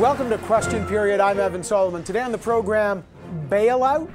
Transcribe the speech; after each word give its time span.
Welcome 0.00 0.28
to 0.30 0.38
Question 0.38 0.84
Period. 0.86 1.20
I'm 1.20 1.38
Evan 1.38 1.62
Solomon. 1.62 2.02
Today 2.02 2.20
on 2.20 2.32
the 2.32 2.38
program, 2.38 3.04
bailout. 3.48 4.10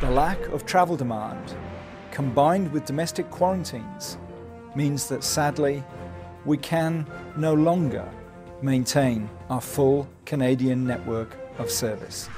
The 0.00 0.08
lack 0.08 0.38
of 0.48 0.64
travel 0.64 0.96
demand, 0.96 1.56
combined 2.12 2.70
with 2.72 2.84
domestic 2.84 3.28
quarantines, 3.28 4.16
means 4.76 5.08
that 5.08 5.24
sadly, 5.24 5.82
we 6.44 6.56
can 6.56 7.04
no 7.36 7.52
longer 7.52 8.08
maintain 8.62 9.28
our 9.50 9.60
full 9.60 10.08
Canadian 10.24 10.86
network 10.86 11.36
of 11.58 11.68
service. 11.68 12.28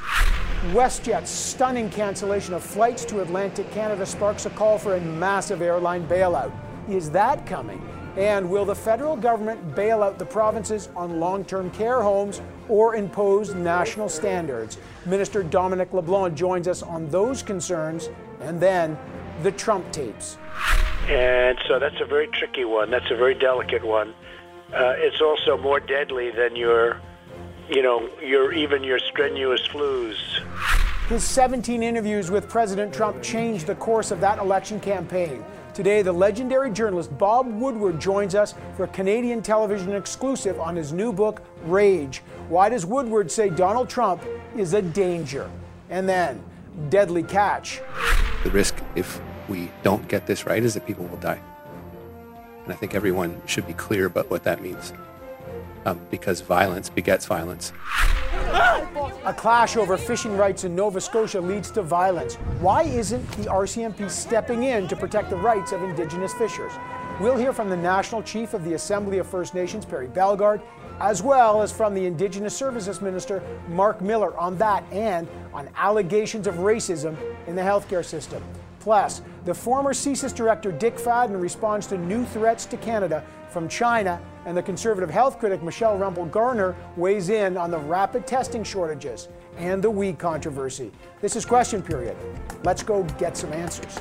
WestJet's 0.73 1.29
stunning 1.29 1.91
cancellation 1.91 2.55
of 2.55 2.63
flights 2.63 3.05
to 3.05 3.21
Atlantic 3.21 3.71
Canada 3.73 4.07
sparks 4.07 4.47
a 4.47 4.51
call 4.51 4.79
for 4.79 4.95
a 4.95 5.01
massive 5.03 5.61
airline 5.61 6.09
bailout. 6.09 6.51
Is 6.89 7.11
that 7.11 7.45
coming? 7.47 7.87
And 8.17 8.51
will 8.51 8.65
the 8.65 8.75
federal 8.75 9.17
government 9.17 9.75
bail 9.75 10.03
out 10.03 10.19
the 10.19 10.27
provinces 10.27 10.89
on 10.97 11.21
long 11.21 11.45
term 11.45 11.71
care 11.71 12.03
homes 12.03 12.41
or 12.69 12.97
impose 12.97 13.55
national 13.55 14.09
standards? 14.09 14.79
Minister 15.07 15.43
Dominic 15.43 15.93
LeBlanc 15.93 16.35
joins 16.35 16.67
us 16.67 16.83
on 16.83 17.09
those 17.11 17.43
concerns 17.43 18.11
and 18.41 18.61
then 18.61 18.99
the 19.43 19.53
Trump 19.53 19.91
tapes. 19.93 20.39
And 21.09 21.59
so 21.69 21.79
that's 21.79 22.01
a 22.01 22.05
very 22.05 22.27
tricky 22.29 22.65
one. 22.65 22.91
That's 22.91 23.11
a 23.11 23.17
very 23.17 23.35
delicate 23.35 23.85
one. 23.85 24.15
Uh, 24.73 24.95
it's 24.97 25.21
also 25.21 25.57
more 25.57 25.81
deadly 25.81 26.31
than 26.31 26.55
your, 26.55 27.01
you 27.69 27.83
know, 27.83 28.09
your 28.23 28.53
even 28.53 28.85
your 28.85 28.99
strenuous 28.99 29.67
flus. 29.69 30.17
His 31.09 31.25
17 31.25 31.83
interviews 31.83 32.31
with 32.31 32.49
President 32.49 32.95
Trump 32.95 33.21
changed 33.23 33.67
the 33.67 33.75
course 33.75 34.13
of 34.13 34.21
that 34.21 34.39
election 34.39 34.79
campaign. 34.79 35.45
Today, 35.75 36.03
the 36.03 36.13
legendary 36.13 36.73
journalist 36.73 37.17
Bob 37.17 37.47
Woodward 37.47 38.01
joins 38.01 38.35
us 38.35 38.55
for 38.77 38.85
a 38.85 38.89
Canadian 38.89 39.41
television 39.41 39.93
exclusive 39.93 40.59
on 40.59 40.75
his 40.75 40.93
new 40.93 41.13
book, 41.13 41.43
Rage. 41.65 42.23
Why 42.49 42.69
does 42.69 42.85
Woodward 42.85 43.31
say 43.31 43.51
Donald 43.51 43.89
Trump 43.89 44.25
is 44.57 44.75
a 44.75 44.83
danger? 44.83 45.49
And 45.89 46.09
then, 46.09 46.43
deadly 46.89 47.23
catch. 47.23 47.81
The 48.43 48.51
risk, 48.51 48.77
if 48.97 49.21
we 49.49 49.71
don't 49.85 50.07
get 50.09 50.27
this 50.27 50.45
right, 50.45 50.63
is 50.63 50.75
that 50.75 50.87
people 50.87 51.05
will 51.07 51.19
die. 51.19 51.41
And 52.65 52.73
I 52.73 52.77
think 52.77 52.97
everyone 52.97 53.41
should 53.47 53.67
be 53.67 53.75
clear 53.75 54.07
about 54.07 54.29
what 54.29 54.43
that 54.45 54.63
means. 54.63 54.93
Um, 55.87 56.01
because 56.11 56.43
violence 56.43 56.91
begets 56.91 57.25
violence. 57.25 57.73
A 59.25 59.35
clash 59.35 59.77
over 59.77 59.97
fishing 59.97 60.37
rights 60.37 60.65
in 60.65 60.75
Nova 60.75 61.01
Scotia 61.01 61.41
leads 61.41 61.71
to 61.71 61.83
violence. 61.83 62.35
Why 62.61 62.83
isn't 62.83 63.27
the 63.33 63.45
RCMP 63.45 64.11
stepping 64.11 64.65
in 64.65 64.89
to 64.89 64.97
protect 64.97 65.31
the 65.31 65.37
rights 65.37 65.73
of 65.73 65.83
Indigenous 65.83 66.35
fishers? 66.35 66.73
We'll 67.21 67.37
hear 67.37 67.53
from 67.53 67.69
the 67.69 67.77
National 67.77 68.23
Chief 68.23 68.55
of 68.55 68.65
the 68.65 68.75
Assembly 68.75 69.19
of 69.19 69.27
First 69.27 69.55
Nations, 69.55 69.85
Perry 69.85 70.09
Bellegarde, 70.09 70.63
as 71.01 71.23
well 71.23 71.63
as 71.63 71.73
from 71.73 71.95
the 71.95 72.05
Indigenous 72.05 72.57
Services 72.57 73.01
Minister, 73.01 73.43
Marc 73.69 74.01
Miller, 74.01 74.37
on 74.39 74.57
that 74.59 74.85
and 74.93 75.29
on 75.53 75.69
allegations 75.77 76.47
of 76.47 76.57
racism 76.57 77.17
in 77.47 77.55
the 77.55 77.63
healthcare 77.63 78.05
system. 78.05 78.43
Plus, 78.81 79.23
the 79.45 79.55
former 79.55 79.93
CSIS 79.93 80.35
director 80.35 80.73
Dick 80.73 80.97
Fadden 80.97 81.41
responds 81.41 81.87
to 81.89 81.99
new 81.99 82.25
threats 82.25 82.65
to 82.67 82.77
Canada 82.79 83.25
from 83.49 83.69
China, 83.69 84.21
and 84.51 84.57
the 84.57 84.63
conservative 84.63 85.09
health 85.09 85.39
critic 85.39 85.63
Michelle 85.63 85.97
Rempel 85.97 86.29
Garner 86.29 86.75
weighs 86.97 87.29
in 87.29 87.57
on 87.57 87.71
the 87.71 87.79
rapid 87.79 88.27
testing 88.27 88.65
shortages 88.65 89.29
and 89.59 89.81
the 89.81 89.89
WE 89.89 90.13
controversy. 90.13 90.91
This 91.21 91.37
is 91.37 91.47
Question 91.47 91.81
Period. 91.81 92.17
Let's 92.65 92.83
go 92.83 93.05
get 93.17 93.37
some 93.37 93.53
answers. 93.53 94.01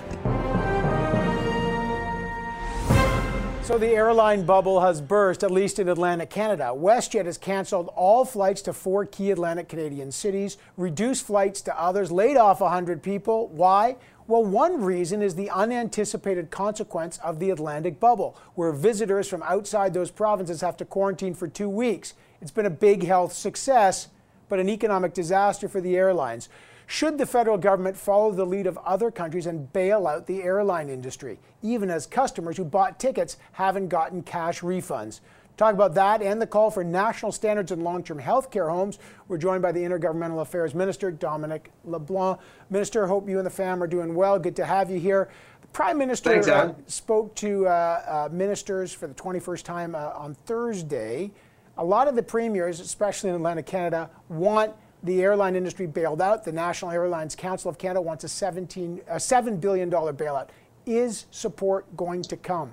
So 3.62 3.78
the 3.78 3.90
airline 3.90 4.44
bubble 4.44 4.82
has 4.82 5.00
burst, 5.00 5.44
at 5.44 5.52
least 5.52 5.78
in 5.78 5.88
Atlantic 5.88 6.32
Canada. 6.32 6.74
WestJet 6.76 7.28
has 7.28 7.38
canceled 7.38 7.92
all 7.96 8.26
flights 8.26 8.64
to 8.64 8.74
four 8.74 9.06
key 9.06 9.30
Atlantic 9.30 9.70
Canadian 9.70 10.12
cities, 10.12 10.58
reduced 10.78 11.28
flights 11.28 11.62
to 11.62 11.80
others, 11.80 12.12
laid 12.12 12.38
off 12.38 12.62
100 12.62 13.04
people. 13.04 13.50
Why? 13.50 13.98
Well, 14.30 14.44
one 14.46 14.84
reason 14.84 15.24
is 15.24 15.34
the 15.34 15.50
unanticipated 15.50 16.52
consequence 16.52 17.18
of 17.24 17.40
the 17.40 17.50
Atlantic 17.50 18.00
bubble, 18.00 18.38
where 18.54 18.72
visitors 18.72 19.28
from 19.28 19.42
outside 19.42 19.92
those 19.92 20.12
provinces 20.12 20.62
have 20.62 20.78
to 20.78 20.86
quarantine 20.86 21.34
for 21.34 21.48
two 21.48 21.68
weeks. 21.68 22.14
It's 22.40 22.52
been 22.52 22.68
a 22.68 22.70
big 22.70 23.04
health 23.04 23.34
success, 23.34 24.10
but 24.48 24.60
an 24.60 24.70
economic 24.70 25.16
disaster 25.16 25.68
for 25.68 25.82
the 25.82 25.98
airlines. 25.98 26.48
Should 26.86 27.18
the 27.18 27.26
federal 27.26 27.58
government 27.58 27.98
follow 27.98 28.32
the 28.32 28.46
lead 28.46 28.68
of 28.68 28.78
other 28.86 29.10
countries 29.10 29.48
and 29.48 29.74
bail 29.74 30.06
out 30.06 30.28
the 30.28 30.44
airline 30.44 30.90
industry, 30.90 31.40
even 31.64 31.90
as 31.90 32.06
customers 32.06 32.58
who 32.58 32.66
bought 32.66 33.00
tickets 33.00 33.38
haven't 33.54 33.88
gotten 33.88 34.22
cash 34.22 34.62
refunds? 34.62 35.22
Talk 35.60 35.74
about 35.74 35.94
that 35.96 36.22
and 36.22 36.42
the 36.42 36.48
call 36.48 36.72
for 36.72 36.86
national 36.86 37.34
standards 37.34 37.74
in 37.74 37.82
long 37.82 38.02
term 38.02 38.18
health 38.18 38.50
care 38.50 38.70
homes. 38.70 38.98
We're 39.28 39.38
joined 39.38 39.62
by 39.62 39.74
the 39.74 39.82
Intergovernmental 39.82 40.40
Affairs 40.40 40.74
Minister, 40.74 41.12
Dominic 41.12 41.74
LeBlanc. 41.84 42.40
Minister, 42.70 43.06
hope 43.08 43.28
you 43.28 43.40
and 43.40 43.46
the 43.46 43.52
fam 43.52 43.84
are 43.84 43.88
doing 43.88 44.16
well. 44.16 44.40
Good 44.40 44.56
to 44.56 44.66
have 44.66 44.90
you 44.90 45.02
here. 45.02 45.28
The 45.60 45.68
Prime 45.68 45.98
Minister 45.98 46.30
Thanks, 46.30 46.48
uh, 46.48 46.76
spoke 46.88 47.36
to 47.36 47.68
uh, 47.68 47.72
uh, 47.72 48.30
ministers 48.32 48.94
for 48.94 49.08
the 49.08 49.14
21st 49.14 49.64
time 49.64 49.96
uh, 49.96 50.14
on 50.16 50.34
Thursday. 50.34 51.30
A 51.78 51.84
lot 51.84 52.08
of 52.08 52.16
the 52.16 52.24
premiers, 52.24 52.80
especially 52.80 53.30
in 53.30 53.36
Atlantic 53.36 53.66
Canada, 53.66 54.10
want 54.30 54.72
the 55.04 55.22
airline 55.22 55.58
industry 55.58 55.88
bailed 55.88 56.22
out. 56.22 56.46
The 56.46 56.54
National 56.54 56.92
Airlines 56.92 57.36
Council 57.36 57.70
of 57.70 57.78
Canada 57.78 58.00
wants 58.00 58.24
a 58.24 58.30
17, 58.30 59.02
a 59.10 59.16
$7 59.18 59.60
billion 59.60 59.92
bailout. 59.92 60.48
Is 60.86 61.26
support 61.32 61.98
going 61.98 62.22
to 62.22 62.38
come? 62.38 62.72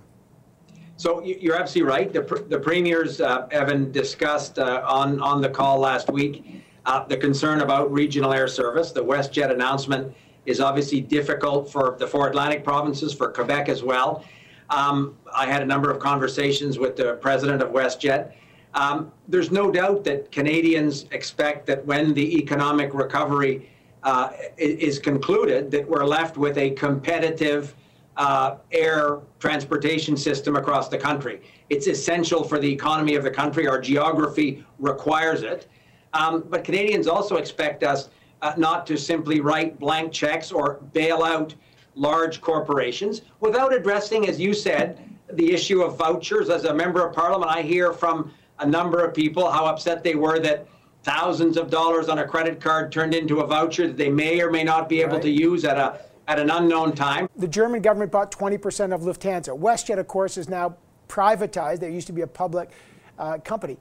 So 0.96 1.22
you're 1.22 1.56
absolutely 1.56 1.92
right. 1.92 2.12
The, 2.12 2.44
the 2.48 2.58
premiers, 2.58 3.20
uh, 3.20 3.46
Evan, 3.50 3.92
discussed 3.92 4.58
uh, 4.58 4.82
on, 4.86 5.20
on 5.20 5.42
the 5.42 5.48
call 5.48 5.78
last 5.78 6.10
week 6.10 6.62
uh, 6.86 7.04
the 7.04 7.16
concern 7.16 7.60
about 7.60 7.92
regional 7.92 8.32
air 8.32 8.48
service. 8.48 8.92
The 8.92 9.04
WestJet 9.04 9.50
announcement 9.50 10.14
is 10.46 10.60
obviously 10.60 11.00
difficult 11.00 11.70
for 11.70 11.96
the 11.98 12.06
four 12.06 12.28
Atlantic 12.28 12.64
provinces, 12.64 13.12
for 13.12 13.30
Quebec 13.30 13.68
as 13.68 13.82
well. 13.82 14.24
Um, 14.70 15.16
I 15.34 15.46
had 15.46 15.62
a 15.62 15.66
number 15.66 15.90
of 15.90 15.98
conversations 15.98 16.78
with 16.78 16.96
the 16.96 17.14
president 17.14 17.62
of 17.62 17.70
WestJet. 17.70 18.32
Um, 18.74 19.12
there's 19.28 19.50
no 19.50 19.70
doubt 19.70 20.04
that 20.04 20.32
Canadians 20.32 21.06
expect 21.10 21.66
that 21.66 21.84
when 21.84 22.14
the 22.14 22.38
economic 22.38 22.94
recovery 22.94 23.68
uh, 24.02 24.30
is 24.56 24.98
concluded, 24.98 25.70
that 25.72 25.88
we're 25.88 26.04
left 26.04 26.36
with 26.36 26.56
a 26.58 26.70
competitive 26.70 27.74
uh, 28.16 28.56
air 28.72 29.18
transportation 29.38 30.16
system 30.16 30.56
across 30.56 30.88
the 30.88 30.98
country. 30.98 31.42
It's 31.68 31.86
essential 31.86 32.44
for 32.44 32.58
the 32.58 32.72
economy 32.72 33.14
of 33.14 33.22
the 33.22 33.30
country. 33.30 33.66
Our 33.66 33.80
geography 33.80 34.64
requires 34.78 35.42
it. 35.42 35.68
Um, 36.14 36.44
but 36.48 36.64
Canadians 36.64 37.06
also 37.06 37.36
expect 37.36 37.82
us 37.82 38.08
uh, 38.42 38.54
not 38.56 38.86
to 38.86 38.96
simply 38.96 39.40
write 39.40 39.78
blank 39.78 40.12
checks 40.12 40.50
or 40.50 40.80
bail 40.92 41.22
out 41.22 41.54
large 41.94 42.40
corporations 42.40 43.22
without 43.40 43.74
addressing, 43.74 44.28
as 44.28 44.40
you 44.40 44.54
said, 44.54 44.98
the 45.32 45.52
issue 45.52 45.82
of 45.82 45.98
vouchers. 45.98 46.48
As 46.48 46.64
a 46.64 46.74
member 46.74 47.06
of 47.06 47.14
parliament, 47.14 47.50
I 47.50 47.62
hear 47.62 47.92
from 47.92 48.32
a 48.58 48.66
number 48.66 49.04
of 49.04 49.14
people 49.14 49.50
how 49.50 49.66
upset 49.66 50.02
they 50.02 50.14
were 50.14 50.38
that 50.40 50.66
thousands 51.02 51.56
of 51.56 51.70
dollars 51.70 52.08
on 52.08 52.18
a 52.18 52.26
credit 52.26 52.60
card 52.60 52.90
turned 52.90 53.14
into 53.14 53.40
a 53.40 53.46
voucher 53.46 53.86
that 53.86 53.96
they 53.96 54.10
may 54.10 54.40
or 54.40 54.50
may 54.50 54.64
not 54.64 54.88
be 54.88 55.00
able 55.00 55.14
right. 55.14 55.22
to 55.22 55.30
use 55.30 55.64
at 55.64 55.76
a 55.76 56.00
at 56.28 56.38
an 56.38 56.50
unknown 56.50 56.94
time. 56.94 57.28
The 57.36 57.48
German 57.48 57.82
government 57.82 58.10
bought 58.10 58.32
20% 58.32 58.92
of 58.92 59.02
Lufthansa. 59.02 59.58
WestJet, 59.58 59.98
of 59.98 60.08
course, 60.08 60.36
is 60.36 60.48
now 60.48 60.76
privatized. 61.08 61.80
There 61.80 61.90
used 61.90 62.06
to 62.08 62.12
be 62.12 62.22
a 62.22 62.26
public 62.26 62.70
uh, 63.18 63.38
company. 63.38 63.76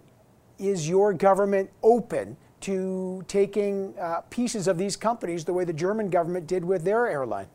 Is 0.60 0.88
your 0.88 1.14
government 1.14 1.70
open 1.84 2.38
to 2.62 3.24
taking 3.28 3.94
uh, 4.00 4.22
pieces 4.30 4.68
of 4.68 4.78
these 4.78 4.96
companies 4.96 5.44
the 5.44 5.54
way 5.54 5.66
the 5.66 5.74
German 5.74 6.10
government 6.10 6.48
did 6.48 6.64
with 6.64 6.84
their 6.84 7.08
airline? 7.08 7.48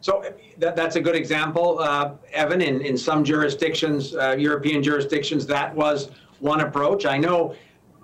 So 0.00 0.24
that, 0.58 0.74
that's 0.74 0.96
a 0.96 1.00
good 1.00 1.14
example, 1.14 1.78
uh, 1.78 2.12
Evan. 2.32 2.62
In, 2.62 2.80
in 2.80 2.96
some 2.96 3.22
jurisdictions, 3.22 4.14
uh, 4.14 4.34
European 4.38 4.82
jurisdictions, 4.82 5.46
that 5.46 5.74
was 5.74 6.10
one 6.40 6.62
approach. 6.62 7.04
I 7.04 7.18
know 7.18 7.54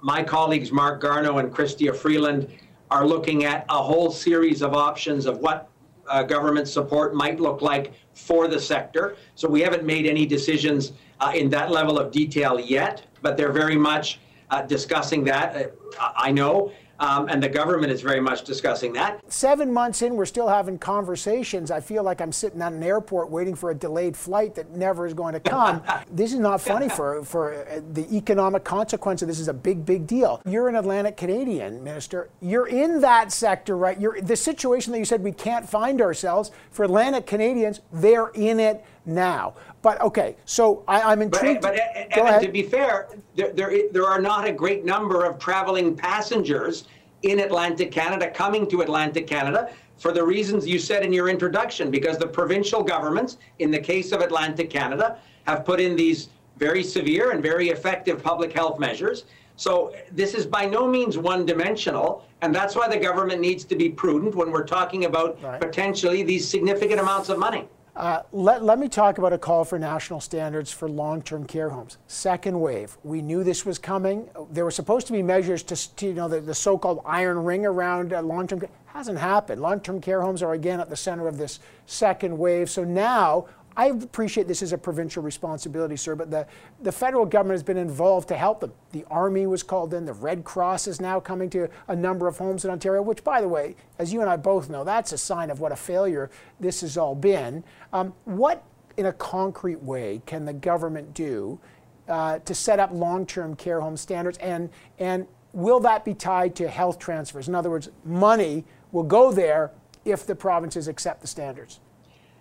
my 0.03 0.22
colleagues 0.22 0.71
Marc 0.71 1.00
Garneau 1.00 1.39
and 1.39 1.50
Chrystia 1.50 1.97
Freeland 1.97 2.48
are 2.91 3.06
looking 3.06 3.44
at 3.44 3.65
a 3.71 3.82
whole 3.82 4.10
series 4.10 4.60
of 4.60 4.74
options 4.74 5.24
of 5.24 5.39
what 5.39 5.71
uh, 6.08 6.22
government 6.22 6.68
support 6.68 7.14
might 7.14 7.41
look 7.41 7.62
like 7.62 7.92
for 8.14 8.48
the 8.48 8.60
sector. 8.60 9.16
So 9.34 9.48
we 9.48 9.60
haven't 9.60 9.84
made 9.84 10.06
any 10.06 10.26
decisions 10.26 10.92
uh, 11.20 11.32
in 11.34 11.48
that 11.50 11.70
level 11.70 11.98
of 11.98 12.10
detail 12.10 12.58
yet, 12.60 13.06
but 13.22 13.36
they're 13.36 13.53
very 13.53 13.76
much 13.76 14.20
uh, 14.50 14.62
discussing 14.62 15.24
that. 15.24 15.72
Uh, 15.98 16.12
I 16.16 16.30
know. 16.30 16.72
Um, 16.98 17.28
and 17.28 17.43
the 17.43 17.48
government 17.48 17.93
is 17.93 18.01
very 18.01 18.21
much 18.21 18.45
discussing 18.45 18.93
that. 18.95 19.21
Seven 19.31 19.72
months 19.72 20.03
in, 20.03 20.15
we're 20.15 20.27
still 20.27 20.48
having 20.48 20.78
conversations. 20.78 21.71
I 21.71 21.81
feel 21.81 22.03
like 22.03 22.21
I'm 22.21 22.33
sitting 22.33 22.63
at 22.63 22.72
an 22.72 22.83
airport 22.83 23.31
waiting 23.31 23.54
for 23.54 23.71
a 23.71 23.75
delayed 23.75 24.16
flight 24.16 24.54
that 24.54 24.71
never 24.71 25.07
is 25.07 25.15
going 25.15 25.34
to 25.34 25.41
come. 25.41 25.83
this 26.10 26.33
is 26.33 26.39
not 26.39 26.60
funny 26.60 26.89
for, 26.89 27.22
for 27.25 27.66
uh, 27.66 27.81
the 27.93 28.07
economic 28.16 28.65
consequence 28.65 29.22
of 29.22 29.28
this 29.28 29.39
is 29.39 29.48
a 29.48 29.54
big, 29.54 29.84
big 29.84 30.07
deal. 30.07 30.41
You're 30.47 30.69
an 30.69 30.77
Atlantic 30.77 31.16
Canadian 31.16 31.83
minister. 31.84 32.31
You're 32.41 32.69
in 32.69 33.01
that 33.01 33.33
sector, 33.33 33.77
right? 33.77 34.01
You're 34.01 34.21
the 34.21 34.37
situation 34.37 34.92
that 34.92 34.99
you 34.99 35.04
said 35.04 35.22
we 35.22 35.33
can't 35.33 35.69
find 35.69 36.01
ourselves 36.01 36.51
for 36.71 36.84
Atlantic 36.84 37.27
Canadians. 37.27 37.81
They're 37.92 38.28
in 38.28 38.60
it. 38.60 38.84
Now. 39.06 39.54
But 39.82 40.00
okay, 40.00 40.36
so 40.44 40.82
I, 40.88 41.12
am 41.12 41.22
intrigued. 41.22 41.62
But, 41.62 41.76
but 41.76 42.18
Evan, 42.18 42.42
to 42.42 42.50
be 42.50 42.62
fair, 42.62 43.08
there, 43.34 43.53
there, 43.53 43.72
there 43.92 44.06
are 44.06 44.20
not 44.20 44.47
a 44.47 44.53
great 44.53 44.84
number 44.84 45.24
of 45.24 45.38
traveling 45.38 45.97
passengers 45.97 46.84
in 47.22 47.41
Atlantic 47.41 47.92
Canada 47.92 48.30
coming 48.30 48.68
to 48.68 48.80
Atlantic 48.82 49.26
Canada 49.26 49.70
for 49.97 50.12
the 50.12 50.22
reasons 50.22 50.66
you 50.66 50.78
said 50.78 51.04
in 51.04 51.12
your 51.12 51.28
introduction, 51.28 51.91
because 51.91 52.18
the 52.18 52.26
provincial 52.26 52.82
governments, 52.82 53.38
in 53.60 53.70
the 53.70 53.78
case 53.78 54.12
of 54.12 54.20
Atlantic 54.20 54.68
Canada, 54.68 55.18
have 55.47 55.64
put 55.64 55.80
in 55.80 55.97
these 55.97 56.28
very 56.58 56.82
severe 56.82 57.30
and 57.30 57.42
very 57.42 57.70
effective 57.70 58.22
public 58.22 58.53
health 58.53 58.78
measures. 58.78 59.24
So 59.56 59.94
this 60.12 60.34
is 60.34 60.47
by 60.47 60.66
no 60.66 60.86
means 60.86 61.16
one 61.16 61.47
dimensional. 61.47 62.26
And 62.42 62.54
that's 62.54 62.76
why 62.76 62.88
the 62.88 62.98
government 62.98 63.41
needs 63.41 63.64
to 63.64 63.76
be 63.76 63.88
prudent 63.88 64.34
when 64.34 64.50
we're 64.50 64.66
talking 64.66 65.06
about 65.06 65.42
right. 65.42 65.60
potentially 65.60 66.22
these 66.22 66.47
significant 66.47 67.00
amounts 67.00 67.30
of 67.30 67.38
money. 67.38 67.66
Uh, 67.97 68.21
let, 68.31 68.63
let 68.63 68.78
me 68.78 68.91
talk 68.91 69.16
about 69.16 69.33
a 69.33 69.39
call 69.39 69.65
for 69.65 69.78
national 69.78 70.21
standards 70.21 70.71
for 70.71 70.87
long 70.87 71.22
term 71.22 71.47
care 71.47 71.71
homes. 71.71 71.97
Second 72.09 72.60
wave. 72.60 72.98
We 73.04 73.22
knew 73.22 73.43
this 73.43 73.65
was 73.65 73.78
coming. 73.78 74.28
There 74.51 74.65
were 74.65 74.71
supposed 74.71 75.07
to 75.07 75.15
be 75.15 75.22
measures 75.22 75.63
to, 75.65 75.97
to 75.97 76.07
you 76.07 76.13
know, 76.13 76.28
the, 76.28 76.43
the 76.43 76.54
so 76.54 76.77
called 76.77 77.01
iron 77.07 77.43
ring 77.43 77.65
around 77.65 78.13
uh, 78.13 78.21
long 78.21 78.47
term 78.47 78.60
care. 78.60 78.69
Hasn't 78.84 79.19
happened. 79.19 79.63
Long 79.63 79.81
term 79.81 80.03
care 80.03 80.21
homes 80.21 80.43
are 80.43 80.53
again 80.53 80.78
at 80.78 80.91
the 80.91 80.97
center 80.97 81.27
of 81.27 81.39
this 81.39 81.59
second 81.87 82.37
wave. 82.37 82.69
So 82.69 82.84
now 82.84 83.47
I 83.77 83.89
appreciate 83.89 84.49
this 84.49 84.63
is 84.63 84.73
a 84.73 84.78
provincial 84.78 85.23
responsibility, 85.23 85.97
sir, 85.97 86.15
but 86.15 86.31
the, 86.31 86.47
the 86.81 86.91
federal 86.91 87.27
government 87.27 87.57
has 87.57 87.63
been 87.63 87.77
involved 87.77 88.27
to 88.28 88.37
help 88.37 88.61
them. 88.61 88.73
The 88.93 89.05
Army 89.11 89.47
was 89.47 89.63
called 89.63 89.93
in, 89.93 90.07
the 90.07 90.15
Red 90.15 90.45
Cross 90.45 90.87
is 90.87 90.99
now 90.99 91.21
coming 91.21 91.51
to 91.51 91.69
a 91.89 91.95
number 91.95 92.27
of 92.27 92.39
homes 92.39 92.65
in 92.65 92.71
Ontario, 92.71 93.03
which, 93.03 93.23
by 93.23 93.43
the 93.43 93.49
way, 93.49 93.77
as 93.99 94.13
you 94.15 94.23
and 94.23 94.31
I 94.31 94.37
both 94.37 94.71
know, 94.71 94.83
that's 94.83 95.13
a 95.13 95.19
sign 95.19 95.51
of 95.51 95.61
what 95.61 95.73
a 95.73 95.77
failure 95.77 96.31
this 96.59 96.81
has 96.81 96.97
all 96.97 97.15
been. 97.15 97.63
Um, 97.93 98.15
what, 98.25 98.65
in 98.97 99.07
a 99.07 99.13
concrete 99.13 99.83
way, 99.83 100.23
can 100.25 100.47
the 100.47 100.55
government 100.55 101.13
do 101.13 101.61
uh, 102.09 102.39
to 102.39 102.55
set 102.55 102.81
up 102.81 102.91
long 102.93 103.27
term 103.27 103.55
care 103.55 103.83
home 103.83 103.99
standards? 103.99 104.39
And, 104.39 104.71
and 104.99 105.27
will 105.53 105.81
that 105.81 106.03
be 106.03 106.15
tied 106.15 106.57
to 106.57 106.69
health 106.69 106.99
transfers? 106.99 107.47
In 107.47 107.55
other 107.55 107.69
words, 107.69 107.91
money 108.05 108.65
will 108.91 109.03
go 109.03 109.33
there 109.33 109.73
if 110.07 110.25
the 110.25 110.34
provinces 110.34 110.89
accept 110.89 111.21
the 111.21 111.27
standards. 111.27 111.81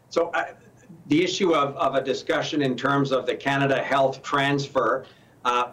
So, 0.10 0.30
uh, 0.30 0.46
the 1.08 1.24
issue 1.24 1.54
of, 1.54 1.76
of 1.76 1.96
a 1.96 2.04
discussion 2.04 2.62
in 2.62 2.76
terms 2.76 3.12
of 3.12 3.26
the 3.26 3.36
Canada 3.36 3.82
Health 3.82 4.22
transfer, 4.24 5.06
uh, 5.44 5.72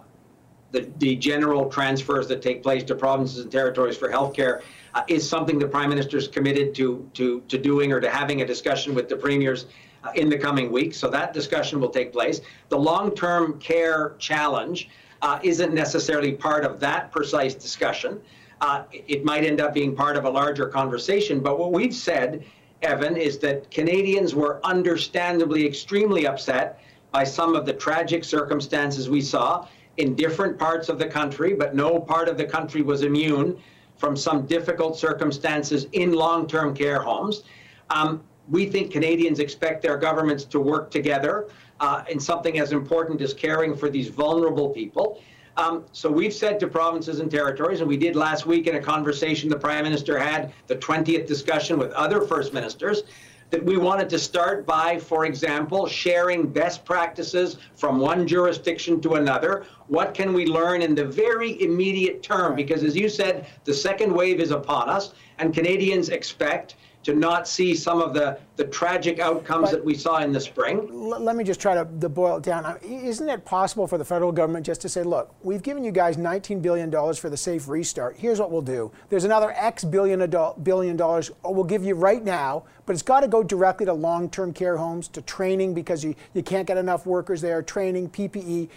the, 0.70 0.90
the 0.98 1.16
general 1.16 1.68
transfers 1.68 2.28
that 2.28 2.42
take 2.42 2.62
place 2.62 2.82
to 2.84 2.94
provinces 2.94 3.38
and 3.38 3.52
territories 3.52 3.96
for 3.96 4.08
healthcare, 4.08 4.62
uh, 4.94 5.02
is 5.08 5.28
something 5.28 5.58
the 5.58 5.66
Prime 5.66 5.88
Minister 5.88 6.16
is 6.16 6.28
committed 6.28 6.74
to, 6.74 7.08
to, 7.14 7.40
to 7.48 7.58
doing 7.58 7.92
or 7.92 8.00
to 8.00 8.10
having 8.10 8.42
a 8.42 8.46
discussion 8.46 8.94
with 8.94 9.08
the 9.08 9.16
premiers 9.16 9.66
uh, 10.04 10.10
in 10.14 10.28
the 10.28 10.36
coming 10.36 10.70
weeks. 10.70 10.98
So 10.98 11.08
that 11.08 11.32
discussion 11.32 11.80
will 11.80 11.90
take 11.90 12.12
place. 12.12 12.40
The 12.68 12.78
long 12.78 13.14
term 13.14 13.58
care 13.58 14.14
challenge 14.18 14.88
uh, 15.22 15.38
isn't 15.42 15.72
necessarily 15.72 16.32
part 16.32 16.64
of 16.64 16.80
that 16.80 17.12
precise 17.12 17.54
discussion. 17.54 18.20
Uh, 18.60 18.84
it 18.92 19.24
might 19.24 19.44
end 19.44 19.60
up 19.60 19.74
being 19.74 19.94
part 19.94 20.16
of 20.16 20.24
a 20.24 20.30
larger 20.30 20.66
conversation. 20.66 21.40
But 21.40 21.58
what 21.58 21.72
we've 21.72 21.94
said 21.94 22.44
Evan, 22.82 23.16
is 23.16 23.38
that 23.38 23.70
Canadians 23.70 24.34
were 24.34 24.60
understandably 24.64 25.66
extremely 25.66 26.26
upset 26.26 26.80
by 27.10 27.24
some 27.24 27.54
of 27.54 27.66
the 27.66 27.72
tragic 27.72 28.24
circumstances 28.24 29.08
we 29.08 29.20
saw 29.20 29.66
in 29.98 30.14
different 30.14 30.58
parts 30.58 30.88
of 30.88 30.98
the 30.98 31.06
country, 31.06 31.54
but 31.54 31.74
no 31.74 32.00
part 32.00 32.28
of 32.28 32.36
the 32.36 32.44
country 32.44 32.82
was 32.82 33.02
immune 33.02 33.56
from 33.96 34.16
some 34.16 34.46
difficult 34.46 34.98
circumstances 34.98 35.86
in 35.92 36.12
long 36.12 36.46
term 36.46 36.74
care 36.74 37.00
homes. 37.00 37.44
Um, 37.90 38.22
we 38.48 38.66
think 38.66 38.90
Canadians 38.90 39.38
expect 39.38 39.82
their 39.82 39.96
governments 39.96 40.44
to 40.46 40.58
work 40.58 40.90
together 40.90 41.48
uh, 41.78 42.02
in 42.08 42.18
something 42.18 42.58
as 42.58 42.72
important 42.72 43.20
as 43.20 43.32
caring 43.32 43.76
for 43.76 43.88
these 43.88 44.08
vulnerable 44.08 44.70
people. 44.70 45.20
Um, 45.56 45.84
so 45.92 46.10
we've 46.10 46.32
said 46.32 46.58
to 46.60 46.66
provinces 46.66 47.20
and 47.20 47.30
territories, 47.30 47.80
and 47.80 47.88
we 47.88 47.96
did 47.96 48.16
last 48.16 48.46
week 48.46 48.66
in 48.66 48.76
a 48.76 48.80
conversation 48.80 49.48
the 49.48 49.58
Prime 49.58 49.84
Minister 49.84 50.18
had, 50.18 50.52
the 50.66 50.76
20th 50.76 51.26
discussion 51.26 51.78
with 51.78 51.92
other 51.92 52.22
First 52.22 52.54
Ministers, 52.54 53.02
that 53.50 53.62
we 53.62 53.76
wanted 53.76 54.08
to 54.08 54.18
start 54.18 54.64
by, 54.64 54.98
for 54.98 55.26
example, 55.26 55.86
sharing 55.86 56.46
best 56.46 56.86
practices 56.86 57.58
from 57.74 57.98
one 57.98 58.26
jurisdiction 58.26 58.98
to 59.02 59.16
another. 59.16 59.66
What 59.88 60.14
can 60.14 60.32
we 60.32 60.46
learn 60.46 60.80
in 60.80 60.94
the 60.94 61.04
very 61.04 61.62
immediate 61.62 62.22
term? 62.22 62.56
Because 62.56 62.82
as 62.82 62.96
you 62.96 63.10
said, 63.10 63.46
the 63.64 63.74
second 63.74 64.14
wave 64.14 64.40
is 64.40 64.52
upon 64.52 64.88
us, 64.88 65.12
and 65.38 65.52
Canadians 65.52 66.08
expect 66.08 66.76
to 67.02 67.14
not 67.14 67.48
see 67.48 67.74
some 67.74 68.00
of 68.00 68.14
the, 68.14 68.38
the 68.56 68.64
tragic 68.64 69.18
outcomes 69.18 69.70
but 69.70 69.78
that 69.78 69.84
we 69.84 69.94
saw 69.94 70.18
in 70.18 70.32
the 70.32 70.40
spring. 70.40 70.88
let 70.92 71.34
me 71.36 71.44
just 71.44 71.60
try 71.60 71.74
to, 71.74 71.86
to 72.00 72.08
boil 72.08 72.36
it 72.36 72.42
down. 72.42 72.78
Isn't 72.82 73.28
it 73.28 73.44
possible 73.44 73.86
for 73.86 73.98
the 73.98 74.04
federal 74.04 74.32
government 74.32 74.64
just 74.64 74.80
to 74.82 74.88
say, 74.88 75.02
look, 75.02 75.34
we've 75.42 75.62
given 75.62 75.84
you 75.84 75.90
guys 75.90 76.16
$19 76.16 76.62
billion 76.62 76.90
for 77.14 77.28
the 77.28 77.36
safe 77.36 77.68
restart. 77.68 78.16
Here's 78.16 78.38
what 78.38 78.50
we'll 78.50 78.62
do. 78.62 78.92
There's 79.08 79.24
another 79.24 79.52
X 79.52 79.84
billion, 79.84 80.18
billion 80.62 80.96
dollars 80.96 81.30
we'll 81.44 81.64
give 81.64 81.84
you 81.84 81.94
right 81.94 82.22
now, 82.22 82.64
but 82.86 82.92
it's 82.92 83.02
got 83.02 83.20
to 83.20 83.28
go 83.28 83.42
directly 83.42 83.86
to 83.86 83.92
long 83.92 84.30
term 84.30 84.52
care 84.52 84.76
homes, 84.76 85.08
to 85.08 85.22
training 85.22 85.74
because 85.74 86.04
you, 86.04 86.14
you 86.34 86.42
can't 86.42 86.66
get 86.66 86.76
enough 86.76 87.06
workers 87.06 87.40
there, 87.40 87.62
training, 87.62 88.10
PPE. 88.10 88.68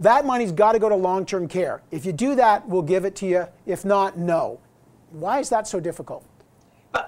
That 0.00 0.26
money's 0.26 0.52
got 0.52 0.72
to 0.72 0.78
go 0.78 0.88
to 0.88 0.94
long 0.94 1.24
term 1.26 1.48
care. 1.48 1.82
If 1.90 2.04
you 2.04 2.12
do 2.12 2.34
that, 2.36 2.68
we'll 2.68 2.82
give 2.82 3.04
it 3.04 3.16
to 3.16 3.26
you. 3.26 3.46
If 3.64 3.84
not, 3.84 4.18
no. 4.18 4.60
Why 5.10 5.40
is 5.40 5.48
that 5.48 5.66
so 5.66 5.80
difficult? 5.80 6.24
Uh, 6.92 7.04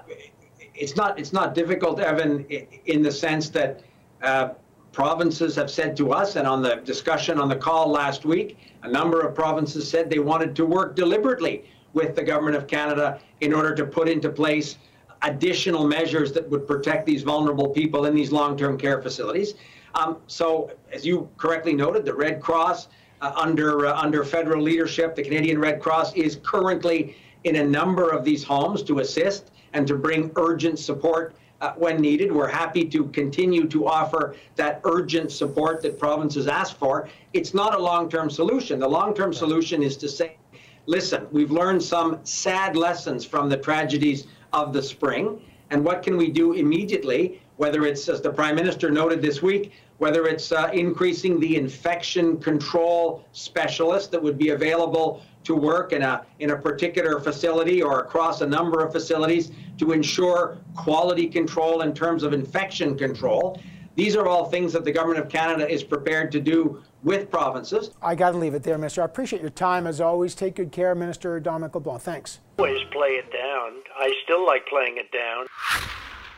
it's 0.79 0.95
not 0.95 1.19
it's 1.19 1.33
not 1.33 1.53
difficult, 1.53 1.99
Evan, 1.99 2.45
in 2.85 3.03
the 3.03 3.11
sense 3.11 3.49
that 3.49 3.81
uh, 4.23 4.49
provinces 4.91 5.55
have 5.55 5.69
said 5.69 5.95
to 5.97 6.13
us, 6.13 6.35
and 6.35 6.47
on 6.47 6.61
the 6.61 6.77
discussion 6.77 7.37
on 7.37 7.49
the 7.49 7.55
call 7.55 7.89
last 7.89 8.25
week, 8.25 8.57
a 8.83 8.87
number 8.89 9.21
of 9.21 9.35
provinces 9.35 9.89
said 9.89 10.09
they 10.09 10.19
wanted 10.19 10.55
to 10.55 10.65
work 10.65 10.95
deliberately 10.95 11.65
with 11.93 12.15
the 12.15 12.23
government 12.23 12.55
of 12.55 12.65
Canada 12.65 13.19
in 13.41 13.53
order 13.53 13.75
to 13.75 13.85
put 13.85 14.07
into 14.07 14.29
place 14.29 14.77
additional 15.23 15.85
measures 15.85 16.31
that 16.31 16.49
would 16.49 16.65
protect 16.65 17.05
these 17.05 17.23
vulnerable 17.23 17.67
people 17.67 18.05
in 18.05 18.15
these 18.15 18.31
long-term 18.31 18.77
care 18.77 19.01
facilities. 19.01 19.55
Um, 19.95 20.17
so, 20.27 20.71
as 20.93 21.05
you 21.05 21.29
correctly 21.37 21.73
noted, 21.73 22.05
the 22.05 22.13
Red 22.13 22.41
Cross, 22.41 22.87
uh, 23.21 23.33
under 23.35 23.85
uh, 23.87 24.01
under 24.01 24.23
federal 24.23 24.61
leadership, 24.61 25.13
the 25.15 25.23
Canadian 25.23 25.59
Red 25.59 25.81
Cross 25.81 26.13
is 26.13 26.39
currently 26.41 27.17
in 27.43 27.57
a 27.57 27.63
number 27.63 28.11
of 28.11 28.23
these 28.23 28.43
homes 28.43 28.81
to 28.83 28.99
assist 28.99 29.51
and 29.73 29.87
to 29.87 29.95
bring 29.95 30.31
urgent 30.35 30.79
support 30.79 31.35
uh, 31.61 31.73
when 31.73 31.99
needed. 31.99 32.31
We're 32.31 32.47
happy 32.47 32.85
to 32.85 33.05
continue 33.05 33.67
to 33.67 33.87
offer 33.87 34.35
that 34.55 34.81
urgent 34.83 35.31
support 35.31 35.81
that 35.83 35.99
provinces 35.99 36.47
ask 36.47 36.77
for. 36.77 37.09
It's 37.33 37.53
not 37.53 37.75
a 37.75 37.79
long 37.79 38.09
term 38.09 38.29
solution. 38.29 38.79
The 38.79 38.87
long 38.87 39.13
term 39.13 39.33
solution 39.33 39.83
is 39.83 39.97
to 39.97 40.07
say, 40.07 40.37
listen, 40.85 41.27
we've 41.31 41.51
learned 41.51 41.83
some 41.83 42.19
sad 42.23 42.75
lessons 42.75 43.25
from 43.25 43.49
the 43.49 43.57
tragedies 43.57 44.27
of 44.53 44.73
the 44.73 44.81
spring. 44.81 45.41
And 45.69 45.83
what 45.83 46.01
can 46.01 46.17
we 46.17 46.29
do 46.31 46.53
immediately? 46.53 47.41
Whether 47.59 47.85
it's, 47.85 48.07
as 48.07 48.21
the 48.21 48.31
Prime 48.31 48.55
Minister 48.55 48.89
noted 48.89 49.21
this 49.21 49.41
week, 49.41 49.73
whether 49.97 50.27
it's 50.27 50.53
uh, 50.53 50.69
increasing 50.73 51.41
the 51.41 51.57
infection 51.57 52.37
control 52.37 53.25
specialist 53.33 54.11
that 54.11 54.23
would 54.23 54.37
be 54.37 54.51
available 54.51 55.21
to 55.43 55.55
work 55.55 55.91
in 55.91 56.01
a 56.01 56.25
in 56.39 56.51
a 56.51 56.55
particular 56.55 57.19
facility 57.19 57.81
or 57.81 57.99
across 57.99 58.39
a 58.39 58.47
number 58.47 58.79
of 58.81 58.93
facilities 58.93 59.51
to 59.77 59.91
ensure 59.91 60.57
quality 60.73 61.27
control 61.27 61.81
in 61.81 61.93
terms 61.93 62.23
of 62.23 62.31
infection 62.31 62.97
control. 62.97 63.61
These 63.95 64.15
are 64.15 64.25
all 64.25 64.45
things 64.45 64.71
that 64.71 64.85
the 64.85 64.93
government 64.93 65.19
of 65.19 65.29
Canada 65.29 65.69
is 65.69 65.83
prepared 65.83 66.31
to 66.31 66.39
do 66.39 66.81
with 67.03 67.29
provinces. 67.29 67.91
I 68.01 68.15
got 68.15 68.31
to 68.31 68.37
leave 68.37 68.53
it 68.53 68.63
there, 68.63 68.77
Minister. 68.77 69.01
I 69.01 69.05
appreciate 69.05 69.41
your 69.41 69.51
time 69.51 69.85
as 69.85 69.99
always. 69.99 70.33
Take 70.33 70.55
good 70.55 70.71
care, 70.71 70.95
Minister 70.95 71.37
Dominic 71.41 71.75
LeBlanc. 71.75 72.03
Thanks. 72.03 72.39
Always 72.57 72.85
play 72.93 73.19
it 73.19 73.29
down. 73.33 73.81
I 73.97 74.13
still 74.23 74.45
like 74.45 74.65
playing 74.67 74.95
it 74.95 75.11
down. 75.11 75.47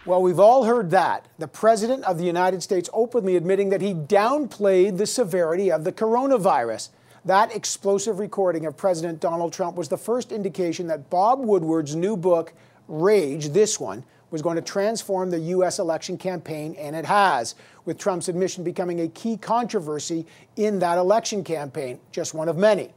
Well, 0.03 0.23
we've 0.23 0.39
all 0.39 0.63
heard 0.63 0.89
that. 0.91 1.27
The 1.37 1.47
President 1.47 2.03
of 2.05 2.17
the 2.17 2.23
United 2.23 2.63
States 2.63 2.89
openly 2.91 3.35
admitting 3.35 3.69
that 3.69 3.81
he 3.81 3.93
downplayed 3.93 4.97
the 4.97 5.05
severity 5.05 5.71
of 5.71 5.83
the 5.83 5.91
coronavirus. 5.91 6.89
That 7.23 7.55
explosive 7.55 8.17
recording 8.17 8.65
of 8.65 8.75
President 8.75 9.19
Donald 9.19 9.53
Trump 9.53 9.77
was 9.77 9.89
the 9.89 9.97
first 9.97 10.31
indication 10.31 10.87
that 10.87 11.11
Bob 11.11 11.39
Woodward's 11.39 11.95
new 11.95 12.17
book, 12.17 12.53
Rage, 12.87 13.49
this 13.49 13.79
one, 13.79 14.03
was 14.31 14.41
going 14.41 14.55
to 14.55 14.61
transform 14.63 15.29
the 15.29 15.39
U.S. 15.39 15.77
election 15.77 16.17
campaign, 16.17 16.73
and 16.79 16.95
it 16.95 17.05
has, 17.05 17.53
with 17.85 17.99
Trump's 17.99 18.27
admission 18.27 18.63
becoming 18.63 19.01
a 19.01 19.07
key 19.07 19.37
controversy 19.37 20.25
in 20.55 20.79
that 20.79 20.97
election 20.97 21.43
campaign, 21.43 21.99
just 22.11 22.33
one 22.33 22.49
of 22.49 22.57
many. 22.57 22.91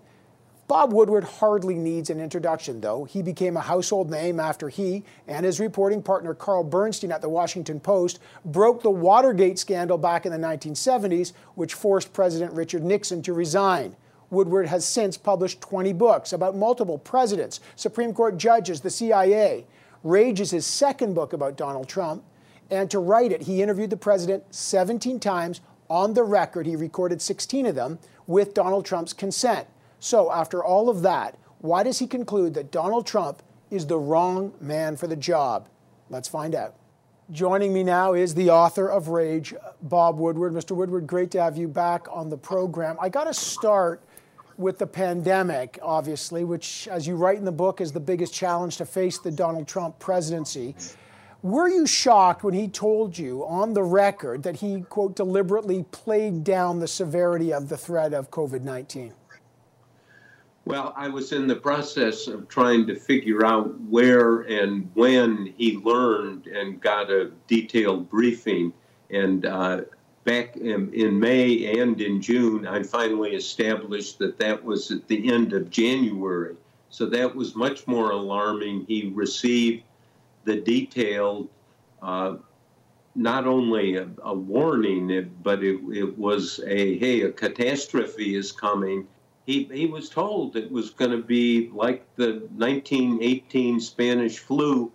Bob 0.66 0.94
Woodward 0.94 1.24
hardly 1.24 1.74
needs 1.74 2.08
an 2.08 2.18
introduction, 2.18 2.80
though. 2.80 3.04
He 3.04 3.20
became 3.20 3.56
a 3.56 3.60
household 3.60 4.10
name 4.10 4.40
after 4.40 4.70
he 4.70 5.04
and 5.28 5.44
his 5.44 5.60
reporting 5.60 6.02
partner 6.02 6.32
Carl 6.32 6.64
Bernstein 6.64 7.12
at 7.12 7.20
the 7.20 7.28
Washington 7.28 7.78
Post 7.80 8.18
broke 8.46 8.82
the 8.82 8.90
Watergate 8.90 9.58
scandal 9.58 9.98
back 9.98 10.24
in 10.24 10.32
the 10.32 10.38
1970s, 10.38 11.32
which 11.54 11.74
forced 11.74 12.14
President 12.14 12.52
Richard 12.54 12.82
Nixon 12.82 13.20
to 13.22 13.34
resign. 13.34 13.94
Woodward 14.30 14.66
has 14.66 14.86
since 14.86 15.18
published 15.18 15.60
20 15.60 15.92
books 15.92 16.32
about 16.32 16.56
multiple 16.56 16.96
presidents, 16.96 17.60
Supreme 17.76 18.14
Court 18.14 18.38
judges, 18.38 18.80
the 18.80 18.90
CIA. 18.90 19.66
Rage 20.02 20.40
is 20.40 20.50
his 20.50 20.66
second 20.66 21.12
book 21.12 21.34
about 21.34 21.58
Donald 21.58 21.88
Trump. 21.88 22.24
And 22.70 22.90
to 22.90 22.98
write 23.00 23.32
it, 23.32 23.42
he 23.42 23.60
interviewed 23.60 23.90
the 23.90 23.98
president 23.98 24.54
17 24.54 25.20
times 25.20 25.60
on 25.90 26.14
the 26.14 26.24
record. 26.24 26.64
He 26.66 26.74
recorded 26.74 27.20
16 27.20 27.66
of 27.66 27.74
them 27.74 27.98
with 28.26 28.54
Donald 28.54 28.86
Trump's 28.86 29.12
consent. 29.12 29.68
So, 30.04 30.30
after 30.30 30.62
all 30.62 30.90
of 30.90 31.00
that, 31.00 31.38
why 31.60 31.82
does 31.82 31.98
he 31.98 32.06
conclude 32.06 32.52
that 32.52 32.70
Donald 32.70 33.06
Trump 33.06 33.42
is 33.70 33.86
the 33.86 33.98
wrong 33.98 34.52
man 34.60 34.98
for 34.98 35.06
the 35.06 35.16
job? 35.16 35.66
Let's 36.10 36.28
find 36.28 36.54
out. 36.54 36.74
Joining 37.30 37.72
me 37.72 37.82
now 37.82 38.12
is 38.12 38.34
the 38.34 38.50
author 38.50 38.86
of 38.86 39.08
Rage, 39.08 39.54
Bob 39.80 40.18
Woodward. 40.18 40.52
Mr. 40.52 40.76
Woodward, 40.76 41.06
great 41.06 41.30
to 41.30 41.42
have 41.42 41.56
you 41.56 41.68
back 41.68 42.06
on 42.12 42.28
the 42.28 42.36
program. 42.36 42.98
I 43.00 43.08
got 43.08 43.24
to 43.24 43.32
start 43.32 44.02
with 44.58 44.78
the 44.78 44.86
pandemic, 44.86 45.78
obviously, 45.80 46.44
which, 46.44 46.86
as 46.88 47.06
you 47.06 47.16
write 47.16 47.38
in 47.38 47.46
the 47.46 47.50
book, 47.50 47.80
is 47.80 47.90
the 47.90 47.98
biggest 47.98 48.34
challenge 48.34 48.76
to 48.76 48.84
face 48.84 49.16
the 49.16 49.30
Donald 49.30 49.66
Trump 49.66 49.98
presidency. 50.00 50.76
Were 51.40 51.68
you 51.68 51.86
shocked 51.86 52.44
when 52.44 52.52
he 52.52 52.68
told 52.68 53.16
you 53.16 53.46
on 53.46 53.72
the 53.72 53.82
record 53.82 54.42
that 54.42 54.56
he, 54.56 54.82
quote, 54.82 55.16
deliberately 55.16 55.86
played 55.92 56.44
down 56.44 56.80
the 56.80 56.88
severity 56.88 57.54
of 57.54 57.70
the 57.70 57.78
threat 57.78 58.12
of 58.12 58.30
COVID 58.30 58.60
19? 58.60 59.14
Well, 60.66 60.94
I 60.96 61.08
was 61.08 61.32
in 61.32 61.46
the 61.46 61.56
process 61.56 62.26
of 62.26 62.48
trying 62.48 62.86
to 62.86 62.96
figure 62.96 63.44
out 63.44 63.78
where 63.82 64.40
and 64.42 64.90
when 64.94 65.52
he 65.58 65.76
learned 65.76 66.46
and 66.46 66.80
got 66.80 67.10
a 67.10 67.32
detailed 67.46 68.08
briefing. 68.08 68.72
And 69.10 69.44
uh, 69.44 69.82
back 70.24 70.56
in, 70.56 70.90
in, 70.94 71.20
May 71.20 71.78
and 71.78 72.00
in 72.00 72.22
June, 72.22 72.66
I 72.66 72.82
finally 72.82 73.34
established 73.34 74.18
that 74.20 74.38
that 74.38 74.64
was 74.64 74.90
at 74.90 75.06
the 75.06 75.30
end 75.30 75.52
of 75.52 75.68
January. 75.68 76.56
So 76.88 77.06
that 77.06 77.34
was 77.34 77.54
much 77.54 77.86
more 77.86 78.12
alarming. 78.12 78.86
He 78.88 79.12
received 79.14 79.82
the 80.44 80.62
detailed, 80.62 81.50
uh, 82.00 82.36
not 83.14 83.46
only 83.46 83.96
a, 83.96 84.08
a 84.22 84.32
warning, 84.32 85.30
but 85.42 85.62
it, 85.62 85.78
it 85.92 86.18
was 86.18 86.58
a 86.66 86.96
hey, 86.96 87.20
a 87.20 87.32
catastrophe 87.32 88.34
is 88.34 88.50
coming 88.50 89.06
he, 89.46 89.64
he 89.64 89.86
was 89.86 90.08
told 90.08 90.54
it 90.56 90.70
was 90.70 90.90
going 90.90 91.10
to 91.10 91.22
be 91.22 91.70
like 91.72 92.06
the 92.16 92.48
1918 92.56 93.80
Spanish 93.80 94.38
flu 94.38 94.92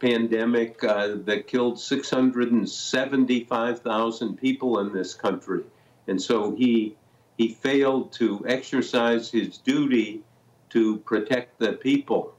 pandemic 0.00 0.82
uh, 0.84 1.16
that 1.24 1.46
killed 1.46 1.78
675,000 1.78 4.36
people 4.36 4.80
in 4.80 4.92
this 4.92 5.14
country. 5.14 5.62
And 6.06 6.20
so 6.20 6.54
he, 6.54 6.96
he 7.36 7.48
failed 7.48 8.12
to 8.14 8.44
exercise 8.46 9.30
his 9.30 9.58
duty 9.58 10.22
to 10.70 10.96
protect 10.98 11.58
the 11.58 11.74
people. 11.74 12.34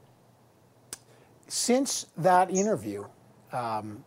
Since 1.48 2.06
that 2.16 2.50
interview, 2.50 3.04
um, 3.52 4.04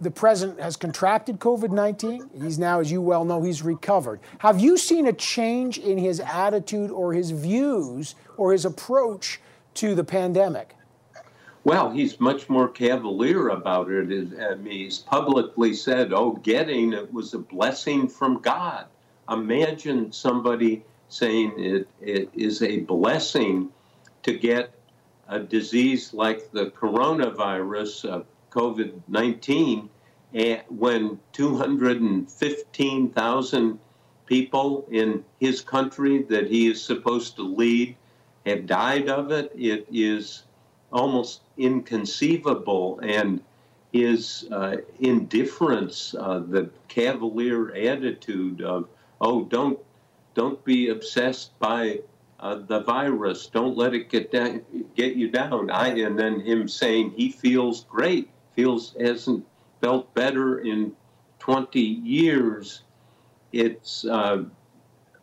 the 0.00 0.10
president 0.10 0.60
has 0.60 0.76
contracted 0.76 1.38
COVID 1.38 1.70
19. 1.70 2.30
He's 2.42 2.58
now, 2.58 2.80
as 2.80 2.90
you 2.90 3.02
well 3.02 3.24
know, 3.24 3.42
he's 3.42 3.62
recovered. 3.62 4.20
Have 4.38 4.58
you 4.58 4.78
seen 4.78 5.06
a 5.06 5.12
change 5.12 5.78
in 5.78 5.98
his 5.98 6.20
attitude 6.20 6.90
or 6.90 7.12
his 7.12 7.30
views 7.30 8.14
or 8.36 8.52
his 8.52 8.64
approach 8.64 9.40
to 9.74 9.94
the 9.94 10.04
pandemic? 10.04 10.74
Well, 11.62 11.90
he's 11.90 12.18
much 12.18 12.48
more 12.48 12.68
cavalier 12.68 13.48
about 13.50 13.90
it. 13.90 14.32
I 14.40 14.54
mean, 14.54 14.72
he's 14.72 14.98
publicly 14.98 15.74
said, 15.74 16.12
oh, 16.12 16.32
getting 16.42 16.94
it 16.94 17.12
was 17.12 17.34
a 17.34 17.38
blessing 17.38 18.08
from 18.08 18.40
God. 18.40 18.86
Imagine 19.28 20.10
somebody 20.10 20.82
saying 21.10 21.52
it, 21.58 21.88
it 22.00 22.30
is 22.34 22.62
a 22.62 22.80
blessing 22.80 23.68
to 24.22 24.38
get 24.38 24.72
a 25.28 25.38
disease 25.38 26.14
like 26.14 26.50
the 26.52 26.66
coronavirus, 26.70 28.24
COVID 28.50 29.02
19 29.08 29.88
when 30.68 31.18
215,000 31.32 33.78
people 34.26 34.86
in 34.90 35.24
his 35.40 35.60
country 35.60 36.22
that 36.22 36.48
he 36.48 36.68
is 36.68 36.80
supposed 36.82 37.36
to 37.36 37.42
lead 37.42 37.96
have 38.46 38.66
died 38.66 39.08
of 39.08 39.32
it. 39.32 39.52
It 39.56 39.88
is 39.90 40.44
almost 40.92 41.40
inconceivable. 41.58 43.00
And 43.02 43.42
his 43.92 44.46
uh, 44.52 44.76
indifference, 45.00 46.14
uh, 46.18 46.38
the 46.38 46.70
cavalier 46.86 47.74
attitude 47.74 48.62
of, 48.62 48.88
oh, 49.20 49.42
don't, 49.44 49.80
don't 50.34 50.64
be 50.64 50.90
obsessed 50.90 51.58
by 51.58 51.98
uh, 52.38 52.54
the 52.54 52.80
virus. 52.80 53.48
Don't 53.48 53.76
let 53.76 53.94
it 53.94 54.08
get 54.08 54.30
down, 54.30 54.62
get 54.94 55.16
you 55.16 55.28
down. 55.28 55.70
I, 55.70 55.88
and 55.88 56.16
then 56.16 56.38
him 56.40 56.68
saying 56.68 57.14
he 57.16 57.32
feels 57.32 57.82
great 57.84 58.30
feels 58.54 58.94
hasn't 59.00 59.44
felt 59.80 60.12
better 60.14 60.60
in 60.60 60.92
20 61.38 61.80
years, 61.80 62.82
it's 63.52 64.04
uh, 64.04 64.44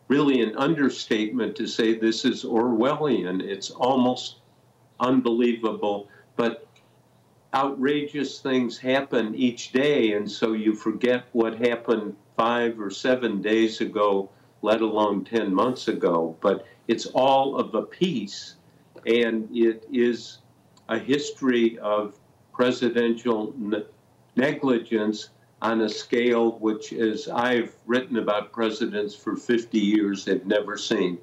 really 0.08 0.42
an 0.42 0.56
understatement 0.56 1.56
to 1.56 1.66
say 1.66 1.94
this 1.94 2.24
is 2.24 2.44
Orwellian. 2.44 3.40
It's 3.40 3.70
almost 3.70 4.40
unbelievable, 5.00 6.08
but 6.36 6.66
outrageous 7.54 8.40
things 8.40 8.76
happen 8.76 9.34
each 9.34 9.72
day, 9.72 10.12
and 10.12 10.30
so 10.30 10.52
you 10.52 10.74
forget 10.74 11.24
what 11.32 11.58
happened 11.58 12.16
five 12.36 12.78
or 12.80 12.90
seven 12.90 13.40
days 13.40 13.80
ago, 13.80 14.28
let 14.62 14.80
alone 14.80 15.24
10 15.24 15.54
months 15.54 15.88
ago. 15.88 16.36
But 16.40 16.66
it's 16.88 17.06
all 17.06 17.56
of 17.56 17.74
a 17.74 17.82
piece, 17.82 18.56
and 19.06 19.48
it 19.56 19.86
is 19.90 20.38
a 20.88 20.98
history 20.98 21.78
of 21.78 22.14
presidential 22.58 23.54
ne- 23.56 23.84
negligence 24.34 25.30
on 25.62 25.80
a 25.82 25.88
scale 25.88 26.58
which, 26.58 26.92
as 26.92 27.28
I've 27.28 27.72
written 27.86 28.18
about 28.18 28.52
presidents 28.52 29.14
for 29.14 29.36
50 29.36 29.78
years, 29.78 30.24
have 30.26 30.44
never 30.44 30.76
seen. 30.76 31.18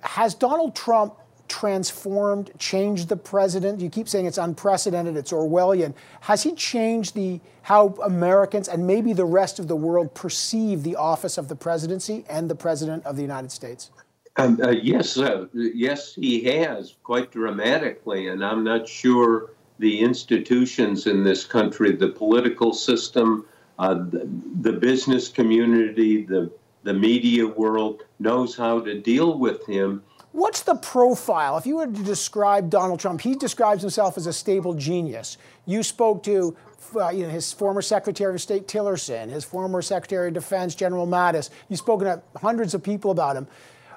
Has 0.00 0.34
Donald 0.34 0.74
Trump 0.74 1.14
transformed, 1.46 2.50
changed 2.58 3.08
the 3.10 3.16
president? 3.16 3.80
You 3.80 3.90
keep 3.90 4.08
saying 4.08 4.26
it's 4.26 4.38
unprecedented, 4.38 5.16
it's 5.16 5.30
Orwellian. 5.30 5.94
Has 6.22 6.42
he 6.42 6.54
changed 6.54 7.14
the 7.14 7.40
how 7.62 7.88
Americans 8.02 8.68
and 8.68 8.86
maybe 8.86 9.12
the 9.12 9.26
rest 9.26 9.58
of 9.58 9.68
the 9.68 9.76
world 9.76 10.14
perceive 10.14 10.82
the 10.82 10.96
office 10.96 11.36
of 11.36 11.48
the 11.48 11.56
presidency 11.56 12.24
and 12.30 12.50
the 12.50 12.54
president 12.54 13.04
of 13.04 13.16
the 13.16 13.22
United 13.22 13.52
States? 13.52 13.90
Um, 14.36 14.58
uh, 14.62 14.70
yes, 14.70 15.18
uh, 15.18 15.46
yes, 15.52 16.14
he 16.14 16.44
has 16.44 16.96
quite 17.02 17.30
dramatically, 17.30 18.28
and 18.28 18.44
I'm 18.44 18.64
not 18.64 18.88
sure 18.88 19.50
the 19.78 20.00
institutions 20.00 21.06
in 21.06 21.22
this 21.22 21.44
country, 21.44 21.94
the 21.94 22.08
political 22.08 22.72
system, 22.72 23.46
uh, 23.78 23.94
the, 23.94 24.28
the, 24.60 24.72
business 24.72 25.28
community, 25.28 26.24
the, 26.24 26.50
the 26.82 26.92
media 26.92 27.46
world 27.46 28.02
knows 28.18 28.56
how 28.56 28.80
to 28.80 29.00
deal 29.00 29.38
with 29.38 29.64
him. 29.66 30.02
What's 30.32 30.62
the 30.62 30.74
profile? 30.74 31.56
If 31.56 31.66
you 31.66 31.76
were 31.76 31.86
to 31.86 32.02
describe 32.02 32.70
Donald 32.70 33.00
Trump, 33.00 33.20
he 33.20 33.34
describes 33.34 33.82
himself 33.82 34.16
as 34.16 34.26
a 34.26 34.32
stable 34.32 34.74
genius. 34.74 35.38
You 35.64 35.82
spoke 35.82 36.22
to 36.24 36.56
uh, 36.96 37.10
you 37.10 37.24
know, 37.24 37.30
his 37.30 37.52
former 37.52 37.82
Secretary 37.82 38.34
of 38.34 38.40
State 38.40 38.66
Tillerson, 38.66 39.28
his 39.28 39.44
former 39.44 39.82
Secretary 39.82 40.28
of 40.28 40.34
Defense 40.34 40.74
General 40.74 41.06
Mattis. 41.06 41.50
You've 41.68 41.78
spoken 41.78 42.06
to 42.06 42.22
hundreds 42.36 42.74
of 42.74 42.82
people 42.82 43.10
about 43.10 43.36
him. 43.36 43.46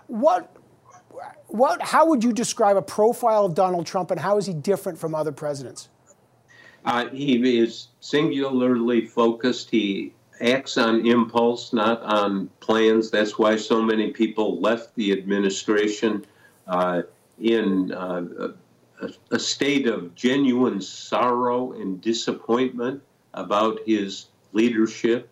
What 0.07 0.53
what, 1.51 1.81
how 1.81 2.05
would 2.07 2.23
you 2.23 2.31
describe 2.31 2.77
a 2.77 2.81
profile 2.81 3.45
of 3.45 3.55
Donald 3.55 3.85
Trump 3.85 4.09
and 4.09 4.19
how 4.19 4.37
is 4.37 4.45
he 4.45 4.53
different 4.53 4.97
from 4.97 5.13
other 5.13 5.31
presidents? 5.31 5.89
Uh, 6.85 7.09
he 7.09 7.59
is 7.59 7.89
singularly 7.99 9.05
focused. 9.05 9.69
He 9.69 10.13
acts 10.39 10.77
on 10.77 11.05
impulse, 11.05 11.73
not 11.73 12.01
on 12.01 12.49
plans. 12.59 13.11
That's 13.11 13.37
why 13.37 13.57
so 13.57 13.81
many 13.81 14.11
people 14.11 14.59
left 14.59 14.95
the 14.95 15.11
administration 15.11 16.25
uh, 16.67 17.03
in 17.39 17.91
uh, 17.91 18.53
a, 19.01 19.11
a, 19.31 19.39
state 19.39 19.87
of 19.87 20.15
genuine 20.15 20.79
sorrow 20.79 21.73
and 21.73 22.01
disappointment 22.01 23.03
about 23.33 23.79
his 23.85 24.27
leadership. 24.53 25.29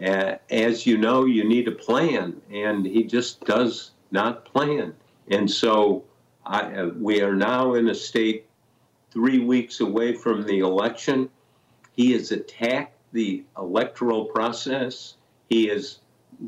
As 0.00 0.86
you 0.86 0.98
know, 0.98 1.24
you 1.24 1.44
need 1.44 1.68
a 1.68 1.72
plan, 1.72 2.40
and 2.50 2.84
he 2.84 3.04
just 3.04 3.44
does 3.44 3.92
not 4.10 4.44
plan. 4.44 4.94
And 5.32 5.50
so 5.50 6.04
I, 6.44 6.60
uh, 6.60 6.90
we 6.98 7.22
are 7.22 7.34
now 7.34 7.74
in 7.74 7.88
a 7.88 7.94
state 7.94 8.46
three 9.10 9.38
weeks 9.38 9.80
away 9.80 10.14
from 10.14 10.44
the 10.44 10.58
election. 10.58 11.30
He 11.92 12.12
has 12.12 12.32
attacked 12.32 12.98
the 13.12 13.42
electoral 13.56 14.26
process. 14.26 15.14
He 15.48 15.68
has 15.68 16.00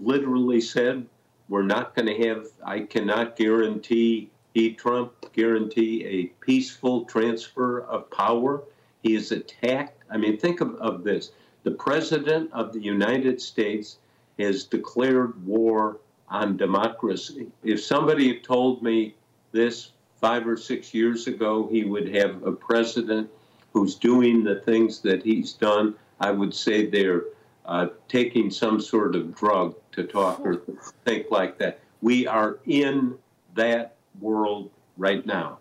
literally 0.03 0.61
said, 0.61 1.07
we're 1.49 1.63
not 1.63 1.95
going 1.95 2.07
to 2.07 2.29
have, 2.29 2.47
I 2.63 2.81
cannot 2.81 3.37
guarantee, 3.37 4.31
he, 4.53 4.75
Trump, 4.75 5.13
guarantee 5.33 6.05
a 6.05 6.27
peaceful 6.45 7.07
transfer 7.07 7.81
of 7.85 8.11
power. 8.11 8.63
He 9.03 9.15
has 9.15 9.33
attacked, 9.33 10.03
I 10.11 10.19
mean, 10.19 10.39
think 10.39 10.61
of, 10.61 10.75
of 10.77 11.05
this. 11.05 11.33
The 11.63 11.71
President 11.71 12.51
of 12.53 12.75
the 12.75 12.81
United 12.81 13.41
States 13.41 13.99
has 14.39 14.65
declared 14.65 15.47
war 15.47 16.01
on 16.29 16.57
democracy. 16.57 17.49
If 17.63 17.83
somebody 17.83 18.29
had 18.29 18.45
told 18.45 18.83
me 18.83 19.15
this 19.53 19.93
five 20.21 20.47
or 20.47 20.57
six 20.57 20.95
years 20.95 21.27
ago, 21.27 21.69
he 21.71 21.85
would 21.85 22.15
have 22.15 22.43
a 22.45 22.53
president 22.53 23.31
who's 23.73 23.95
doing 23.97 24.45
the 24.45 24.57
things 24.61 25.01
that 25.01 25.23
he's 25.23 25.53
done, 25.53 25.95
I 26.21 26.31
would 26.31 26.55
say 26.55 26.87
they're 26.87 27.25
uh, 27.67 27.89
taking 28.09 28.51
some 28.51 28.81
sort 28.81 29.17
of 29.17 29.35
drug 29.35 29.75
to 29.93 30.05
talk 30.05 30.41
or 30.41 30.63
think 31.05 31.27
like 31.31 31.59
that. 31.59 31.81
We 32.01 32.27
are 32.27 32.59
in 32.67 33.19
that 33.55 33.97
world 34.21 34.71
right 34.97 35.25
now. 35.27 35.59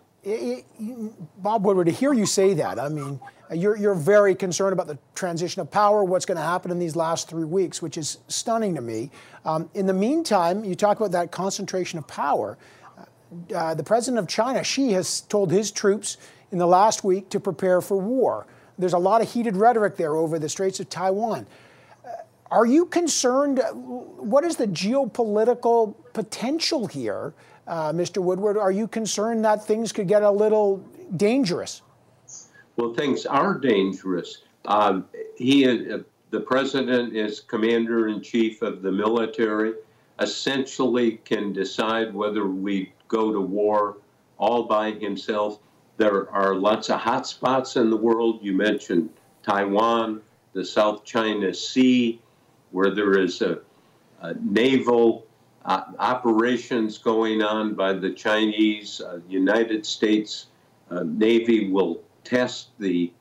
Bob 1.38 1.64
Woodward, 1.64 1.86
to 1.86 1.92
hear 1.92 2.12
you 2.12 2.24
say 2.24 2.54
that, 2.54 2.78
I 2.78 2.88
mean, 2.88 3.20
you're, 3.52 3.76
you're 3.76 3.94
very 3.94 4.34
concerned 4.34 4.72
about 4.72 4.86
the 4.86 4.98
transition 5.14 5.60
of 5.60 5.70
power, 5.70 6.02
what's 6.02 6.24
going 6.24 6.38
to 6.38 6.42
happen 6.42 6.70
in 6.70 6.78
these 6.78 6.96
last 6.96 7.28
three 7.28 7.44
weeks, 7.44 7.82
which 7.82 7.98
is 7.98 8.18
stunning 8.28 8.74
to 8.74 8.80
me. 8.80 9.10
Um, 9.44 9.68
in 9.74 9.86
the 9.86 9.92
meantime, 9.92 10.64
you 10.64 10.74
talk 10.74 10.98
about 10.98 11.12
that 11.12 11.30
concentration 11.30 11.98
of 11.98 12.06
power. 12.06 12.56
Uh, 13.54 13.74
the 13.74 13.82
president 13.82 14.18
of 14.18 14.28
China, 14.28 14.64
Xi, 14.64 14.92
has 14.92 15.20
told 15.22 15.50
his 15.50 15.70
troops 15.70 16.16
in 16.52 16.58
the 16.58 16.66
last 16.66 17.04
week 17.04 17.28
to 17.30 17.40
prepare 17.40 17.80
for 17.80 17.98
war. 17.98 18.46
There's 18.78 18.92
a 18.94 18.98
lot 18.98 19.20
of 19.20 19.30
heated 19.30 19.56
rhetoric 19.56 19.96
there 19.96 20.16
over 20.16 20.38
the 20.38 20.48
Straits 20.48 20.80
of 20.80 20.88
Taiwan. 20.88 21.46
Uh, 22.04 22.10
are 22.50 22.64
you 22.64 22.86
concerned? 22.86 23.60
What 23.72 24.44
is 24.44 24.56
the 24.56 24.66
geopolitical 24.68 25.94
potential 26.12 26.86
here, 26.86 27.34
uh, 27.66 27.92
Mr. 27.92 28.22
Woodward? 28.22 28.56
Are 28.56 28.72
you 28.72 28.86
concerned 28.86 29.44
that 29.44 29.66
things 29.66 29.92
could 29.92 30.08
get 30.08 30.22
a 30.22 30.30
little 30.30 30.84
dangerous? 31.16 31.82
Well, 32.76 32.94
things 32.94 33.26
are 33.26 33.58
dangerous. 33.58 34.42
Um, 34.66 35.06
he, 35.36 35.66
uh, 35.66 35.98
the 36.30 36.40
president, 36.40 37.14
is 37.14 37.40
commander 37.40 38.08
in 38.08 38.20
chief 38.22 38.62
of 38.62 38.82
the 38.82 38.90
military. 38.90 39.74
Essentially, 40.20 41.20
can 41.24 41.52
decide 41.52 42.14
whether 42.14 42.46
we 42.46 42.92
go 43.08 43.32
to 43.32 43.40
war 43.40 43.98
all 44.38 44.64
by 44.64 44.92
himself. 44.92 45.58
There 45.96 46.28
are 46.30 46.54
lots 46.54 46.90
of 46.90 47.00
hot 47.00 47.26
spots 47.26 47.76
in 47.76 47.90
the 47.90 47.96
world. 47.96 48.40
You 48.42 48.52
mentioned 48.52 49.10
Taiwan, 49.44 50.20
the 50.52 50.64
South 50.64 51.04
China 51.04 51.54
Sea, 51.54 52.20
where 52.72 52.90
there 52.90 53.18
is 53.18 53.40
a, 53.42 53.60
a 54.20 54.34
naval 54.34 55.26
uh, 55.64 55.82
operations 55.98 56.98
going 56.98 57.42
on 57.42 57.74
by 57.74 57.92
the 57.92 58.10
Chinese. 58.10 59.00
Uh, 59.00 59.20
United 59.28 59.86
States 59.86 60.46
uh, 60.90 61.02
Navy 61.04 61.70
will 61.70 62.02
test 62.22 62.68
the 62.78 63.12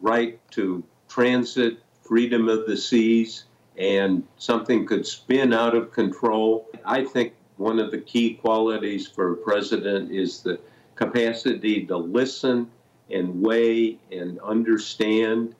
right 0.00 0.38
to 0.52 0.82
transit, 1.08 1.78
freedom 2.02 2.48
of 2.48 2.66
the 2.66 2.76
seas, 2.76 3.44
and 3.76 4.22
something 4.38 4.86
could 4.86 5.06
spin 5.06 5.52
out 5.52 5.74
of 5.74 5.92
control. 5.92 6.68
I 6.84 7.04
think 7.04 7.34
one 7.56 7.78
of 7.78 7.90
the 7.90 7.98
key 8.00 8.34
qualities 8.34 9.06
for 9.06 9.32
a 9.32 9.36
president 9.36 10.10
is 10.10 10.42
the 10.42 10.58
capacity 10.94 11.86
to 11.86 11.96
listen 11.96 12.70
and 13.10 13.42
weigh 13.42 13.98
and 14.10 14.38
understand 14.40 15.54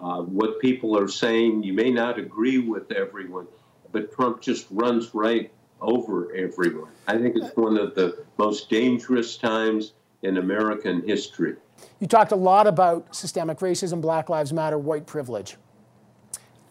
uh, 0.00 0.22
what 0.22 0.60
people 0.60 0.98
are 0.98 1.08
saying. 1.08 1.62
You 1.62 1.72
may 1.72 1.90
not 1.90 2.18
agree 2.18 2.58
with 2.58 2.90
everyone, 2.92 3.46
but 3.90 4.12
Trump 4.12 4.40
just 4.40 4.66
runs 4.70 5.14
right 5.14 5.50
over 5.82 6.34
everyone. 6.34 6.90
I 7.06 7.18
think 7.18 7.36
it's 7.36 7.54
one 7.56 7.76
of 7.76 7.94
the 7.94 8.24
most 8.38 8.70
dangerous 8.70 9.36
times 9.36 9.92
in 10.22 10.38
American 10.38 11.06
history. 11.06 11.56
You 12.00 12.06
talked 12.06 12.32
a 12.32 12.36
lot 12.36 12.66
about 12.66 13.14
systemic 13.14 13.58
racism, 13.58 14.00
Black 14.00 14.28
Lives 14.28 14.52
Matter, 14.52 14.78
white 14.78 15.06
privilege. 15.06 15.56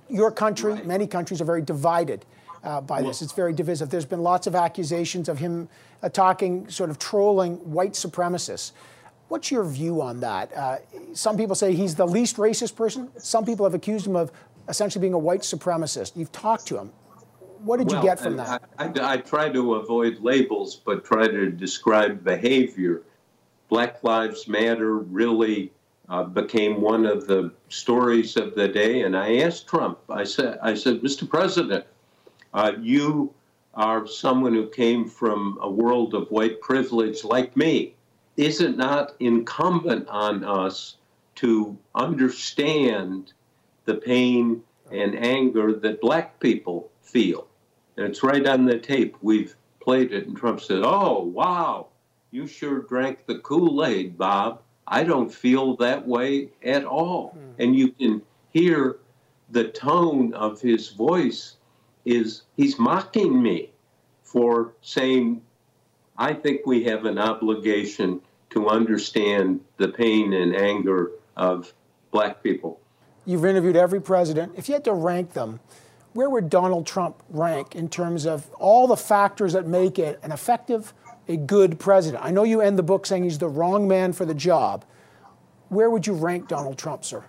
Your 0.10 0.32
country, 0.32 0.74
right. 0.74 0.86
many 0.86 1.08
countries, 1.08 1.41
are 1.41 1.46
very 1.46 1.62
divided 1.62 2.25
uh, 2.63 2.82
by 2.82 3.01
this. 3.01 3.22
It's 3.22 3.34
very 3.34 3.53
divisive. 3.53 3.89
There's 3.89 4.06
been 4.06 4.24
lots 4.24 4.48
of 4.48 4.56
accusations 4.56 5.30
of 5.30 5.39
him 5.39 5.70
uh, 6.01 6.10
talking, 6.10 6.70
sort 6.70 6.89
of 6.89 7.00
trolling 7.00 7.56
white 7.58 7.94
supremacists. 7.94 8.72
What's 9.27 9.51
your 9.51 9.63
view 9.63 10.01
on 10.01 10.20
that? 10.20 10.56
Uh, 10.56 10.77
some 11.13 11.38
people 11.38 11.56
say 11.56 11.74
he's 11.74 11.96
the 11.96 12.08
least 12.08 12.38
racist 12.38 12.75
person. 12.75 13.10
Some 13.18 13.46
people 13.46 13.65
have 13.65 13.74
accused 13.74 14.06
him 14.06 14.15
of 14.15 14.32
essentially 14.68 15.01
being 15.01 15.13
a 15.13 15.20
white 15.20 15.41
supremacist. 15.41 16.15
You've 16.15 16.32
talked 16.32 16.68
to 16.68 16.77
him. 16.77 16.91
What 17.63 17.77
did 17.77 17.89
well, 17.89 18.01
you 18.01 18.10
get 18.10 18.20
from 18.20 18.38
that? 18.38 18.63
I, 18.80 18.86
I, 18.86 19.13
I, 19.13 19.18
try 19.18 19.50
to 19.50 19.75
avoid 19.75 20.20
labels, 20.20 20.75
but 20.75 21.06
try 21.06 21.27
to 21.27 21.51
describe 21.51 22.24
behavior. 22.24 23.03
Black 23.70 24.03
Lives 24.03 24.48
Matter 24.48 24.98
really 24.98 25.72
uh, 26.09 26.24
became 26.24 26.81
one 26.81 27.05
of 27.05 27.27
the 27.27 27.53
stories 27.70 28.35
of 28.35 28.55
the 28.55 28.68
day. 28.68 29.01
And 29.01 29.16
I 29.16 29.38
asked 29.38 29.68
Trump, 29.68 30.00
I 30.09 30.24
said, 30.24 30.57
I 30.62 30.74
said, 30.74 31.01
Mr. 31.01 31.29
President, 31.29 31.85
uh, 32.53 32.74
you 32.81 33.33
are 33.75 34.07
someone 34.07 34.53
who 34.53 34.68
came 34.68 35.07
from 35.07 35.59
a 35.62 35.70
world 35.70 36.16
of 36.16 36.31
white 36.31 36.62
privilege 36.62 37.24
like 37.24 37.55
me. 37.55 37.94
Is 38.38 38.59
it 38.59 38.75
not 38.75 39.14
incumbent 39.20 40.07
on 40.07 40.44
us 40.44 40.98
to 41.35 41.77
understand 41.94 43.33
the 43.85 43.96
pain 43.96 44.64
and 44.92 45.16
anger 45.16 45.74
that 45.74 46.01
black 46.01 46.40
people 46.40 46.90
feel? 47.03 47.48
And 48.01 48.09
it's 48.09 48.24
right 48.24 48.46
on 48.48 48.66
the 48.66 48.79
tape. 48.79 49.16
We've 49.22 49.55
played 49.79 50.11
it, 50.11 50.25
and 50.25 50.35
Trump 50.35 50.59
said, 50.59 50.81
Oh, 50.83 51.20
wow, 51.24 51.87
you 52.31 52.48
sure 52.48 52.79
drank 52.79 53.27
the 53.27 53.37
Kool 53.40 53.85
Aid, 53.85 54.18
Bob. 54.18 54.61
I 54.87 55.03
don't 55.03 55.31
feel 55.31 55.75
that 55.77 56.07
way 56.07 56.50
at 56.64 56.83
all. 56.83 57.29
Hmm. 57.29 57.61
And 57.61 57.75
you 57.75 57.92
can 57.92 58.24
hear 58.53 58.98
the 59.51 59.66
tone 59.66 60.33
of 60.33 60.59
his 60.59 60.90
voice 60.90 61.57
is 62.03 62.42
he's 62.57 62.79
mocking 62.79 63.40
me 63.40 63.70
for 64.24 64.74
saying, 64.81 65.44
I 66.18 66.33
think 66.33 66.66
we 66.66 66.83
have 66.85 67.05
an 67.05 67.20
obligation 67.20 68.20
to 68.50 68.68
understand 68.68 69.61
the 69.77 69.90
pain 69.90 70.33
and 70.33 70.55
anger 70.55 71.11
of 71.37 71.72
black 72.09 72.42
people. 72.42 72.79
You've 73.25 73.46
interviewed 73.46 73.75
every 73.75 74.01
president. 74.01 74.53
If 74.57 74.68
you 74.68 74.74
had 74.74 74.85
to 74.85 74.94
rank 74.94 75.33
them, 75.33 75.59
where 76.13 76.29
would 76.29 76.50
Donald 76.50 76.85
Trump 76.85 77.21
rank 77.29 77.75
in 77.75 77.87
terms 77.87 78.25
of 78.25 78.50
all 78.53 78.87
the 78.87 78.97
factors 78.97 79.53
that 79.53 79.67
make 79.67 79.97
it 79.97 80.19
an 80.24 80.31
effective 80.31 80.93
a 81.27 81.37
good 81.37 81.79
president? 81.79 82.24
I 82.24 82.31
know 82.31 82.43
you 82.43 82.61
end 82.61 82.77
the 82.77 82.83
book 82.83 83.05
saying 83.05 83.24
he's 83.24 83.37
the 83.37 83.47
wrong 83.47 83.87
man 83.87 84.13
for 84.13 84.25
the 84.25 84.33
job. 84.33 84.83
Where 85.69 85.89
would 85.89 86.05
you 86.05 86.13
rank 86.13 86.47
Donald 86.47 86.77
Trump, 86.77 87.05
sir? 87.05 87.24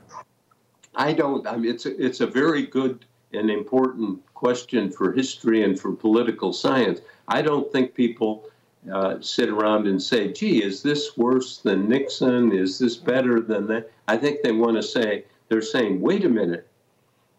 I 0.94 1.12
don't. 1.12 1.46
I 1.46 1.56
mean, 1.56 1.72
it's 1.72 1.86
a, 1.86 2.04
it's 2.04 2.20
a 2.20 2.26
very 2.26 2.66
good 2.66 3.04
and 3.32 3.50
important 3.50 4.20
question 4.34 4.90
for 4.90 5.12
history 5.12 5.62
and 5.62 5.78
for 5.78 5.92
political 5.92 6.52
science. 6.52 7.00
I 7.28 7.40
don't 7.40 7.70
think 7.72 7.94
people 7.94 8.44
uh, 8.92 9.20
sit 9.20 9.48
around 9.48 9.86
and 9.86 10.02
say, 10.02 10.32
"Gee, 10.32 10.62
is 10.62 10.82
this 10.82 11.16
worse 11.16 11.58
than 11.58 11.88
Nixon? 11.88 12.52
Is 12.52 12.78
this 12.78 12.96
better 12.96 13.40
than 13.40 13.68
that?" 13.68 13.90
I 14.08 14.16
think 14.16 14.42
they 14.42 14.52
want 14.52 14.76
to 14.76 14.82
say 14.82 15.24
they're 15.48 15.62
saying, 15.62 16.00
"Wait 16.00 16.24
a 16.24 16.28
minute." 16.28 16.66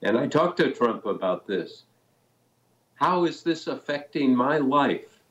And 0.04 0.18
I 0.18 0.28
talked 0.28 0.58
to 0.58 0.70
Trump 0.70 1.06
about 1.06 1.48
this. 1.48 1.84
How 2.96 3.24
is 3.24 3.42
this 3.42 3.68
affecting 3.68 4.36
my 4.36 4.58
life? 4.58 5.22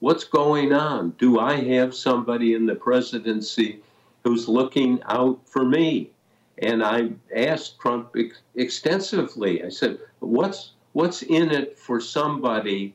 What's 0.00 0.24
going 0.24 0.74
on? 0.74 1.10
Do 1.18 1.40
I 1.40 1.54
have 1.54 1.94
somebody 1.94 2.52
in 2.52 2.66
the 2.66 2.74
presidency 2.74 3.80
who's 4.22 4.46
looking 4.46 5.02
out 5.04 5.40
for 5.48 5.64
me? 5.64 6.10
And 6.58 6.84
I 6.84 7.12
asked 7.34 7.80
Trump 7.80 8.14
ex- 8.18 8.42
extensively. 8.54 9.64
I 9.64 9.70
said, 9.70 9.98
"What's 10.20 10.72
what's 10.92 11.22
in 11.22 11.50
it 11.50 11.78
for 11.78 11.98
somebody 11.98 12.94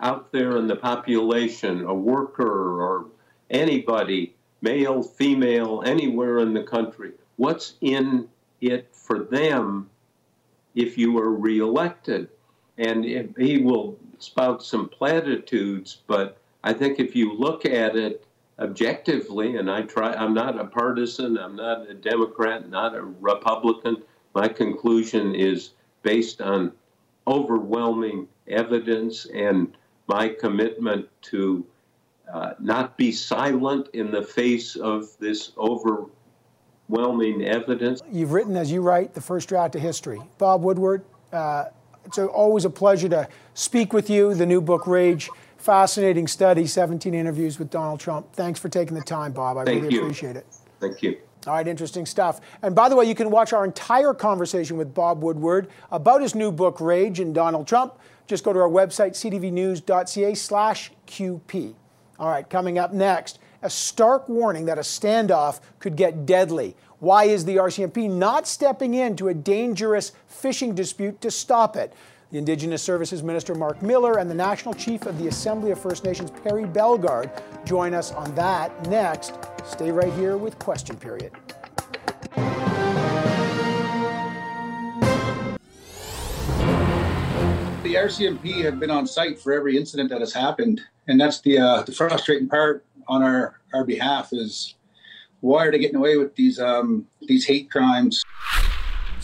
out 0.00 0.32
there 0.32 0.58
in 0.58 0.66
the 0.66 0.76
population, 0.76 1.86
a 1.86 1.94
worker 1.94 2.82
or 2.82 3.06
anybody, 3.48 4.34
male, 4.60 5.02
female, 5.02 5.82
anywhere 5.86 6.40
in 6.40 6.52
the 6.52 6.62
country? 6.62 7.12
What's 7.36 7.74
in 7.80 8.28
it 8.60 8.88
for 8.92 9.20
them 9.20 9.88
if 10.74 10.98
you 10.98 11.18
are 11.18 11.30
reelected?" 11.30 12.28
And 12.78 13.04
he 13.04 13.58
will 13.58 13.96
spout 14.18 14.62
some 14.62 14.88
platitudes, 14.88 16.02
but 16.06 16.38
I 16.62 16.72
think 16.72 16.98
if 16.98 17.14
you 17.14 17.32
look 17.32 17.64
at 17.66 17.96
it 17.96 18.26
objectively, 18.58 19.56
and 19.56 19.70
I 19.70 19.82
try, 19.82 20.14
I'm 20.14 20.34
not 20.34 20.58
a 20.58 20.64
partisan, 20.64 21.38
I'm 21.38 21.56
not 21.56 21.88
a 21.88 21.94
Democrat, 21.94 22.68
not 22.68 22.94
a 22.94 23.02
Republican. 23.02 24.02
My 24.34 24.48
conclusion 24.48 25.34
is 25.34 25.70
based 26.02 26.40
on 26.40 26.72
overwhelming 27.26 28.28
evidence 28.48 29.26
and 29.26 29.76
my 30.06 30.28
commitment 30.28 31.08
to 31.22 31.64
uh, 32.32 32.54
not 32.58 32.96
be 32.96 33.12
silent 33.12 33.88
in 33.92 34.10
the 34.10 34.22
face 34.22 34.76
of 34.76 35.16
this 35.18 35.52
overwhelming 36.90 37.42
evidence. 37.44 38.00
You've 38.10 38.32
written, 38.32 38.56
as 38.56 38.70
you 38.70 38.80
write, 38.82 39.14
the 39.14 39.20
first 39.20 39.48
draft 39.48 39.74
of 39.74 39.82
history. 39.82 40.20
Bob 40.38 40.62
Woodward, 40.62 41.04
uh, 41.32 41.66
it's 42.04 42.18
always 42.18 42.64
a 42.64 42.70
pleasure 42.70 43.08
to 43.08 43.28
speak 43.54 43.92
with 43.92 44.10
you. 44.10 44.34
The 44.34 44.46
new 44.46 44.60
book, 44.60 44.86
Rage 44.86 45.30
fascinating 45.64 46.26
study, 46.26 46.66
17 46.66 47.14
interviews 47.14 47.58
with 47.58 47.70
Donald 47.70 47.98
Trump. 47.98 48.30
Thanks 48.34 48.60
for 48.60 48.68
taking 48.68 48.94
the 48.94 49.02
time, 49.02 49.32
Bob. 49.32 49.56
I 49.56 49.64
Thank 49.64 49.82
really 49.82 49.94
you. 49.94 50.02
appreciate 50.02 50.36
it. 50.36 50.46
Thank 50.78 51.02
you. 51.02 51.16
All 51.46 51.54
right, 51.54 51.66
interesting 51.66 52.04
stuff. 52.04 52.40
And 52.62 52.74
by 52.74 52.90
the 52.90 52.96
way, 52.96 53.06
you 53.06 53.14
can 53.14 53.30
watch 53.30 53.54
our 53.54 53.64
entire 53.64 54.12
conversation 54.12 54.76
with 54.76 54.94
Bob 54.94 55.22
Woodward 55.22 55.68
about 55.90 56.20
his 56.20 56.34
new 56.34 56.52
book, 56.52 56.80
Rage 56.80 57.18
and 57.18 57.34
Donald 57.34 57.66
Trump. 57.66 57.94
Just 58.26 58.44
go 58.44 58.52
to 58.52 58.58
our 58.58 58.68
website, 58.68 59.12
ctvnews.ca 59.12 60.34
slash 60.34 60.90
QP. 61.06 61.74
All 62.18 62.28
right, 62.28 62.48
coming 62.48 62.78
up 62.78 62.92
next, 62.92 63.38
a 63.64 63.70
stark 63.70 64.28
warning 64.28 64.66
that 64.66 64.76
a 64.76 64.82
standoff 64.82 65.60
could 65.78 65.96
get 65.96 66.26
deadly 66.26 66.76
Why 67.00 67.24
is 67.24 67.44
the 67.44 67.56
RCMP 67.56 68.10
not 68.10 68.46
stepping 68.46 68.94
into 68.94 69.28
a 69.28 69.34
dangerous 69.34 70.12
fishing 70.28 70.74
dispute 70.74 71.20
to 71.22 71.30
stop 71.30 71.76
it? 71.76 71.92
The 72.30 72.38
Indigenous 72.38 72.82
Services 72.82 73.22
Minister 73.22 73.54
Marc 73.54 73.82
Miller 73.82 74.18
and 74.18 74.30
the 74.30 74.34
National 74.34 74.74
Chief 74.74 75.06
of 75.06 75.18
the 75.18 75.28
Assembly 75.28 75.70
of 75.70 75.80
First 75.80 76.04
Nations 76.04 76.30
Perry 76.30 76.66
Bellegarde 76.66 77.30
join 77.64 77.94
us 77.94 78.12
on 78.12 78.34
that 78.34 78.88
next. 78.88 79.34
Stay 79.64 79.90
right 79.90 80.12
here 80.14 80.36
with 80.36 80.58
Question 80.58 80.96
Period. 80.96 81.32
The 87.82 87.94
RCMP 87.94 88.64
have 88.64 88.80
been 88.80 88.90
on 88.90 89.06
site 89.06 89.38
for 89.38 89.52
every 89.52 89.76
incident 89.76 90.10
that 90.10 90.20
has 90.20 90.32
happened, 90.32 90.80
and 91.06 91.20
that's 91.20 91.40
the 91.40 91.58
uh, 91.58 91.82
the 91.82 91.92
frustrating 91.92 92.48
part 92.48 92.84
on 93.08 93.22
our 93.22 93.60
our 93.72 93.84
behalf 93.84 94.32
is 94.32 94.74
why 95.40 95.66
are 95.66 95.70
they 95.70 95.78
getting 95.78 95.96
away 95.96 96.16
with 96.16 96.34
these 96.36 96.58
um, 96.58 97.06
these 97.22 97.46
hate 97.46 97.70
crimes? 97.70 98.22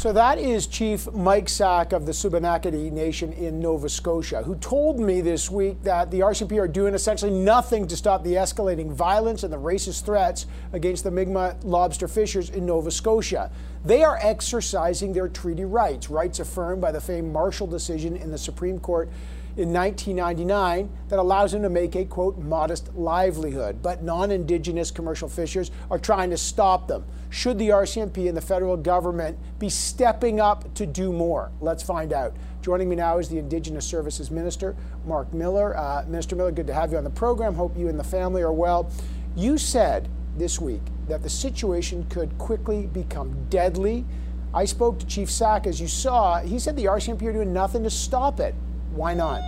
So 0.00 0.14
that 0.14 0.38
is 0.38 0.66
Chief 0.66 1.12
Mike 1.12 1.50
Sack 1.50 1.92
of 1.92 2.06
the 2.06 2.12
Shubenacadie 2.12 2.90
Nation 2.90 3.34
in 3.34 3.60
Nova 3.60 3.86
Scotia, 3.86 4.42
who 4.42 4.54
told 4.54 4.98
me 4.98 5.20
this 5.20 5.50
week 5.50 5.82
that 5.82 6.10
the 6.10 6.20
RCMP 6.20 6.58
are 6.58 6.66
doing 6.66 6.94
essentially 6.94 7.30
nothing 7.30 7.86
to 7.86 7.94
stop 7.98 8.24
the 8.24 8.32
escalating 8.32 8.90
violence 8.90 9.42
and 9.42 9.52
the 9.52 9.58
racist 9.58 10.06
threats 10.06 10.46
against 10.72 11.04
the 11.04 11.10
Mi'kmaq 11.10 11.64
lobster 11.64 12.08
fishers 12.08 12.48
in 12.48 12.64
Nova 12.64 12.90
Scotia. 12.90 13.50
They 13.84 14.02
are 14.02 14.18
exercising 14.22 15.12
their 15.12 15.28
treaty 15.28 15.66
rights, 15.66 16.08
rights 16.08 16.40
affirmed 16.40 16.80
by 16.80 16.92
the 16.92 17.00
famed 17.02 17.30
Marshall 17.30 17.66
decision 17.66 18.16
in 18.16 18.30
the 18.30 18.38
Supreme 18.38 18.80
Court 18.80 19.10
in 19.56 19.72
1999 19.72 20.90
that 21.08 21.18
allows 21.18 21.52
them 21.52 21.62
to 21.62 21.70
make 21.70 21.96
a 21.96 22.04
quote 22.04 22.38
modest 22.38 22.94
livelihood. 22.94 23.82
But 23.82 24.02
non 24.02 24.30
indigenous 24.30 24.90
commercial 24.90 25.28
fishers 25.28 25.70
are 25.90 25.98
trying 25.98 26.30
to 26.30 26.36
stop 26.36 26.88
them. 26.88 27.04
Should 27.30 27.58
the 27.58 27.68
RCMP 27.68 28.28
and 28.28 28.36
the 28.36 28.40
federal 28.40 28.76
government 28.76 29.38
be 29.58 29.68
stepping 29.68 30.40
up 30.40 30.72
to 30.74 30.86
do 30.86 31.12
more? 31.12 31.52
Let's 31.60 31.82
find 31.82 32.12
out. 32.12 32.34
Joining 32.62 32.88
me 32.88 32.96
now 32.96 33.18
is 33.18 33.28
the 33.28 33.38
Indigenous 33.38 33.86
Services 33.86 34.30
Minister, 34.30 34.76
Marc 35.06 35.32
Miller. 35.32 35.76
Uh, 35.76 36.04
Minister 36.06 36.36
Miller, 36.36 36.52
good 36.52 36.66
to 36.66 36.74
have 36.74 36.92
you 36.92 36.98
on 36.98 37.04
the 37.04 37.10
program. 37.10 37.54
Hope 37.54 37.76
you 37.76 37.88
and 37.88 37.98
the 37.98 38.04
family 38.04 38.42
are 38.42 38.52
well. 38.52 38.90
You 39.36 39.58
said 39.58 40.08
this 40.36 40.60
week 40.60 40.82
that 41.08 41.22
the 41.22 41.30
situation 41.30 42.04
could 42.10 42.36
quickly 42.38 42.86
become 42.86 43.46
deadly. 43.48 44.04
I 44.52 44.64
spoke 44.64 44.98
to 44.98 45.06
Chief 45.06 45.30
Sack, 45.30 45.66
as 45.66 45.80
you 45.80 45.86
saw. 45.86 46.40
He 46.40 46.58
said 46.58 46.76
the 46.76 46.86
RCMP 46.86 47.22
are 47.22 47.32
doing 47.32 47.52
nothing 47.52 47.84
to 47.84 47.90
stop 47.90 48.40
it. 48.40 48.54
Why 48.92 49.14
not? 49.14 49.42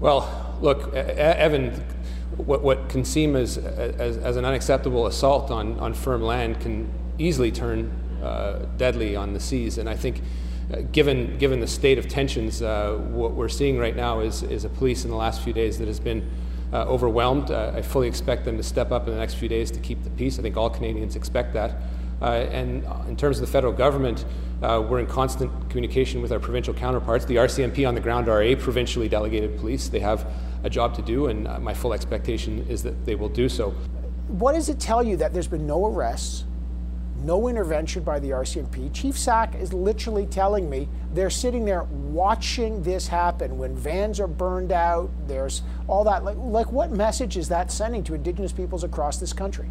Well, 0.00 0.56
look, 0.60 0.94
Evan, 0.94 1.72
what, 2.36 2.62
what 2.62 2.88
can 2.88 3.04
seem 3.04 3.36
as, 3.36 3.56
as, 3.56 4.18
as, 4.18 4.36
an 4.36 4.44
unacceptable 4.44 5.06
assault 5.06 5.50
on, 5.50 5.78
on 5.78 5.94
firm 5.94 6.22
land 6.22 6.60
can 6.60 6.90
easily 7.18 7.50
turn 7.50 7.90
uh, 8.22 8.66
deadly 8.76 9.16
on 9.16 9.32
the 9.32 9.40
seas. 9.40 9.78
And 9.78 9.88
I 9.88 9.96
think, 9.96 10.20
uh, 10.72 10.82
given, 10.92 11.38
given 11.38 11.60
the 11.60 11.66
state 11.66 11.98
of 11.98 12.08
tensions, 12.08 12.60
uh, 12.60 12.96
what 13.10 13.32
we're 13.32 13.48
seeing 13.48 13.78
right 13.78 13.96
now 13.96 14.20
is, 14.20 14.42
is 14.42 14.64
a 14.64 14.68
police 14.68 15.04
in 15.04 15.10
the 15.10 15.16
last 15.16 15.42
few 15.42 15.52
days 15.52 15.78
that 15.78 15.88
has 15.88 16.00
been 16.00 16.28
uh, 16.72 16.84
overwhelmed. 16.84 17.50
Uh, 17.50 17.72
I 17.74 17.82
fully 17.82 18.08
expect 18.08 18.44
them 18.44 18.56
to 18.56 18.62
step 18.62 18.90
up 18.90 19.06
in 19.06 19.14
the 19.14 19.20
next 19.20 19.34
few 19.34 19.48
days 19.48 19.70
to 19.70 19.80
keep 19.80 20.02
the 20.02 20.10
peace. 20.10 20.38
I 20.38 20.42
think 20.42 20.56
all 20.56 20.68
Canadians 20.68 21.16
expect 21.16 21.54
that. 21.54 21.76
Uh, 22.20 22.46
and 22.50 22.84
in 23.08 23.16
terms 23.16 23.38
of 23.38 23.46
the 23.46 23.52
federal 23.52 23.72
government, 23.72 24.24
uh, 24.62 24.84
we're 24.88 25.00
in 25.00 25.06
constant 25.06 25.50
communication 25.68 26.22
with 26.22 26.32
our 26.32 26.40
provincial 26.40 26.72
counterparts. 26.72 27.24
The 27.24 27.36
RCMP 27.36 27.86
on 27.86 27.94
the 27.94 28.00
ground 28.00 28.28
are 28.28 28.42
a 28.42 28.56
provincially 28.56 29.08
delegated 29.08 29.58
police. 29.58 29.88
They 29.88 30.00
have 30.00 30.26
a 30.64 30.70
job 30.70 30.94
to 30.94 31.02
do, 31.02 31.26
and 31.26 31.46
uh, 31.46 31.58
my 31.60 31.74
full 31.74 31.92
expectation 31.92 32.66
is 32.68 32.82
that 32.82 33.04
they 33.04 33.14
will 33.14 33.28
do 33.28 33.48
so. 33.48 33.74
What 34.28 34.54
does 34.54 34.68
it 34.68 34.80
tell 34.80 35.02
you 35.02 35.16
that 35.18 35.32
there's 35.32 35.46
been 35.46 35.66
no 35.66 35.86
arrests, 35.86 36.44
no 37.22 37.48
intervention 37.48 38.02
by 38.02 38.18
the 38.18 38.30
RCMP? 38.30 38.92
Chief 38.94 39.16
Sack 39.16 39.54
is 39.54 39.74
literally 39.74 40.26
telling 40.26 40.70
me 40.70 40.88
they're 41.12 41.30
sitting 41.30 41.64
there 41.66 41.84
watching 41.84 42.82
this 42.82 43.06
happen 43.06 43.58
when 43.58 43.76
vans 43.76 44.18
are 44.18 44.26
burned 44.26 44.72
out. 44.72 45.10
There's 45.28 45.62
all 45.86 46.02
that. 46.04 46.24
Like, 46.24 46.36
like 46.38 46.72
what 46.72 46.90
message 46.90 47.36
is 47.36 47.48
that 47.50 47.70
sending 47.70 48.02
to 48.04 48.14
Indigenous 48.14 48.52
peoples 48.52 48.84
across 48.84 49.18
this 49.18 49.34
country? 49.34 49.70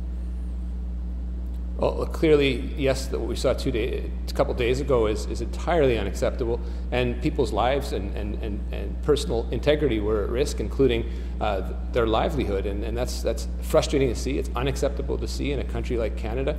Well, 1.78 2.06
clearly, 2.06 2.74
yes, 2.78 3.12
what 3.12 3.22
we 3.22 3.36
saw 3.36 3.54
two 3.54 3.70
day, 3.70 4.10
a 4.30 4.34
couple 4.34 4.54
days 4.54 4.80
ago 4.80 5.08
is, 5.08 5.26
is 5.26 5.42
entirely 5.42 5.98
unacceptable, 5.98 6.62
and 6.92 7.22
people's 7.22 7.52
lives 7.52 7.92
and, 7.92 8.16
and, 8.16 8.42
and, 8.42 8.74
and 8.74 9.04
personal 9.04 9.46
integrity 9.52 10.00
were 10.00 10.24
at 10.24 10.30
risk, 10.30 10.62
including 10.62 11.12
uh, 11.42 11.74
their 11.92 12.08
livelihood. 12.08 12.66
And, 12.66 12.82
and 12.82 12.98
that's, 12.98 13.22
that's 13.22 13.50
frustrating 13.62 14.08
to 14.08 14.16
see. 14.16 14.38
It's 14.38 14.50
unacceptable 14.56 15.18
to 15.18 15.28
see 15.28 15.52
in 15.52 15.60
a 15.60 15.66
country 15.66 15.98
like 15.98 16.16
Canada. 16.16 16.58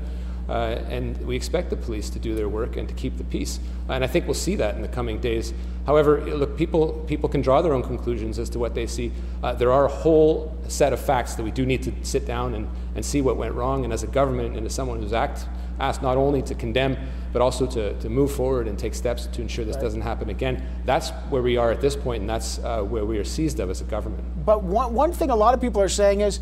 Uh, 0.49 0.81
and 0.89 1.17
we 1.27 1.35
expect 1.35 1.71
the 1.71 1.77
police 1.77 2.09
to 2.11 2.19
do 2.19 2.35
their 2.35 2.49
work 2.49 2.77
and 2.77 2.89
to 2.89 2.95
keep 2.95 3.17
the 3.17 3.25
peace. 3.25 3.59
And 3.89 4.05
I 4.05 4.07
think 4.07 4.27
we'll 4.27 4.35
see 4.35 4.55
that 4.57 4.77
in 4.77 4.83
the 4.83 4.89
coming 4.89 5.21
days. 5.21 5.53
However, 5.87 6.21
look, 6.25 6.57
people, 6.57 7.05
people 7.07 7.29
can 7.29 7.43
draw 7.43 7.63
their 7.63 7.73
own 7.73 7.83
conclusions 7.83 8.39
as 8.39 8.51
to 8.51 8.59
what 8.59 8.75
they 8.75 8.87
see. 8.87 9.13
Uh, 9.43 9.53
there 9.53 9.73
are 9.73 9.87
a 9.87 9.89
whole 9.89 10.57
set 10.69 10.93
of 10.93 11.01
facts 11.01 11.35
that 11.35 11.43
we 11.43 11.51
do 11.51 11.65
need 11.65 11.83
to 11.85 11.93
sit 12.03 12.27
down 12.27 12.55
and, 12.55 12.69
and 12.95 13.05
see 13.05 13.23
what 13.23 13.37
went 13.37 13.55
wrong. 13.55 13.85
And 13.85 13.93
as 13.93 14.03
a 14.03 14.09
government 14.09 14.57
and 14.57 14.67
as 14.67 14.75
someone 14.75 15.01
who's 15.01 15.13
act, 15.13 15.47
asked 15.79 16.03
not 16.03 16.17
only 16.17 16.43
to 16.43 16.55
condemn, 16.55 16.97
but 17.33 17.43
also 17.43 17.67
to, 17.67 17.93
to 18.01 18.09
move 18.09 18.33
forward 18.33 18.67
and 18.67 18.79
take 18.79 18.95
steps 18.95 19.27
to 19.27 19.43
ensure 19.43 19.65
this 19.65 19.77
right. 19.77 19.83
doesn't 19.83 20.01
happen 20.01 20.31
again, 20.31 20.67
that's 20.85 21.11
where 21.29 21.43
we 21.43 21.57
are 21.57 21.71
at 21.71 21.81
this 21.81 21.95
point, 21.95 22.23
and 22.23 22.31
that's 22.31 22.59
uh, 22.61 22.83
where 22.83 23.05
we 23.05 23.19
are 23.19 23.25
seized 23.25 23.61
of 23.61 23.69
as 23.69 23.81
a 23.81 23.85
government. 23.85 24.25
But 24.45 24.63
one, 24.63 24.95
one 24.95 25.13
thing 25.13 25.31
a 25.31 25.37
lot 25.37 25.55
of 25.55 25.61
people 25.61 25.83
are 25.83 25.89
saying 25.89 26.23
is 26.23 26.41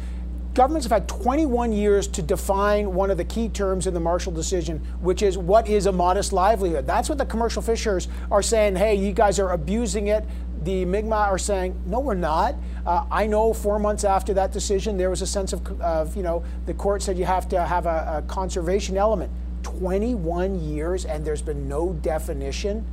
governments 0.55 0.87
have 0.87 0.93
had 0.93 1.09
21 1.09 1.73
years 1.73 2.07
to 2.09 2.23
define 2.23 2.95
one 2.95 3.11
of 3.11 3.17
the 3.17 3.25
key 3.25 3.49
terms 3.49 3.87
in 3.87 3.95
the 3.95 4.01
Marshall 4.01 4.33
decision, 4.33 4.79
which 5.01 5.21
is 5.21 5.37
what 5.37 5.69
is 5.69 5.87
a 5.87 5.93
modest 5.93 6.33
livelihood. 6.33 6.87
That's 6.87 7.09
what 7.09 7.19
the 7.19 7.27
commercial 7.27 7.61
fishers 7.61 8.09
are 8.31 8.43
saying. 8.43 8.77
Hey, 8.77 8.95
you 8.95 9.13
guys 9.13 9.39
are 9.39 9.51
abusing 9.51 10.07
it. 10.07 10.25
The 10.63 10.85
Mi'kmaq 10.85 11.29
are 11.29 11.39
saying, 11.39 11.79
no, 11.87 12.01
we're 12.01 12.15
not. 12.15 12.55
Uh, 12.87 13.05
I 13.11 13.27
know 13.27 13.53
four 13.53 13.79
months 13.79 14.05
after 14.05 14.33
that 14.35 14.53
decision, 14.53 14.97
there 14.97 15.11
was 15.11 15.21
a 15.21 15.27
sense 15.27 15.53
of, 15.53 15.81
of 15.81 16.17
you 16.17 16.23
know, 16.23 16.45
the 16.67 16.75
court 16.75 17.03
said 17.03 17.19
you 17.19 17.25
have 17.25 17.49
to 17.49 17.63
have 17.63 17.87
a, 17.87 18.19
a 18.19 18.23
conservation 18.29 18.97
element. 18.97 19.31
21 19.65 20.61
years 20.61 21.05
and 21.05 21.25
there's 21.25 21.43
been 21.43 21.69
no 21.69 21.93
definition. 21.95 22.87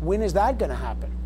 When 0.00 0.20
is 0.22 0.32
that 0.32 0.58
going 0.58 0.70
to 0.70 0.76
happen? 0.76 1.23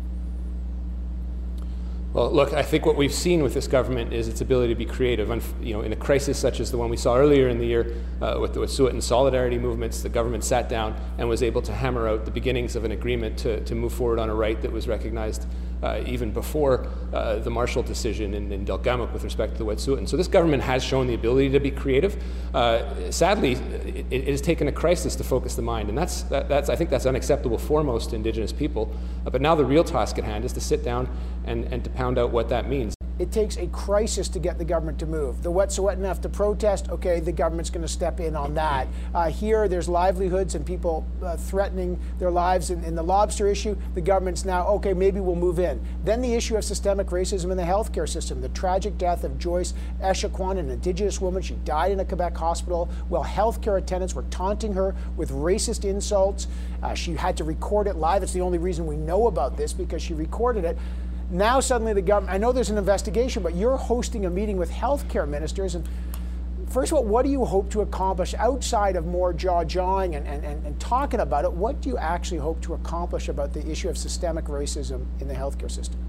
Well, 2.11 2.31
look, 2.31 2.53
I 2.53 2.63
think 2.63 2.87
what 2.87 2.95
we've 2.95 3.13
seen 3.13 3.43
with 3.43 3.53
this 3.53 3.67
government 3.67 4.13
is 4.13 4.27
its 4.27 4.41
ability 4.41 4.73
to 4.73 4.77
be 4.77 4.85
creative. 4.85 5.29
You 5.61 5.73
know, 5.73 5.81
in 5.81 5.93
a 5.93 5.95
crisis 5.95 6.39
such 6.39 6.59
as 6.59 6.71
the 6.71 6.77
one 6.77 6.89
we 6.89 6.97
saw 6.97 7.15
earlier 7.15 7.49
in 7.49 7.59
the 7.59 7.67
year 7.67 7.95
uh, 8.19 8.39
with 8.41 8.55
the 8.55 8.59
Wet'suwet'en 8.59 9.03
solidarity 9.03 9.59
movements, 9.59 10.01
the 10.01 10.09
government 10.09 10.43
sat 10.43 10.69
down 10.69 10.95
and 11.19 11.29
was 11.29 11.43
able 11.43 11.61
to 11.61 11.71
hammer 11.71 12.07
out 12.07 12.25
the 12.25 12.31
beginnings 12.31 12.75
of 12.75 12.83
an 12.83 12.91
agreement 12.91 13.37
to, 13.39 13.63
to 13.63 13.75
move 13.75 13.93
forward 13.93 14.17
on 14.17 14.27
a 14.27 14.33
right 14.33 14.59
that 14.63 14.71
was 14.71 14.87
recognized 14.87 15.45
uh, 15.83 16.01
even 16.05 16.31
before 16.31 16.87
uh, 17.13 17.37
the 17.37 17.49
Marshall 17.49 17.83
decision 17.83 18.33
in, 18.33 18.51
in 18.51 18.65
Delgamuukw 18.65 19.13
with 19.13 19.23
respect 19.23 19.53
to 19.53 19.59
the 19.59 19.65
Wet'suwet'en. 19.65 20.07
So 20.07 20.17
this 20.17 20.27
government 20.27 20.63
has 20.63 20.83
shown 20.83 21.07
the 21.07 21.13
ability 21.13 21.49
to 21.51 21.59
be 21.59 21.71
creative. 21.71 22.21
Uh, 22.53 23.11
sadly, 23.11 23.53
it, 23.53 24.05
it, 24.09 24.27
has 24.27 24.41
taken 24.41 24.67
a 24.67 24.71
crisis 24.71 25.15
to 25.15 25.23
focus 25.23 25.55
the 25.55 25.61
mind, 25.61 25.89
and 25.89 25.97
that's, 25.97 26.23
that, 26.23 26.49
that's 26.49 26.69
I 26.69 26.75
think 26.75 26.89
that's 26.89 27.05
unacceptable 27.05 27.57
for 27.57 27.83
most 27.83 28.13
Indigenous 28.13 28.51
people. 28.51 28.93
Uh, 29.25 29.29
but 29.29 29.41
now 29.41 29.55
the 29.55 29.65
real 29.65 29.83
task 29.83 30.17
at 30.17 30.23
hand 30.23 30.45
is 30.45 30.53
to 30.53 30.61
sit 30.61 30.83
down 30.83 31.09
and, 31.45 31.65
and 31.65 31.83
to 31.83 31.89
pound 31.89 32.17
out 32.17 32.31
what 32.31 32.49
that 32.49 32.67
means. 32.67 32.98
It 33.19 33.33
takes 33.33 33.57
a 33.57 33.67
crisis 33.67 34.29
to 34.29 34.39
get 34.39 34.57
the 34.57 34.63
government 34.63 34.97
to 34.99 35.05
move. 35.05 35.43
The 35.43 35.51
Wet'suwet'en 35.51 35.97
enough 35.97 36.21
to 36.21 36.29
protest. 36.29 36.89
Okay, 36.89 37.19
the 37.19 37.33
government's 37.33 37.69
going 37.69 37.81
to 37.81 37.87
step 37.87 38.21
in 38.21 38.33
on 38.33 38.53
that. 38.53 38.87
Uh, 39.13 39.29
here, 39.29 39.67
there's 39.67 39.89
livelihoods 39.89 40.55
and 40.55 40.65
people 40.65 41.05
uh, 41.21 41.35
threatening 41.35 41.99
their 42.17 42.31
lives 42.31 42.69
in, 42.69 42.81
in, 42.85 42.95
the 42.95 43.03
lobster 43.03 43.47
issue. 43.47 43.75
The 43.93 44.01
government's 44.01 44.45
now 44.45 44.65
okay. 44.67 44.93
Maybe 44.93 45.19
we'll 45.19 45.35
move 45.35 45.59
in. 45.59 45.85
Then 46.05 46.21
the 46.21 46.33
issue 46.33 46.55
of 46.55 46.63
systemic 46.63 47.07
racism 47.07 47.51
in 47.51 47.57
the 47.57 47.63
healthcare 47.63 48.07
system. 48.07 48.39
The 48.39 48.49
tragic 48.49 48.97
death 48.97 49.25
of 49.25 49.37
Joyce 49.37 49.73
Echaquan, 50.01 50.57
an 50.57 50.69
Indigenous 50.69 51.19
woman. 51.19 51.41
She 51.41 51.55
died 51.65 51.91
in 51.91 51.99
a 51.99 52.05
Quebec 52.05 52.37
hospital 52.37 52.89
while 53.09 53.25
healthcare 53.25 53.77
attendants 53.77 54.15
were 54.15 54.25
taunting 54.29 54.71
her 54.73 54.95
with 55.17 55.31
racist 55.31 55.83
insults. 55.83 56.47
Uh, 56.81 56.93
she 56.93 57.13
had 57.15 57.35
to 57.35 57.43
record 57.43 57.87
it 57.87 57.97
live. 57.97 58.23
It's 58.23 58.31
the 58.31 58.41
only 58.41 58.59
reason 58.59 58.87
we 58.87 58.95
know 58.95 59.27
about 59.27 59.57
this 59.57 59.73
because 59.73 60.01
she 60.01 60.13
recorded 60.13 60.63
it. 60.63 60.77
Now 61.31 61.59
suddenly 61.59 61.93
the 61.93 62.01
government, 62.01 62.33
I 62.33 62.37
know 62.39 62.51
there's 62.51 62.71
an 62.71 62.77
investigation, 62.77 63.43
but 63.43 63.55
you're 63.55 63.77
hosting 63.77 64.25
a 64.25 64.29
meeting 64.29 64.57
with 64.57 64.71
healthcare 64.71 65.27
ministers. 65.27 65.75
And 65.75 65.87
first 66.69 66.91
of 66.91 66.97
all, 66.97 67.03
what 67.03 67.23
do 67.23 67.31
you 67.31 67.45
hope 67.45 67.69
to 67.71 67.81
accomplish 67.81 68.33
outside 68.33 68.95
of 68.95 69.05
more 69.05 69.31
jaw 69.31 69.63
jawing 69.63 70.15
and, 70.15 70.27
and, 70.27 70.43
and, 70.43 70.65
and 70.65 70.79
talking 70.79 71.19
about 71.19 71.45
it? 71.45 71.51
What 71.51 71.81
do 71.81 71.89
you 71.89 71.97
actually 71.97 72.39
hope 72.39 72.61
to 72.61 72.73
accomplish 72.73 73.29
about 73.29 73.53
the 73.53 73.67
issue 73.69 73.89
of 73.89 73.97
systemic 73.97 74.45
racism 74.45 75.05
in 75.21 75.27
the 75.27 75.35
healthcare 75.35 75.69
system? 75.69 75.99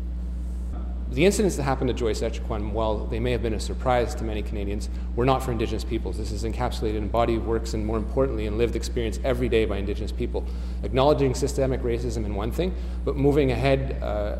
The 1.10 1.26
incidents 1.26 1.56
that 1.56 1.64
happened 1.64 1.88
to 1.88 1.94
Joyce 1.94 2.20
Echaquan, 2.20 2.70
while 2.70 3.04
they 3.04 3.18
may 3.18 3.32
have 3.32 3.42
been 3.42 3.54
a 3.54 3.60
surprise 3.60 4.14
to 4.14 4.24
many 4.24 4.42
Canadians, 4.42 4.88
were 5.16 5.24
not 5.24 5.42
for 5.42 5.50
Indigenous 5.50 5.82
peoples. 5.82 6.16
This 6.16 6.30
is 6.30 6.44
encapsulated 6.44 6.98
in 6.98 7.08
body 7.08 7.36
works 7.36 7.74
and, 7.74 7.84
more 7.84 7.96
importantly, 7.96 8.46
in 8.46 8.56
lived 8.56 8.76
experience 8.76 9.18
every 9.24 9.48
day 9.48 9.64
by 9.64 9.78
Indigenous 9.78 10.12
people. 10.12 10.46
Acknowledging 10.84 11.34
systemic 11.34 11.82
racism 11.82 12.24
in 12.24 12.36
one 12.36 12.52
thing, 12.52 12.72
but 13.04 13.16
moving 13.16 13.50
ahead 13.50 14.00
uh, 14.00 14.36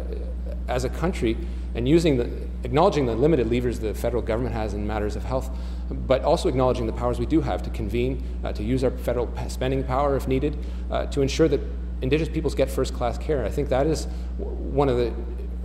as 0.71 0.85
a 0.85 0.89
country 0.89 1.37
and 1.75 1.89
using 1.89 2.17
the, 2.17 2.31
acknowledging 2.65 3.07
the 3.07 3.15
limited 3.15 3.51
levers 3.51 3.79
the 3.79 3.95
federal 3.95 4.23
government 4.23 4.55
has 4.55 4.75
in 4.75 4.87
matters 4.87 5.17
of 5.17 5.25
health, 5.25 5.51
but 5.91 6.23
also 6.23 6.49
acknowledging 6.49 6.87
the 6.87 6.93
powers 6.93 7.19
we 7.19 7.27
do 7.27 7.41
have 7.41 7.63
to 7.63 7.71
convene, 7.71 8.23
uh, 8.45 8.53
to 8.53 8.63
use 8.63 8.83
our 8.83 8.91
federal 8.91 9.29
spending 9.49 9.85
power 9.85 10.17
if 10.17 10.27
needed, 10.27 10.59
uh, 10.91 11.07
to 11.07 11.23
ensure 11.23 11.49
that 11.49 11.61
Indigenous 12.03 12.33
peoples 12.33 12.55
get 12.55 12.71
first 12.71 12.95
class 12.95 13.19
care. 13.19 13.45
I 13.45 13.51
think 13.51 13.69
that 13.69 13.87
is 13.87 14.07
one 14.39 14.89
of 14.89 14.97
the 14.97 15.13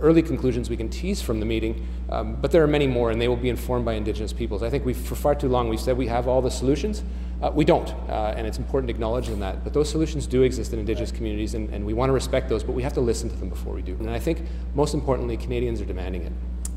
early 0.00 0.22
conclusions 0.22 0.68
we 0.68 0.76
can 0.76 0.88
tease 0.88 1.22
from 1.22 1.40
the 1.40 1.46
meeting, 1.46 1.86
um, 2.10 2.36
but 2.40 2.50
there 2.50 2.62
are 2.62 2.66
many 2.66 2.86
more, 2.86 3.10
and 3.10 3.20
they 3.20 3.28
will 3.28 3.36
be 3.36 3.48
informed 3.48 3.84
by 3.84 3.94
Indigenous 3.94 4.32
peoples. 4.32 4.62
I 4.62 4.70
think 4.70 4.84
we've, 4.84 4.96
for 4.96 5.14
far 5.14 5.34
too 5.34 5.48
long, 5.48 5.68
we've 5.68 5.80
said 5.80 5.96
we 5.96 6.06
have 6.06 6.28
all 6.28 6.42
the 6.42 6.50
solutions. 6.50 7.02
Uh, 7.42 7.50
we 7.54 7.64
don't, 7.64 7.90
uh, 8.08 8.34
and 8.36 8.46
it's 8.46 8.58
important 8.58 8.88
to 8.88 8.94
acknowledge 8.94 9.28
that. 9.28 9.64
But 9.64 9.72
those 9.74 9.90
solutions 9.90 10.26
do 10.26 10.42
exist 10.42 10.72
in 10.72 10.78
Indigenous 10.78 11.12
communities, 11.12 11.54
and, 11.54 11.68
and 11.70 11.84
we 11.84 11.92
want 11.92 12.08
to 12.08 12.14
respect 12.14 12.48
those, 12.48 12.64
but 12.64 12.72
we 12.72 12.82
have 12.82 12.94
to 12.94 13.00
listen 13.00 13.28
to 13.28 13.36
them 13.36 13.48
before 13.48 13.74
we 13.74 13.82
do. 13.82 13.94
And 13.94 14.10
I 14.10 14.18
think, 14.18 14.42
most 14.74 14.94
importantly, 14.94 15.36
Canadians 15.36 15.80
are 15.80 15.84
demanding 15.84 16.22
it. 16.22 16.32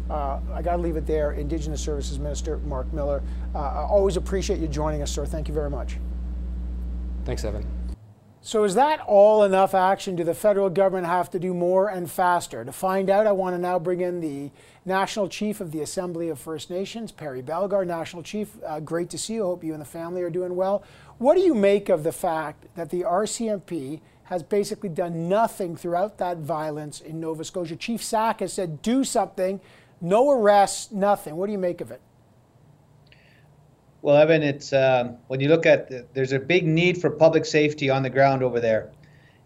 Uh, 0.10 0.40
I 0.54 0.62
got 0.62 0.78
to 0.78 0.82
leave 0.82 0.98
it 0.98 1.06
there. 1.06 1.34
Indigenous 1.34 1.82
Services 1.82 2.18
Minister 2.18 2.58
Marc 2.60 2.92
Miller. 2.92 3.22
Uh, 3.54 3.60
I 3.60 3.84
always 3.84 4.18
appreciate 4.18 4.60
you 4.60 4.68
joining 4.68 5.02
us, 5.02 5.12
sir. 5.12 5.26
Thank 5.26 5.48
you 5.48 5.54
very 5.54 5.70
much. 5.70 5.98
Thanks, 7.26 7.46
Evan. 7.46 7.79
So, 8.42 8.64
is 8.64 8.76
that 8.76 9.02
all 9.02 9.44
enough 9.44 9.76
action? 9.76 10.16
Do 10.16 10.24
the 10.24 10.34
federal 10.34 10.70
government 10.70 11.08
have 11.08 11.30
to 11.32 11.40
do 11.40 11.54
more 11.54 11.90
and 11.90 12.10
faster? 12.10 12.64
To 12.64 12.72
find 12.72 13.10
out, 13.10 13.28
I 13.28 13.34
want 13.34 13.54
to 13.54 13.58
now 13.58 13.78
bring 13.80 14.00
in 14.00 14.22
the 14.22 14.50
National 14.86 15.28
Chief 15.28 15.60
of 15.60 15.74
the 15.74 15.82
Assembly 15.82 16.30
of 16.30 16.40
First 16.40 16.70
Nations, 16.70 17.12
Perry 17.12 17.42
Bellegarde. 17.42 17.88
National 17.88 18.24
Chief, 18.24 18.56
uh, 18.66 18.80
great 18.80 19.10
to 19.10 19.18
see 19.18 19.34
you. 19.34 19.44
Hope 19.44 19.64
you 19.64 19.74
and 19.74 19.82
the 19.82 19.86
family 19.86 20.22
are 20.22 20.30
doing 20.30 20.56
well. 20.56 20.84
What 21.18 21.36
do 21.36 21.42
you 21.42 21.54
make 21.54 21.90
of 21.90 22.04
the 22.04 22.14
fact 22.14 22.74
that 22.76 22.92
the 22.92 23.02
RCMP 23.02 24.00
has 24.24 24.42
basically 24.42 24.90
done 24.90 25.28
nothing 25.28 25.76
throughout 25.76 26.18
that 26.20 26.38
violence 26.38 27.02
in 27.02 27.20
Nova 27.20 27.44
Scotia? 27.44 27.76
Chief 27.76 28.02
Sack 28.02 28.40
has 28.40 28.54
said, 28.54 28.82
do 28.82 29.04
something, 29.04 29.60
no 30.00 30.32
arrests, 30.32 30.94
nothing. 30.94 31.36
What 31.36 31.48
do 31.48 31.52
you 31.52 31.58
make 31.58 31.82
of 31.82 31.92
it? 31.92 32.00
Well, 34.02 34.16
Evan, 34.16 34.44
it's 34.44 34.72
um, 34.72 35.18
when 35.28 35.42
you 35.42 35.50
look 35.50 35.66
at 35.66 35.90
the, 35.90 36.06
there's 36.14 36.32
a 36.32 36.40
big 36.40 36.66
need 36.66 37.02
for 37.02 37.10
public 37.10 37.46
safety 37.46 37.90
on 37.90 38.02
the 38.02 38.10
ground 38.10 38.44
over 38.44 38.62
there, 38.62 38.92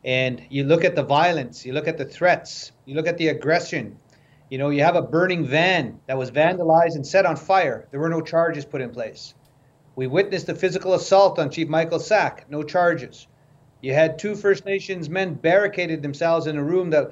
and 0.06 0.44
you 0.50 0.64
look 0.64 0.86
at 0.86 0.96
the 0.96 1.02
violence, 1.02 1.66
you 1.66 1.74
look 1.74 1.88
at 1.88 1.98
the 1.98 2.06
threats, 2.06 2.72
you 2.86 2.94
look 2.94 3.08
at 3.08 3.18
the 3.18 3.30
aggression. 3.30 3.98
You 4.52 4.60
know, 4.60 4.70
you 4.70 4.84
have 4.84 4.96
a 4.96 5.02
burning 5.02 5.48
van 5.48 6.00
that 6.06 6.20
was 6.20 6.30
vandalized 6.30 6.94
and 6.94 7.08
set 7.08 7.26
on 7.26 7.36
fire. 7.36 7.88
There 7.90 8.00
were 8.00 8.10
no 8.10 8.22
charges 8.22 8.64
put 8.64 8.82
in 8.82 8.92
place. 8.92 9.34
We 9.96 10.06
witnessed 10.06 10.48
a 10.50 10.54
physical 10.54 10.94
assault 10.94 11.40
on 11.40 11.50
Chief 11.50 11.68
Michael 11.68 12.00
Sack, 12.00 12.46
no 12.50 12.62
charges. 12.62 13.26
You 13.82 13.96
had 13.96 14.20
two 14.20 14.36
First 14.36 14.66
Nations 14.66 15.10
men 15.10 15.34
barricaded 15.34 16.04
themselves 16.04 16.46
in 16.46 16.58
a 16.58 16.64
room 16.64 16.92
that 16.92 17.12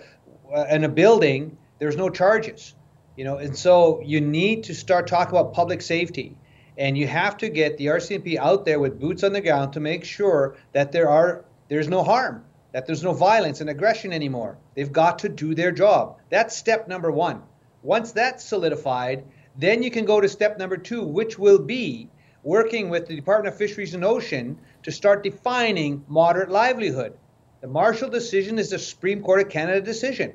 uh, 0.56 0.65
in 0.69 0.84
a 0.84 0.89
building. 0.89 1.58
There's 1.80 1.97
no 1.97 2.12
charges. 2.12 2.75
You 3.17 3.23
know, 3.23 3.38
and 3.38 3.58
so 3.58 3.99
you 4.06 4.21
need 4.21 4.65
to 4.65 4.75
start 4.75 5.08
talking 5.08 5.36
about 5.36 5.54
public 5.54 5.82
safety 5.82 6.38
and 6.77 6.97
you 6.97 7.07
have 7.07 7.38
to 7.38 7.49
get 7.49 7.77
the 7.77 7.88
RCMP 7.88 8.38
out 8.38 8.65
there 8.65 8.79
with 8.79 8.99
boots 8.99 9.23
on 9.23 9.34
the 9.34 9.41
ground 9.41 9.73
to 9.73 9.79
make 9.79 10.03
sure 10.03 10.55
that 10.73 10.91
there 10.91 11.10
are 11.10 11.45
there's 11.67 11.88
no 11.88 12.03
harm, 12.03 12.43
that 12.73 12.86
there's 12.86 13.03
no 13.03 13.13
violence 13.13 13.62
and 13.62 13.69
aggression 13.69 14.12
anymore. 14.12 14.57
They've 14.75 14.91
got 14.91 15.19
to 15.19 15.29
do 15.29 15.55
their 15.55 15.71
job. 15.71 16.17
That's 16.29 16.55
step 16.55 16.88
number 16.88 17.12
1. 17.12 17.41
Once 17.84 18.12
that's 18.12 18.43
solidified, 18.43 19.23
then 19.57 19.84
you 19.84 19.91
can 19.91 20.05
go 20.05 20.21
to 20.21 20.29
step 20.29 20.57
number 20.57 20.77
2, 20.77 21.03
which 21.03 21.39
will 21.39 21.60
be 21.60 22.10
working 22.43 22.89
with 22.89 23.07
the 23.07 23.15
Department 23.15 23.53
of 23.53 23.57
Fisheries 23.57 23.93
and 23.93 24.03
Ocean 24.03 24.57
to 24.84 24.91
start 24.91 25.23
defining 25.23 26.03
moderate 26.07 26.49
livelihood. 26.49 27.13
The 27.62 27.67
Marshall 27.67 28.10
decision 28.10 28.57
is 28.57 28.71
the 28.71 28.79
Supreme 28.79 29.21
Court 29.21 29.41
of 29.41 29.49
Canada 29.49 29.81
decision. 29.81 30.34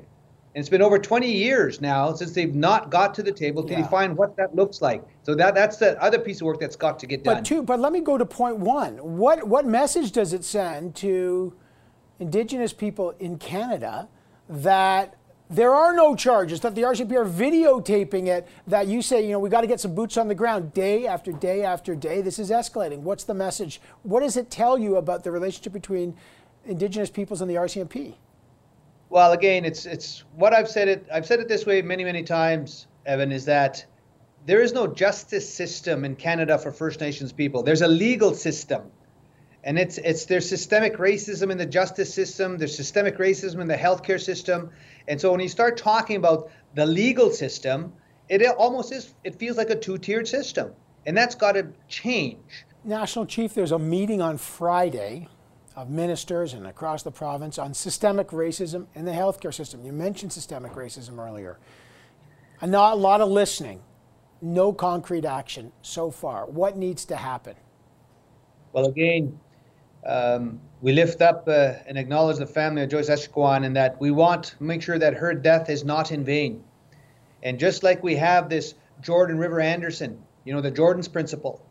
And 0.57 0.63
it's 0.63 0.69
been 0.69 0.81
over 0.81 0.97
20 0.97 1.31
years 1.31 1.81
now 1.81 2.11
since 2.13 2.31
they've 2.31 2.55
not 2.55 2.89
got 2.89 3.13
to 3.13 3.21
the 3.21 3.31
table 3.31 3.63
to 3.63 3.73
yeah. 3.73 3.83
define 3.83 4.15
what 4.15 4.35
that 4.37 4.55
looks 4.55 4.81
like. 4.81 5.03
So 5.21 5.35
that 5.35 5.53
that's 5.53 5.77
the 5.77 6.01
other 6.01 6.17
piece 6.17 6.41
of 6.41 6.47
work 6.47 6.59
that's 6.59 6.75
got 6.75 6.97
to 6.97 7.05
get 7.05 7.23
done. 7.23 7.35
But 7.35 7.45
two, 7.45 7.61
but 7.61 7.79
let 7.79 7.91
me 7.93 7.99
go 7.99 8.17
to 8.17 8.25
point 8.25 8.57
one. 8.57 8.95
What 8.95 9.47
what 9.47 9.67
message 9.67 10.11
does 10.11 10.33
it 10.33 10.43
send 10.43 10.95
to 10.95 11.53
Indigenous 12.17 12.73
people 12.73 13.11
in 13.19 13.37
Canada 13.37 14.09
that 14.49 15.15
there 15.47 15.75
are 15.75 15.93
no 15.93 16.15
charges, 16.15 16.59
that 16.61 16.73
the 16.73 16.81
RCMP 16.81 17.11
are 17.11 17.29
videotaping 17.29 18.25
it, 18.25 18.47
that 18.65 18.87
you 18.87 19.03
say, 19.03 19.21
you 19.23 19.33
know, 19.33 19.39
we 19.39 19.51
got 19.51 19.61
to 19.61 19.67
get 19.67 19.79
some 19.79 19.93
boots 19.93 20.17
on 20.17 20.27
the 20.27 20.33
ground 20.33 20.73
day 20.73 21.05
after 21.05 21.31
day 21.31 21.61
after 21.61 21.93
day. 21.93 22.23
This 22.23 22.39
is 22.39 22.49
escalating. 22.49 23.01
What's 23.01 23.25
the 23.25 23.35
message? 23.35 23.79
What 24.01 24.21
does 24.21 24.35
it 24.35 24.49
tell 24.49 24.79
you 24.79 24.95
about 24.95 25.23
the 25.23 25.29
relationship 25.29 25.71
between 25.71 26.15
Indigenous 26.65 27.11
peoples 27.11 27.41
and 27.41 27.51
the 27.51 27.55
RCMP? 27.55 28.15
Well, 29.09 29.31
again, 29.31 29.63
it's 29.63 29.85
it's 29.85 30.23
what 30.35 30.53
I've 30.53 30.69
said 30.69 30.87
it. 30.87 31.07
I've 31.11 31.25
said 31.25 31.39
it 31.39 31.47
this 31.47 31.65
way 31.65 31.81
many 31.81 32.03
many 32.03 32.23
times, 32.23 32.87
Evan, 33.05 33.31
is 33.31 33.45
that 33.45 33.85
there 34.45 34.61
is 34.61 34.73
no 34.73 34.87
justice 34.87 35.51
system 35.51 36.03
in 36.03 36.15
Canada 36.15 36.57
for 36.57 36.71
First 36.71 36.99
Nations 36.99 37.31
people. 37.31 37.63
There's 37.63 37.81
a 37.81 37.87
legal 37.87 38.33
system, 38.33 38.83
and 39.63 39.79
it's 39.79 39.97
it's 39.97 40.25
there's 40.25 40.47
systemic 40.47 40.97
racism 40.97 41.51
in 41.51 41.57
the 41.57 41.65
justice 41.65 42.13
system. 42.13 42.57
There's 42.57 42.75
systemic 42.75 43.17
racism 43.17 43.61
in 43.61 43.67
the 43.67 43.77
healthcare 43.77 44.21
system, 44.21 44.71
and 45.07 45.19
so 45.19 45.31
when 45.31 45.39
you 45.39 45.49
start 45.49 45.77
talking 45.77 46.17
about 46.17 46.49
the 46.75 46.85
legal 46.85 47.31
system, 47.31 47.93
it 48.27 48.45
almost 48.45 48.91
is. 48.91 49.13
It 49.23 49.35
feels 49.39 49.55
like 49.55 49.69
a 49.69 49.75
two-tiered 49.75 50.27
system, 50.27 50.73
and 51.05 51.15
that's 51.15 51.35
got 51.35 51.53
to 51.53 51.67
change. 51.87 52.65
National 52.83 53.25
Chief, 53.25 53.53
there's 53.53 53.71
a 53.71 53.79
meeting 53.79 54.21
on 54.21 54.37
Friday 54.37 55.29
of 55.77 55.91
ministers 55.91 56.53
and 56.53 56.65
across 56.65 57.03
the 57.03 57.11
province 57.11 57.59
on 57.59 57.71
systemic 57.71 58.29
racism 58.29 58.87
in 58.95 59.05
the 59.05 59.11
healthcare 59.11 59.53
system. 59.53 59.85
You 59.85 59.93
mentioned 59.93 60.33
systemic 60.33 60.71
racism 60.71 61.19
earlier. 61.19 61.59
And 62.59 62.71
not 62.71 62.93
a 62.93 62.95
lot 62.95 63.21
of 63.21 63.29
listening, 63.29 63.81
no 64.41 64.73
concrete 64.73 65.23
action 65.23 65.71
so 65.83 66.09
far. 66.09 66.47
What 66.47 66.77
needs 66.77 67.05
to 67.05 67.15
happen? 67.15 67.55
Well, 68.73 68.87
again, 68.87 69.39
um, 70.03 70.59
we 70.81 70.93
lift 70.93 71.21
up 71.21 71.47
uh, 71.47 71.73
and 71.85 71.95
acknowledge 71.95 72.37
the 72.37 72.47
family 72.47 72.81
of 72.81 72.89
Joyce 72.89 73.11
Echaquan 73.11 73.63
and 73.63 73.75
that 73.75 74.01
we 74.01 74.09
want 74.09 74.45
to 74.45 74.63
make 74.63 74.81
sure 74.81 74.97
that 74.97 75.13
her 75.13 75.35
death 75.35 75.69
is 75.69 75.85
not 75.85 76.11
in 76.11 76.23
vain. 76.23 76.63
And 77.43 77.59
just 77.59 77.83
like 77.83 78.01
we 78.01 78.15
have 78.15 78.49
this 78.49 78.73
Jordan 79.01 79.37
River 79.37 79.61
Anderson, 79.61 80.23
you 80.43 80.53
know, 80.53 80.61
the 80.61 80.71
Jordan's 80.71 81.07
principle, 81.07 81.63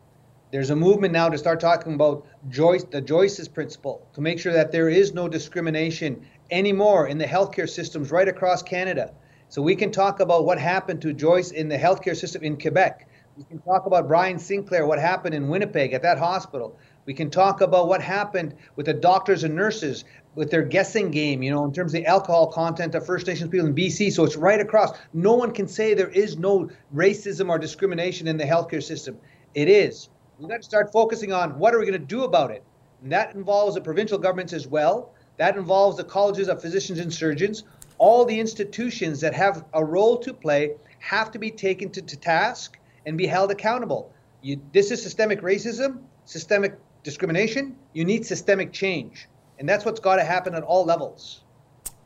there's 0.51 0.69
a 0.69 0.75
movement 0.75 1.13
now 1.13 1.27
to 1.27 1.37
start 1.37 1.59
talking 1.59 1.93
about 1.93 2.25
Joyce, 2.49 2.83
the 2.85 3.01
Joyce's 3.01 3.47
principle, 3.47 4.07
to 4.13 4.21
make 4.21 4.39
sure 4.39 4.53
that 4.53 4.71
there 4.71 4.89
is 4.89 5.13
no 5.13 5.27
discrimination 5.27 6.25
anymore 6.51 7.07
in 7.07 7.17
the 7.17 7.25
healthcare 7.25 7.69
systems 7.69 8.11
right 8.11 8.27
across 8.27 8.63
Canada. 8.63 9.13
So 9.49 9.61
we 9.61 9.75
can 9.75 9.91
talk 9.91 10.19
about 10.19 10.45
what 10.45 10.59
happened 10.59 11.01
to 11.01 11.13
Joyce 11.13 11.51
in 11.51 11.67
the 11.67 11.77
healthcare 11.77 12.15
system 12.15 12.43
in 12.43 12.57
Quebec. 12.57 13.09
We 13.37 13.43
can 13.43 13.59
talk 13.59 13.85
about 13.85 14.07
Brian 14.07 14.39
Sinclair, 14.39 14.85
what 14.85 14.99
happened 14.99 15.35
in 15.35 15.47
Winnipeg 15.47 15.93
at 15.93 16.01
that 16.01 16.17
hospital. 16.17 16.77
We 17.05 17.13
can 17.13 17.29
talk 17.29 17.61
about 17.61 17.87
what 17.87 18.01
happened 18.01 18.55
with 18.75 18.87
the 18.87 18.93
doctors 18.93 19.43
and 19.43 19.55
nurses 19.55 20.05
with 20.35 20.49
their 20.49 20.63
guessing 20.63 21.11
game, 21.11 21.43
you 21.43 21.51
know, 21.51 21.65
in 21.65 21.73
terms 21.73 21.93
of 21.93 22.01
the 22.01 22.07
alcohol 22.07 22.47
content 22.47 22.95
of 22.95 23.05
First 23.05 23.27
Nations 23.27 23.49
people 23.49 23.67
in 23.67 23.75
BC. 23.75 24.11
So 24.11 24.23
it's 24.23 24.35
right 24.35 24.59
across. 24.59 24.97
No 25.13 25.35
one 25.35 25.51
can 25.51 25.67
say 25.67 25.93
there 25.93 26.09
is 26.09 26.37
no 26.37 26.69
racism 26.95 27.49
or 27.49 27.59
discrimination 27.59 28.27
in 28.27 28.37
the 28.37 28.43
healthcare 28.43 28.83
system. 28.83 29.17
It 29.53 29.67
is. 29.67 30.09
We've 30.39 30.49
got 30.49 30.57
to 30.57 30.63
start 30.63 30.91
focusing 30.91 31.33
on 31.33 31.57
what 31.57 31.73
are 31.73 31.79
we 31.79 31.85
going 31.85 31.99
to 31.99 32.05
do 32.05 32.23
about 32.23 32.51
it. 32.51 32.63
And 33.01 33.11
that 33.11 33.33
involves 33.33 33.73
the 33.73 33.81
provincial 33.81 34.19
governments 34.19 34.53
as 34.53 34.67
well. 34.67 35.13
That 35.37 35.57
involves 35.57 35.97
the 35.97 36.03
colleges 36.03 36.47
of 36.47 36.61
physicians 36.61 36.99
and 36.99 37.11
surgeons. 37.11 37.63
All 37.97 38.23
the 38.23 38.39
institutions 38.39 39.19
that 39.21 39.33
have 39.33 39.65
a 39.73 39.83
role 39.83 40.17
to 40.17 40.33
play 40.33 40.75
have 40.99 41.31
to 41.31 41.39
be 41.39 41.49
taken 41.49 41.89
to, 41.91 42.01
to 42.03 42.17
task 42.17 42.77
and 43.07 43.17
be 43.17 43.25
held 43.25 43.49
accountable. 43.49 44.13
You, 44.41 44.61
this 44.73 44.91
is 44.91 45.01
systemic 45.01 45.41
racism, 45.41 46.01
systemic 46.25 46.77
discrimination. 47.01 47.75
You 47.93 48.05
need 48.05 48.23
systemic 48.23 48.71
change. 48.71 49.27
And 49.57 49.67
that's 49.67 49.85
what's 49.85 49.99
got 49.99 50.17
to 50.17 50.23
happen 50.23 50.53
at 50.53 50.61
all 50.61 50.85
levels. 50.85 51.41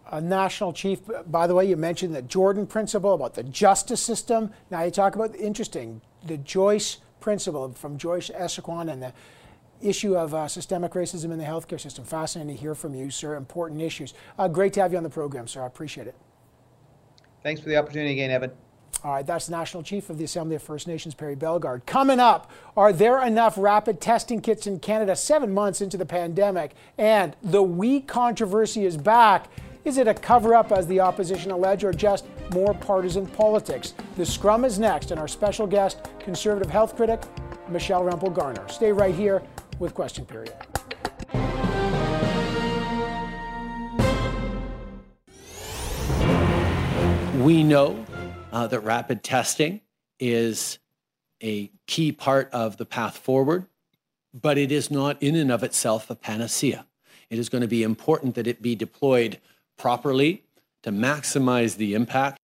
A 0.10 0.22
national 0.22 0.72
chief, 0.72 1.00
by 1.28 1.48
the 1.48 1.56
way, 1.56 1.66
you 1.66 1.76
mentioned 1.76 2.16
the 2.16 2.22
Jordan 2.22 2.66
principle 2.66 3.14
about 3.14 3.34
the 3.34 3.44
justice 3.44 4.02
system. 4.02 4.52
Now 4.70 4.84
you 4.84 4.92
talk 4.92 5.16
about 5.16 5.36
interesting, 5.36 6.02
the 6.26 6.38
Joyce 6.38 6.98
principle 7.22 7.72
from 7.72 7.98
Joyce 7.98 8.30
Echaquan 8.30 8.92
and 8.92 9.02
the 9.02 9.14
issue 9.82 10.16
of 10.16 10.34
uh, 10.34 10.48
systemic 10.48 10.94
racism 10.94 11.32
in 11.32 11.38
the 11.38 11.46
healthcare 11.46 11.80
system. 11.80 12.04
Fascinating 12.04 12.56
to 12.56 12.62
hear 12.62 12.76
from 12.76 12.94
you, 12.94 13.10
sir. 13.10 13.36
Important 13.36 13.82
issues. 13.82 14.14
Uh, 14.38 14.48
great 14.48 14.74
to 14.74 14.82
have 14.82 14.92
you 14.92 14.98
on 14.98 15.04
the 15.04 15.10
program, 15.10 15.48
sir. 15.48 15.64
I 15.64 15.68
appreciate 15.68 16.08
it. 16.08 16.16
Thanks 17.44 17.62
for 17.62 17.70
the 17.70 17.78
opportunity 17.78 18.14
again, 18.14 18.30
Evan. 18.30 18.52
All 19.04 19.14
right, 19.14 19.26
that's 19.26 19.48
the 19.48 19.54
National 19.54 19.82
Chief 19.82 20.12
of 20.12 20.20
the 20.20 20.26
Assembly 20.26 20.56
of 20.56 20.62
First 20.62 20.88
Nations, 20.88 21.16
Perry 21.16 21.36
Bellegarde. 21.36 21.88
Coming 21.88 22.20
up, 22.20 22.52
are 22.78 22.94
there 22.94 23.26
enough 23.26 23.58
rapid 23.58 24.00
testing 24.00 24.42
kits 24.42 24.68
in 24.68 24.80
Canada 24.80 25.16
seven 25.16 25.52
months 25.52 25.82
into 25.82 25.98
the 25.98 26.06
pandemic? 26.06 26.74
And 27.00 27.36
the 27.42 27.64
WE 27.64 28.02
controversy 28.02 28.86
is 28.86 28.98
back. 28.98 29.48
Is 29.86 29.98
it 29.98 30.08
a 30.08 30.14
cover 30.14 30.54
up, 30.54 30.72
as 30.72 30.86
the 30.86 31.00
opposition 31.00 31.50
allege, 31.50 31.84
or 31.84 31.92
just 31.92 32.26
more 32.54 32.74
partisan 32.74 33.26
politics? 33.26 33.94
The 34.18 34.26
scrum 34.26 34.66
is 34.66 34.80
next, 34.80 35.12
and 35.12 35.20
our 35.20 35.28
special 35.28 35.68
guest, 35.68 36.00
conservative 36.20 36.70
health 36.70 36.96
critic 36.96 37.22
Michelle 37.70 38.04
Rempel 38.04 38.34
Garner. 38.34 38.68
Stay 38.68 38.92
right 38.92 39.16
here 39.16 39.42
with 39.80 39.94
Question 39.94 40.26
Period. 40.26 40.54
We 47.42 47.64
know 47.64 48.06
uh, 48.52 48.68
that 48.68 48.82
rapid 48.82 49.24
testing 49.24 49.82
is 50.20 50.78
a 51.42 51.72
key 51.88 52.12
part 52.12 52.50
of 52.54 52.78
the 52.78 52.86
path 52.86 53.18
forward, 53.18 53.66
but 54.34 54.58
it 54.58 54.72
is 54.72 54.92
not 54.92 55.22
in 55.24 55.36
and 55.36 55.52
of 55.52 55.64
itself 55.64 56.10
a 56.10 56.16
panacea. 56.16 56.86
It 57.30 57.40
is 57.40 57.50
going 57.50 57.62
to 57.62 57.68
be 57.68 57.82
important 57.82 58.36
that 58.36 58.46
it 58.46 58.62
be 58.62 58.76
deployed 58.76 59.40
properly 59.78 60.44
to 60.84 60.92
maximize 60.92 61.78
the 61.78 61.96
impact. 61.96 62.41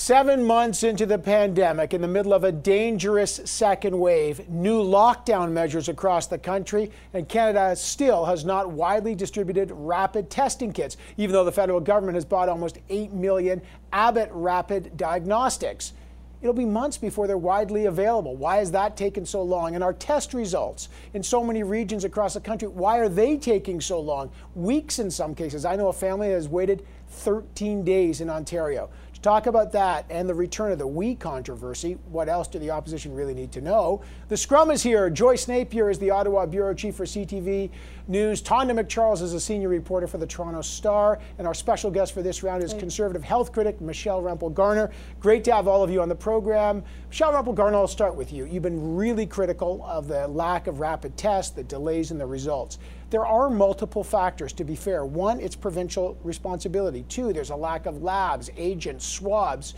Seven 0.00 0.44
months 0.44 0.84
into 0.84 1.06
the 1.06 1.18
pandemic, 1.18 1.92
in 1.92 2.00
the 2.00 2.06
middle 2.06 2.32
of 2.32 2.44
a 2.44 2.52
dangerous 2.52 3.40
second 3.44 3.98
wave, 3.98 4.48
new 4.48 4.80
lockdown 4.80 5.50
measures 5.50 5.88
across 5.88 6.28
the 6.28 6.38
country, 6.38 6.92
and 7.12 7.28
Canada 7.28 7.74
still 7.74 8.24
has 8.24 8.44
not 8.44 8.70
widely 8.70 9.16
distributed 9.16 9.72
rapid 9.72 10.30
testing 10.30 10.72
kits, 10.72 10.96
even 11.16 11.32
though 11.32 11.44
the 11.44 11.50
federal 11.50 11.80
government 11.80 12.14
has 12.14 12.24
bought 12.24 12.48
almost 12.48 12.78
8 12.88 13.12
million 13.12 13.60
Abbott 13.92 14.30
rapid 14.32 14.96
diagnostics. 14.96 15.94
It'll 16.40 16.54
be 16.54 16.64
months 16.64 16.96
before 16.96 17.26
they're 17.26 17.36
widely 17.36 17.86
available. 17.86 18.36
Why 18.36 18.58
has 18.58 18.70
that 18.70 18.96
taken 18.96 19.26
so 19.26 19.42
long? 19.42 19.74
And 19.74 19.82
our 19.82 19.92
test 19.92 20.32
results 20.32 20.90
in 21.12 21.24
so 21.24 21.42
many 21.42 21.64
regions 21.64 22.04
across 22.04 22.34
the 22.34 22.40
country, 22.40 22.68
why 22.68 22.98
are 22.98 23.08
they 23.08 23.36
taking 23.36 23.80
so 23.80 23.98
long? 23.98 24.30
Weeks 24.54 25.00
in 25.00 25.10
some 25.10 25.34
cases. 25.34 25.64
I 25.64 25.74
know 25.74 25.88
a 25.88 25.92
family 25.92 26.28
that 26.28 26.34
has 26.34 26.48
waited 26.48 26.86
13 27.08 27.82
days 27.84 28.20
in 28.20 28.30
Ontario. 28.30 28.90
To 29.18 29.22
talk 29.22 29.48
about 29.48 29.72
that 29.72 30.06
and 30.10 30.28
the 30.28 30.34
return 30.34 30.70
of 30.70 30.78
the 30.78 30.86
we 30.86 31.16
controversy, 31.16 31.98
what 32.08 32.28
else 32.28 32.46
do 32.46 32.60
the 32.60 32.70
opposition 32.70 33.12
really 33.12 33.34
need 33.34 33.50
to 33.50 33.60
know? 33.60 34.00
The 34.28 34.36
scrum 34.36 34.70
is 34.70 34.80
here. 34.80 35.10
Joyce 35.10 35.48
Napier 35.48 35.90
is 35.90 35.98
the 35.98 36.10
Ottawa 36.10 36.46
bureau 36.46 36.72
chief 36.72 36.94
for 36.94 37.04
CTV 37.04 37.70
News. 38.06 38.40
Tonda 38.40 38.78
MacCharles 38.78 39.20
is 39.20 39.34
a 39.34 39.40
senior 39.40 39.68
reporter 39.68 40.06
for 40.06 40.18
the 40.18 40.26
Toronto 40.26 40.62
Star. 40.62 41.18
And 41.38 41.48
our 41.48 41.54
special 41.54 41.90
guest 41.90 42.14
for 42.14 42.22
this 42.22 42.44
round 42.44 42.62
is 42.62 42.72
conservative 42.74 43.24
health 43.24 43.50
critic 43.50 43.80
Michelle 43.80 44.22
Rempel 44.22 44.54
Garner. 44.54 44.88
Great 45.18 45.42
to 45.44 45.52
have 45.52 45.66
all 45.66 45.82
of 45.82 45.90
you 45.90 46.00
on 46.00 46.08
the 46.08 46.14
program. 46.14 46.84
Michelle 47.08 47.32
Rempel 47.32 47.56
Garner, 47.56 47.78
I'll 47.78 47.88
start 47.88 48.14
with 48.14 48.32
you. 48.32 48.44
You've 48.44 48.62
been 48.62 48.94
really 48.94 49.26
critical 49.26 49.84
of 49.84 50.06
the 50.06 50.28
lack 50.28 50.68
of 50.68 50.78
rapid 50.78 51.16
tests, 51.16 51.50
the 51.50 51.64
delays 51.64 52.12
in 52.12 52.18
the 52.18 52.26
results. 52.26 52.78
There 53.10 53.24
are 53.24 53.48
multiple 53.48 54.04
factors, 54.04 54.52
to 54.54 54.64
be 54.64 54.76
fair. 54.76 55.04
One, 55.06 55.40
it's 55.40 55.56
provincial 55.56 56.18
responsibility. 56.22 57.04
Two, 57.08 57.32
there's 57.32 57.50
a 57.50 57.56
lack 57.56 57.86
of 57.86 58.02
labs, 58.02 58.50
agents, 58.56 59.06
swabs. 59.06 59.74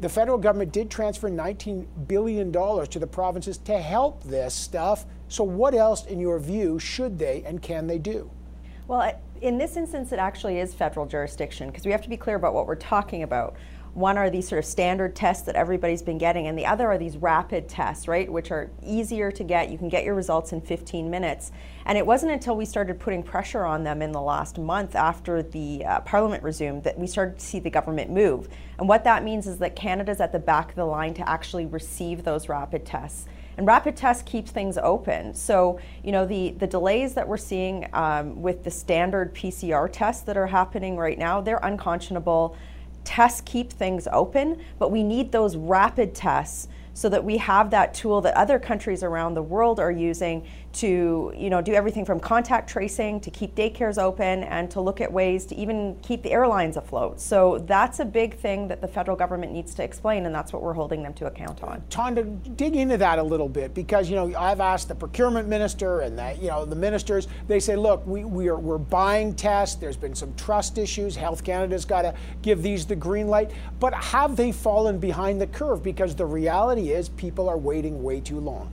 The 0.00 0.08
federal 0.08 0.38
government 0.38 0.72
did 0.72 0.90
transfer 0.90 1.30
$19 1.30 1.86
billion 2.08 2.52
to 2.52 2.98
the 2.98 3.06
provinces 3.06 3.58
to 3.58 3.78
help 3.78 4.24
this 4.24 4.54
stuff. 4.54 5.06
So, 5.28 5.44
what 5.44 5.72
else, 5.72 6.06
in 6.06 6.18
your 6.18 6.40
view, 6.40 6.80
should 6.80 7.16
they 7.16 7.44
and 7.46 7.62
can 7.62 7.86
they 7.86 7.98
do? 7.98 8.28
Well, 8.88 9.20
in 9.40 9.56
this 9.56 9.76
instance, 9.76 10.10
it 10.10 10.18
actually 10.18 10.58
is 10.58 10.74
federal 10.74 11.06
jurisdiction 11.06 11.68
because 11.68 11.86
we 11.86 11.92
have 11.92 12.02
to 12.02 12.08
be 12.08 12.16
clear 12.16 12.36
about 12.36 12.54
what 12.54 12.66
we're 12.66 12.74
talking 12.74 13.22
about. 13.22 13.54
One 13.94 14.18
are 14.18 14.28
these 14.28 14.48
sort 14.48 14.58
of 14.58 14.64
standard 14.64 15.14
tests 15.14 15.46
that 15.46 15.54
everybody's 15.54 16.02
been 16.02 16.18
getting, 16.18 16.48
and 16.48 16.58
the 16.58 16.66
other 16.66 16.88
are 16.88 16.98
these 16.98 17.16
rapid 17.16 17.68
tests, 17.68 18.08
right, 18.08 18.30
which 18.30 18.50
are 18.50 18.68
easier 18.82 19.30
to 19.30 19.44
get. 19.44 19.70
You 19.70 19.78
can 19.78 19.88
get 19.88 20.02
your 20.02 20.16
results 20.16 20.52
in 20.52 20.60
15 20.60 21.08
minutes. 21.08 21.52
And 21.86 21.98
it 21.98 22.06
wasn't 22.06 22.32
until 22.32 22.56
we 22.56 22.64
started 22.64 22.98
putting 22.98 23.22
pressure 23.22 23.64
on 23.64 23.84
them 23.84 24.00
in 24.00 24.12
the 24.12 24.20
last 24.20 24.58
month 24.58 24.94
after 24.94 25.42
the 25.42 25.84
uh, 25.84 26.00
Parliament 26.00 26.42
resumed 26.42 26.84
that 26.84 26.98
we 26.98 27.06
started 27.06 27.38
to 27.38 27.44
see 27.44 27.58
the 27.58 27.70
government 27.70 28.10
move. 28.10 28.48
And 28.78 28.88
what 28.88 29.04
that 29.04 29.22
means 29.22 29.46
is 29.46 29.58
that 29.58 29.76
Canada's 29.76 30.20
at 30.20 30.32
the 30.32 30.38
back 30.38 30.70
of 30.70 30.76
the 30.76 30.86
line 30.86 31.12
to 31.14 31.28
actually 31.28 31.66
receive 31.66 32.24
those 32.24 32.48
rapid 32.48 32.86
tests. 32.86 33.26
And 33.56 33.66
rapid 33.66 33.96
tests 33.96 34.22
keeps 34.24 34.50
things 34.50 34.78
open. 34.78 35.34
So, 35.34 35.78
you 36.02 36.10
know, 36.10 36.26
the, 36.26 36.50
the 36.58 36.66
delays 36.66 37.14
that 37.14 37.28
we're 37.28 37.36
seeing 37.36 37.86
um, 37.92 38.40
with 38.42 38.64
the 38.64 38.70
standard 38.70 39.34
PCR 39.34 39.88
tests 39.92 40.22
that 40.22 40.36
are 40.36 40.46
happening 40.46 40.96
right 40.96 41.18
now, 41.18 41.40
they're 41.40 41.64
unconscionable 41.64 42.56
tests 43.04 43.42
keep 43.44 43.70
things 43.70 44.08
open, 44.10 44.60
but 44.78 44.90
we 44.90 45.02
need 45.02 45.30
those 45.30 45.56
rapid 45.56 46.14
tests 46.14 46.68
so 46.94 47.08
that 47.08 47.22
we 47.22 47.36
have 47.36 47.70
that 47.70 47.92
tool 47.92 48.20
that 48.22 48.34
other 48.34 48.58
countries 48.58 49.02
around 49.02 49.34
the 49.34 49.42
world 49.42 49.78
are 49.78 49.90
using 49.90 50.46
to 50.74 51.32
you 51.36 51.50
know 51.50 51.60
do 51.60 51.72
everything 51.72 52.04
from 52.04 52.20
contact 52.20 52.68
tracing 52.68 53.20
to 53.20 53.30
keep 53.30 53.54
daycares 53.54 53.98
open 53.98 54.44
and 54.44 54.70
to 54.70 54.80
look 54.80 55.00
at 55.00 55.12
ways 55.12 55.46
to 55.46 55.54
even 55.54 55.96
keep 56.02 56.22
the 56.22 56.32
airlines 56.32 56.76
afloat. 56.76 57.20
So 57.20 57.58
that's 57.66 58.00
a 58.00 58.04
big 58.04 58.36
thing 58.36 58.68
that 58.68 58.80
the 58.80 58.88
federal 58.88 59.16
government 59.16 59.52
needs 59.52 59.74
to 59.76 59.84
explain, 59.84 60.26
and 60.26 60.34
that's 60.34 60.52
what 60.52 60.62
we're 60.62 60.72
holding 60.72 61.02
them 61.02 61.14
to 61.14 61.26
account 61.26 61.62
on. 61.62 61.82
Tonda, 61.90 62.56
dig 62.56 62.76
into 62.76 62.96
that 62.98 63.18
a 63.18 63.22
little 63.22 63.48
bit 63.48 63.74
because 63.74 64.10
you 64.10 64.16
know 64.16 64.34
I've 64.36 64.60
asked 64.60 64.88
the 64.88 64.94
procurement 64.94 65.48
minister 65.48 66.00
and 66.00 66.18
that 66.18 66.40
you 66.42 66.48
know 66.48 66.64
the 66.64 66.76
ministers. 66.76 67.28
They 67.46 67.60
say, 67.60 67.76
look, 67.76 68.06
we, 68.06 68.24
we 68.24 68.48
are 68.48 68.58
we're 68.58 68.78
buying 68.78 69.34
tests. 69.34 69.76
There's 69.76 69.96
been 69.96 70.14
some 70.14 70.34
trust 70.34 70.78
issues. 70.78 71.16
Health 71.16 71.44
Canada's 71.44 71.84
got 71.84 72.02
to 72.02 72.14
give 72.42 72.62
these 72.62 72.86
the 72.86 72.96
green 72.96 73.28
light. 73.28 73.50
But 73.80 73.94
have 73.94 74.36
they 74.36 74.52
fallen 74.52 74.98
behind 74.98 75.40
the 75.40 75.46
curve? 75.46 75.82
Because 75.82 76.14
the 76.14 76.26
reality 76.26 76.90
is 76.90 77.08
people 77.10 77.48
are 77.48 77.58
waiting 77.58 78.02
way 78.02 78.20
too 78.20 78.40
long. 78.40 78.72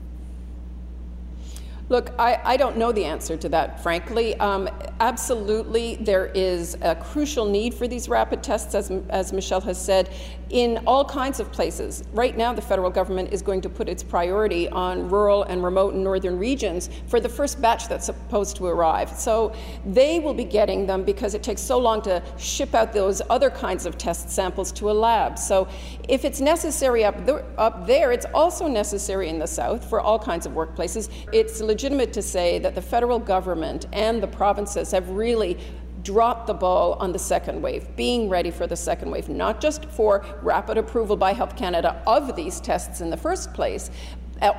Look, 1.91 2.11
I, 2.17 2.39
I, 2.45 2.55
don't 2.55 2.77
know 2.77 2.93
the 2.93 3.03
answer 3.03 3.35
to 3.35 3.49
that, 3.49 3.83
frankly. 3.83 4.39
Um, 4.39 4.69
absolutely, 5.01 5.97
there 5.97 6.27
is 6.27 6.77
a 6.81 6.95
crucial 6.95 7.45
need 7.45 7.73
for 7.73 7.85
these 7.85 8.07
rapid 8.07 8.41
tests, 8.41 8.73
as, 8.75 8.89
as 9.09 9.33
Michelle 9.33 9.59
has 9.59 9.77
said, 9.77 10.09
in 10.51 10.79
all 10.85 11.05
kinds 11.05 11.39
of 11.39 11.51
places. 11.51 12.03
Right 12.13 12.37
now, 12.37 12.53
the 12.53 12.61
federal 12.61 12.89
government 12.89 13.33
is 13.33 13.41
going 13.41 13.61
to 13.61 13.69
put 13.69 13.87
its 13.87 14.03
priority 14.03 14.67
on 14.69 15.09
rural 15.09 15.43
and 15.43 15.63
remote 15.63 15.93
and 15.93 16.03
northern 16.03 16.37
regions 16.37 16.89
for 17.07 17.19
the 17.19 17.29
first 17.29 17.61
batch 17.61 17.87
that's 17.87 18.05
supposed 18.05 18.57
to 18.57 18.67
arrive. 18.67 19.09
So 19.17 19.53
they 19.85 20.19
will 20.19 20.33
be 20.33 20.43
getting 20.43 20.85
them 20.85 21.03
because 21.03 21.33
it 21.33 21.41
takes 21.41 21.61
so 21.61 21.79
long 21.79 22.01
to 22.03 22.21
ship 22.37 22.75
out 22.75 22.91
those 22.91 23.21
other 23.29 23.49
kinds 23.49 23.85
of 23.85 23.97
test 23.97 24.29
samples 24.29 24.71
to 24.73 24.91
a 24.91 24.93
lab. 24.93 25.37
So 25.37 25.67
if 26.09 26.25
it's 26.25 26.41
necessary 26.41 27.05
up, 27.05 27.25
th- 27.25 27.43
up 27.57 27.87
there, 27.87 28.11
it's 28.11 28.25
also 28.33 28.67
necessary 28.67 29.29
in 29.29 29.39
the 29.39 29.47
south 29.47 29.89
for 29.89 30.01
all 30.01 30.19
kinds 30.19 30.45
of 30.45 30.51
workplaces. 30.51 31.09
It's 31.31 31.61
legitimate 31.61 32.11
to 32.13 32.21
say 32.21 32.59
that 32.59 32.75
the 32.75 32.81
federal 32.81 33.19
government 33.19 33.87
and 33.93 34.21
the 34.21 34.27
provinces 34.27 34.91
have 34.91 35.09
really 35.09 35.57
dropped 36.03 36.47
the 36.47 36.53
ball 36.53 36.93
on 36.93 37.11
the 37.11 37.19
second 37.19 37.61
wave, 37.61 37.95
being 37.95 38.29
ready 38.29 38.51
for 38.51 38.67
the 38.67 38.75
second 38.75 39.11
wave, 39.11 39.29
not 39.29 39.61
just 39.61 39.85
for 39.85 40.23
rapid 40.41 40.77
approval 40.77 41.15
by 41.15 41.33
Health 41.33 41.55
Canada 41.55 42.01
of 42.07 42.35
these 42.35 42.59
tests 42.59 43.01
in 43.01 43.09
the 43.09 43.17
first 43.17 43.53
place, 43.53 43.89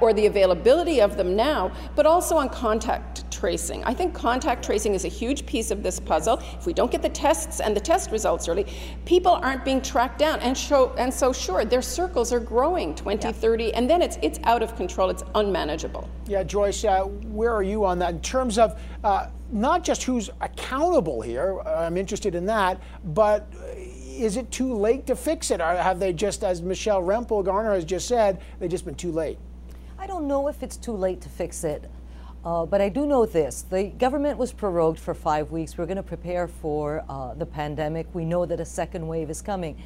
or 0.01 0.13
the 0.13 0.27
availability 0.27 1.01
of 1.01 1.17
them 1.17 1.35
now, 1.37 1.73
but 1.95 2.07
also 2.07 2.37
on 2.37 2.49
contact 2.49 3.31
tracing. 3.31 3.83
I 3.85 3.93
think 3.93 4.15
contact 4.15 4.65
tracing 4.65 4.95
is 4.95 5.05
a 5.05 5.09
huge 5.09 5.45
piece 5.47 5.73
of 5.73 5.83
this 5.83 5.99
puzzle. 5.99 6.41
If 6.59 6.67
we 6.67 6.73
don't 6.73 6.93
get 6.93 7.03
the 7.03 7.09
tests 7.09 7.61
and 7.61 7.75
the 7.75 7.81
test 7.81 8.13
results 8.13 8.49
early, 8.49 8.67
people 9.05 9.33
aren't 9.33 9.65
being 9.65 9.83
tracked 9.83 10.19
down. 10.19 10.39
And, 10.41 10.57
show, 10.57 10.95
and 10.97 11.13
so, 11.13 11.33
sure, 11.33 11.65
their 11.65 11.83
circles 11.83 12.33
are 12.33 12.39
growing 12.39 12.95
20, 12.95 13.27
yeah. 13.27 13.33
30, 13.33 13.75
and 13.75 13.91
then 13.91 14.01
it's, 14.01 14.19
it's 14.23 14.39
out 14.45 14.63
of 14.63 14.77
control. 14.77 15.11
It's 15.11 15.25
unmanageable. 15.35 16.09
Yeah, 16.27 16.45
Joyce, 16.45 16.85
uh, 16.85 17.01
where 17.03 17.53
are 17.53 17.65
you 17.65 17.85
on 17.85 17.99
that 17.99 18.11
in 18.11 18.21
terms 18.21 18.59
of 18.59 18.81
uh, 19.03 19.27
not 19.51 19.83
just 19.83 20.05
who's 20.05 20.31
accountable 20.41 21.21
here? 21.21 21.61
I'm 21.63 21.97
interested 21.97 22.37
in 22.37 22.47
that, 22.47 22.81
but 23.07 23.53
is 23.77 24.37
it 24.37 24.51
too 24.51 24.73
late 24.73 25.07
to 25.07 25.17
fix 25.17 25.51
it? 25.51 25.61
Or 25.61 25.75
have 25.75 25.99
they 25.99 26.13
just, 26.13 26.45
as 26.45 26.63
Michelle 26.63 27.03
Rempel 27.03 27.45
Garner 27.45 27.75
has 27.75 27.85
just 27.85 28.07
said, 28.07 28.41
they've 28.61 28.71
just 28.71 28.85
been 28.85 28.95
too 28.95 29.11
late? 29.11 29.39
I 30.03 30.07
don't 30.09 30.27
know 30.27 30.49
if 30.49 30.65
it's 30.65 30.77
too 30.77 30.97
late 30.97 31.21
to 31.21 31.29
fix 31.29 31.63
it, 31.63 31.89
uh, 32.45 32.67
but 32.67 32.81
I 32.81 32.89
do 32.89 33.07
know 33.07 33.25
this. 33.25 33.63
The 33.63 33.85
government 33.85 34.37
was 34.37 34.53
prorogued 34.53 34.99
for 34.99 35.15
five 35.15 35.53
weeks. 35.53 35.79
We're 35.79 35.87
going 35.87 35.97
to 35.97 36.03
prepare 36.03 36.49
for 36.49 37.05
uh, 37.09 37.35
the 37.35 37.47
pandemic. 37.47 38.13
We 38.13 38.25
know 38.25 38.45
that 38.45 38.59
a 38.59 38.65
second 38.65 39.07
wave 39.07 39.31
is 39.31 39.41
coming. 39.41 39.81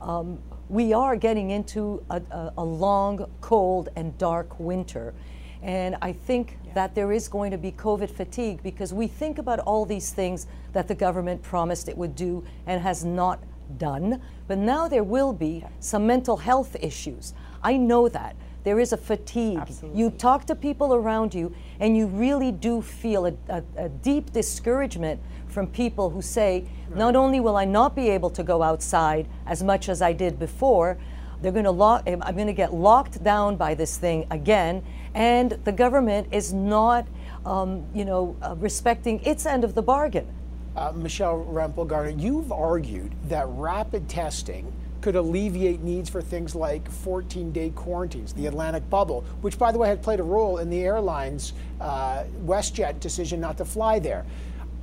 Um, 0.00 0.40
we 0.68 0.92
are 0.92 1.14
getting 1.14 1.52
into 1.52 2.02
a, 2.10 2.20
a, 2.32 2.52
a, 2.58 2.64
long, 2.64 3.30
cold, 3.40 3.90
and 3.94 4.18
dark 4.18 4.58
winter. 4.58 5.14
And 5.62 5.94
I 6.02 6.10
think 6.10 6.58
yeah. 6.64 6.72
that 6.74 6.96
there 6.96 7.12
is 7.12 7.28
going 7.28 7.52
to 7.52 7.58
be 7.58 7.70
COVID 7.70 8.10
fatigue 8.10 8.60
because 8.64 8.92
we 8.92 9.06
think 9.06 9.38
about 9.38 9.60
all 9.60 9.86
these 9.86 10.10
things 10.10 10.48
that 10.72 10.88
the 10.88 10.96
government 10.96 11.42
promised 11.42 11.88
it 11.88 11.96
would 11.96 12.16
do 12.16 12.42
and 12.66 12.82
has 12.82 13.04
not 13.04 13.38
done. 13.78 14.20
But 14.48 14.58
now 14.58 14.88
there 14.88 15.04
will 15.04 15.32
be 15.32 15.64
some 15.78 16.08
mental 16.08 16.38
health 16.38 16.74
issues. 16.80 17.34
I 17.62 17.76
know 17.76 18.08
that. 18.08 18.34
There 18.64 18.80
is 18.80 18.92
a 18.92 18.96
fatigue. 18.96 19.58
Absolutely. 19.58 20.00
You 20.00 20.10
talk 20.10 20.46
to 20.46 20.54
people 20.54 20.94
around 20.94 21.34
you, 21.34 21.54
and 21.80 21.96
you 21.96 22.06
really 22.06 22.50
do 22.50 22.80
feel 22.80 23.26
a, 23.26 23.34
a, 23.48 23.62
a 23.76 23.88
deep 23.90 24.32
discouragement 24.32 25.20
from 25.46 25.66
people 25.66 26.08
who 26.08 26.22
say, 26.22 26.64
right. 26.88 26.98
not 26.98 27.14
only 27.14 27.40
will 27.40 27.56
I 27.56 27.66
not 27.66 27.94
be 27.94 28.08
able 28.08 28.30
to 28.30 28.42
go 28.42 28.62
outside 28.62 29.28
as 29.46 29.62
much 29.62 29.88
as 29.90 30.00
I 30.00 30.14
did 30.14 30.38
before, 30.38 30.98
they're 31.42 31.52
going 31.52 31.64
to 31.64 31.70
lock. 31.70 32.04
I'm 32.06 32.20
going 32.34 32.46
to 32.46 32.54
get 32.54 32.72
locked 32.72 33.22
down 33.22 33.56
by 33.56 33.74
this 33.74 33.98
thing 33.98 34.26
again, 34.30 34.82
and 35.12 35.52
the 35.64 35.72
government 35.72 36.28
is 36.32 36.54
not, 36.54 37.06
um, 37.44 37.84
you 37.94 38.06
know, 38.06 38.34
uh, 38.40 38.54
respecting 38.58 39.20
its 39.24 39.44
end 39.44 39.62
of 39.62 39.74
the 39.74 39.82
bargain. 39.82 40.26
Uh, 40.74 40.90
Michelle 40.92 41.44
Rempel 41.44 41.86
Garner, 41.86 42.10
you've 42.10 42.50
argued 42.50 43.14
that 43.28 43.46
rapid 43.48 44.08
testing 44.08 44.72
could 45.04 45.16
alleviate 45.16 45.82
needs 45.82 46.08
for 46.08 46.22
things 46.22 46.54
like 46.54 46.90
14 46.90 47.52
day 47.52 47.68
quarantines, 47.68 48.32
the 48.32 48.46
Atlantic 48.46 48.88
bubble, 48.88 49.22
which, 49.42 49.58
by 49.58 49.70
the 49.70 49.76
way, 49.76 49.86
had 49.86 50.02
played 50.02 50.18
a 50.18 50.22
role 50.22 50.56
in 50.56 50.70
the 50.70 50.80
airline's 50.80 51.52
uh, 51.78 52.24
WestJet 52.46 53.00
decision 53.00 53.38
not 53.38 53.58
to 53.58 53.66
fly 53.66 53.98
there. 53.98 54.24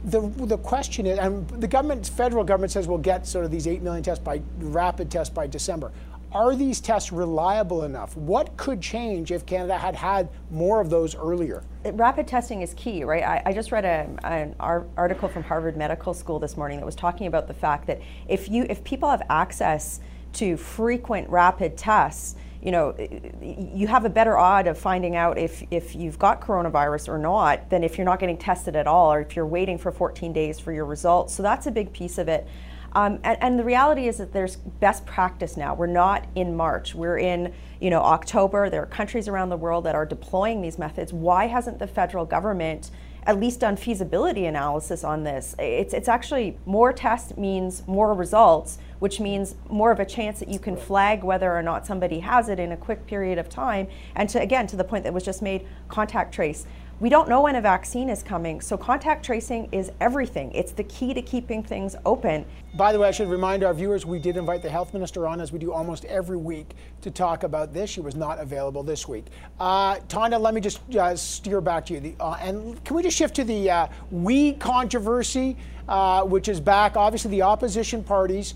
the 0.04 0.22
the 0.46 0.60
question 0.60 1.08
is, 1.08 1.18
and 1.18 1.50
the 1.50 1.68
government, 1.68 2.08
federal 2.08 2.44
government 2.44 2.72
says 2.72 2.88
we'll 2.88 3.00
get 3.00 3.26
sort 3.26 3.46
of 3.46 3.50
these 3.50 3.66
eight 3.66 3.82
million 3.82 4.04
tests 4.04 4.24
by 4.24 4.40
rapid 4.60 5.10
tests 5.10 5.34
by 5.34 5.48
December. 5.48 5.92
Are 6.32 6.56
these 6.56 6.80
tests 6.80 7.12
reliable 7.12 7.84
enough? 7.84 8.16
What 8.16 8.56
could 8.58 8.80
change 8.80 9.32
if 9.32 9.46
Canada 9.48 9.76
had 9.76 9.96
had 9.96 10.30
more 10.52 10.80
of 10.80 10.92
those 10.92 11.16
earlier? 11.16 11.64
Rapid 11.84 12.28
testing 12.28 12.62
is 12.62 12.76
key, 12.76 13.04
right? 13.04 13.24
I, 13.24 13.42
I 13.48 13.54
just 13.54 13.72
read 13.72 13.86
a, 13.86 14.08
an 14.24 14.56
article 14.60 15.28
from 15.28 15.44
Harvard 15.44 15.76
Medical 15.76 16.14
School 16.14 16.38
this 16.38 16.56
morning 16.56 16.80
that 16.80 16.86
was 16.86 16.96
talking 16.96 17.26
about 17.26 17.48
the 17.48 17.56
fact 17.56 17.88
that 17.88 18.00
if 18.30 18.50
you 18.50 18.68
if 18.70 18.84
people 18.84 19.10
have 19.10 19.24
access 19.30 20.00
to 20.34 20.58
frequent 20.58 21.30
rapid 21.30 21.78
tests, 21.78 22.36
you 22.62 22.72
know, 22.72 22.96
you 23.42 23.88
have 23.88 24.06
a 24.06 24.10
better 24.10 24.38
odd 24.38 24.68
of 24.68 24.78
finding 24.78 25.16
out 25.16 25.38
if, 25.38 25.64
if 25.72 25.96
you've 25.96 26.20
got 26.20 26.42
coronavirus 26.42 27.10
or 27.10 27.18
not 27.18 27.70
than 27.72 27.84
if 27.84 27.98
you're 27.98 28.06
not 28.06 28.20
getting 28.20 28.38
tested 28.38 28.76
at 28.76 28.86
all 28.86 29.12
or 29.12 29.22
if 29.22 29.36
you're 29.36 29.48
waiting 29.48 29.80
for 29.80 29.92
14 29.92 30.32
days 30.32 30.60
for 30.60 30.72
your 30.72 30.86
results. 30.86 31.34
So 31.34 31.42
that's 31.42 31.66
a 31.66 31.72
big 31.72 31.92
piece 31.92 32.20
of 32.20 32.28
it. 32.28 32.48
Um, 32.94 33.20
and, 33.24 33.38
and, 33.42 33.58
the 33.58 33.64
reality 33.64 34.08
is 34.10 34.18
that 34.18 34.34
there's 34.34 34.58
best 34.58 35.06
practice 35.06 35.56
now. 35.56 35.74
We're 35.74 35.88
not 35.88 36.28
in 36.36 36.56
March. 36.56 36.94
We're 36.94 37.20
in, 37.20 37.54
you 37.80 37.90
know, 37.90 38.02
October. 38.02 38.70
There 38.70 38.84
are 38.84 38.88
countries 38.88 39.30
around 39.30 39.48
the 39.48 39.58
world 39.58 39.86
that 39.86 39.96
are 39.96 40.06
deploying 40.06 40.62
these 40.62 40.78
methods. 40.78 41.14
Why 41.14 41.48
hasn't 41.48 41.80
the 41.80 41.88
federal 41.88 42.26
government 42.26 42.92
at 43.24 43.40
least 43.40 43.62
done 43.62 43.78
feasibility 43.78 44.46
analysis 44.46 45.06
on 45.06 45.24
this? 45.24 45.56
It's, 45.58 45.94
it's 45.94 46.10
actually 46.10 46.58
more 46.66 46.92
tests 46.92 47.38
means 47.38 47.88
more 47.88 48.14
results, 48.14 48.78
which 49.02 49.20
means 49.20 49.56
more 49.68 49.92
of 49.92 50.00
a 50.00 50.06
chance 50.06 50.38
that 50.38 50.48
you 50.48 50.60
can 50.60 50.78
flag 50.78 51.24
whether 51.24 51.52
or 51.52 51.64
not 51.64 51.88
somebody 51.88 52.20
has 52.20 52.50
it 52.50 52.60
in 52.60 52.72
a 52.72 52.78
quick 52.78 53.08
period 53.08 53.40
of 53.40 53.50
time. 53.50 53.88
And 54.16 54.30
to, 54.30 54.40
again, 54.40 54.68
to 54.68 54.76
the 54.76 54.84
point 54.84 55.04
that 55.06 55.12
was 55.12 55.26
just 55.26 55.42
made, 55.42 55.66
contact 55.88 56.32
trace. 56.32 56.68
We 57.00 57.10
don't 57.10 57.28
know 57.28 57.42
when 57.42 57.56
a 57.56 57.62
vaccine 57.62 58.10
is 58.10 58.22
coming, 58.22 58.62
so 58.62 58.78
contact 58.78 59.26
tracing 59.26 59.70
is 59.72 59.92
everything. 60.00 60.52
It's 60.52 60.72
the 60.72 60.84
key 60.84 61.16
to 61.16 61.22
keeping 61.24 61.64
things 61.64 61.96
open. 62.06 62.46
By 62.76 62.92
the 62.92 63.00
way, 63.00 63.08
I 63.08 63.12
should 63.12 63.28
remind 63.28 63.64
our 63.64 63.74
viewers 63.74 64.06
we 64.06 64.20
did 64.20 64.38
invite 64.38 64.62
the 64.62 64.70
health 64.70 64.94
minister 64.94 65.26
on, 65.26 65.42
as 65.42 65.52
we 65.52 65.58
do 65.58 65.74
almost 65.74 66.06
every 66.06 66.38
week, 66.38 66.76
to 67.02 67.10
talk 67.10 67.42
about 67.42 67.74
this. 67.74 67.90
She 67.90 68.02
was 68.02 68.16
not 68.16 68.40
available 68.40 68.84
this 68.84 69.08
week. 69.08 69.26
Uh, 69.60 69.96
Tonda, 70.10 70.40
let 70.40 70.54
me 70.54 70.62
just 70.62 70.80
uh, 70.96 71.16
steer 71.16 71.60
back 71.60 71.88
to 71.88 71.96
you. 71.96 72.02
The, 72.02 72.16
uh, 72.20 72.38
and 72.40 72.86
can 72.86 72.96
we 72.96 73.02
just 73.02 73.18
shift 73.18 73.36
to 73.38 73.46
the 73.46 73.68
uh, 73.68 73.88
WE 74.12 74.54
controversy, 74.54 75.58
uh, 75.90 76.22
which 76.22 76.50
is 76.50 76.60
back? 76.60 76.98
Obviously, 76.98 77.32
the 77.32 77.42
opposition 77.42 78.04
parties 78.04 78.54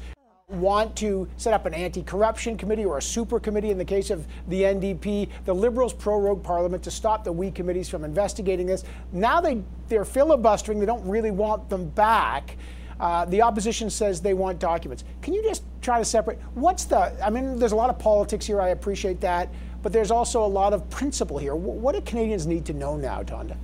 want 0.48 0.96
to 0.96 1.28
set 1.38 1.54
up 1.54 1.66
an 1.66 1.74
anti-corruption 1.74 2.56
committee 2.56 2.86
or 2.86 3.00
a 3.00 3.02
super 3.02 3.40
committee 3.40 3.72
in 3.72 3.80
the 3.80 3.86
case 3.86 4.12
of 4.12 4.28
the 4.48 4.62
NDP. 4.62 5.30
The 5.46 5.54
Liberals 5.54 5.92
prorogue 5.92 6.44
Parliament 6.44 6.84
to 6.84 6.92
stop 6.92 7.24
the 7.24 7.32
WE 7.32 7.50
committees 7.50 7.90
from 7.90 8.04
investigating 8.04 8.68
this. 8.68 8.84
Now 9.12 9.42
they, 9.42 9.64
they're 9.90 10.06
filibustering. 10.06 10.80
They 10.80 10.86
don't 10.86 11.08
really 11.08 11.32
want 11.32 11.68
them 11.68 11.90
back. 11.90 12.58
Uh, 13.00 13.26
the 13.26 13.42
opposition 13.42 13.90
says 13.90 14.22
they 14.22 14.36
want 14.36 14.60
documents. 14.60 15.04
Can 15.24 15.34
you 15.34 15.42
just 15.42 15.64
try 15.82 15.98
to 15.98 16.06
separate? 16.06 16.38
What's 16.54 16.86
the, 16.86 17.12
I 17.24 17.32
mean, 17.32 17.58
there's 17.58 17.72
a 17.72 17.76
lot 17.76 17.90
of 17.90 17.98
politics 17.98 18.46
here. 18.46 18.62
I 18.62 18.70
appreciate 18.70 19.20
that. 19.22 19.50
But 19.82 19.94
there's 19.94 20.12
also 20.12 20.44
a 20.44 20.48
lot 20.48 20.74
of 20.74 20.88
principle 20.90 21.38
here. 21.38 21.56
What 21.56 21.94
do 21.94 22.02
Canadians 22.02 22.48
need 22.48 22.66
to 22.66 22.74
know 22.74 22.98
now, 22.98 23.22
Tonda? 23.22 23.58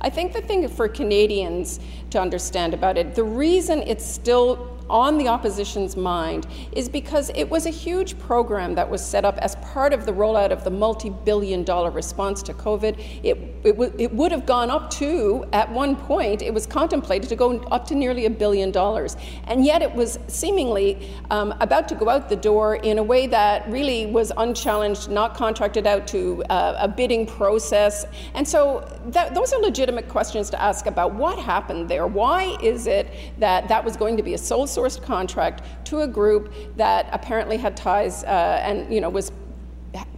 I 0.00 0.10
think 0.10 0.32
the 0.32 0.40
thing 0.40 0.66
for 0.68 0.88
Canadians 0.88 1.80
to 2.10 2.20
understand 2.20 2.74
about 2.74 2.96
it, 2.98 3.14
the 3.14 3.22
reason 3.24 3.82
it's 3.82 4.04
still 4.04 4.79
on 4.90 5.16
the 5.16 5.28
opposition's 5.28 5.96
mind 5.96 6.46
is 6.72 6.88
because 6.88 7.30
it 7.34 7.48
was 7.48 7.64
a 7.66 7.70
huge 7.70 8.18
program 8.18 8.74
that 8.74 8.90
was 8.90 9.04
set 9.04 9.24
up 9.24 9.38
as 9.38 9.54
part 9.56 9.92
of 9.92 10.04
the 10.04 10.12
rollout 10.12 10.50
of 10.50 10.64
the 10.64 10.70
multi 10.70 11.10
billion 11.10 11.62
dollar 11.64 11.90
response 11.90 12.42
to 12.42 12.52
COVID. 12.52 12.98
It, 13.22 13.38
it, 13.64 13.72
w- 13.72 13.94
it 13.98 14.12
would 14.12 14.32
have 14.32 14.44
gone 14.44 14.70
up 14.70 14.90
to, 14.90 15.44
at 15.52 15.70
one 15.70 15.94
point, 15.94 16.42
it 16.42 16.52
was 16.52 16.66
contemplated 16.66 17.28
to 17.28 17.36
go 17.36 17.60
up 17.70 17.86
to 17.86 17.94
nearly 17.94 18.26
a 18.26 18.30
billion 18.30 18.70
dollars. 18.72 19.16
And 19.44 19.64
yet 19.64 19.80
it 19.80 19.94
was 19.94 20.18
seemingly 20.26 21.08
um, 21.30 21.54
about 21.60 21.88
to 21.88 21.94
go 21.94 22.08
out 22.08 22.28
the 22.28 22.36
door 22.36 22.76
in 22.76 22.98
a 22.98 23.02
way 23.02 23.28
that 23.28 23.70
really 23.70 24.06
was 24.06 24.32
unchallenged, 24.36 25.08
not 25.08 25.34
contracted 25.34 25.86
out 25.86 26.06
to 26.08 26.42
uh, 26.50 26.76
a 26.80 26.88
bidding 26.88 27.26
process. 27.26 28.04
And 28.34 28.46
so 28.46 28.86
that, 29.06 29.34
those 29.34 29.52
are 29.52 29.60
legitimate 29.60 30.08
questions 30.08 30.50
to 30.50 30.60
ask 30.60 30.86
about 30.86 31.14
what 31.14 31.38
happened 31.38 31.88
there. 31.88 32.06
Why 32.08 32.56
is 32.60 32.86
it 32.88 33.08
that 33.38 33.68
that 33.68 33.84
was 33.84 33.96
going 33.96 34.16
to 34.16 34.22
be 34.22 34.34
a 34.34 34.38
sole 34.38 34.66
source? 34.66 34.79
Sourced 34.80 35.02
contract 35.02 35.62
to 35.84 36.00
a 36.00 36.08
group 36.08 36.52
that 36.76 37.08
apparently 37.12 37.56
had 37.56 37.76
ties 37.76 38.24
uh, 38.24 38.60
and 38.62 38.92
you 38.92 39.00
know 39.00 39.10
was 39.10 39.32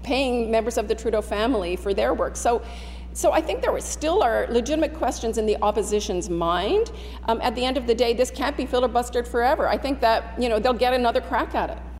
paying 0.02 0.50
members 0.50 0.78
of 0.78 0.88
the 0.88 0.94
Trudeau 0.94 1.22
family 1.22 1.76
for 1.76 1.94
their 1.94 2.14
work. 2.14 2.36
So. 2.36 2.62
So 3.14 3.30
I 3.30 3.42
think 3.42 3.60
there 3.60 3.78
still 3.80 4.22
are 4.22 4.46
legitimate 4.48 4.94
questions 4.94 5.36
in 5.36 5.44
the 5.44 5.58
opposition's 5.60 6.30
mind. 6.30 6.92
Um, 7.28 7.42
at 7.42 7.54
the 7.54 7.62
end 7.62 7.76
of 7.76 7.86
the 7.86 7.94
day, 7.94 8.14
this 8.14 8.30
can't 8.30 8.56
be 8.56 8.64
filibustered 8.64 9.28
forever. 9.28 9.68
I 9.68 9.76
think 9.76 10.00
that 10.00 10.34
you 10.40 10.48
know 10.48 10.58
they'll 10.58 10.72
get 10.72 10.94
another 10.94 11.20
crack 11.20 11.54
at 11.54 11.68
it. 11.68 11.91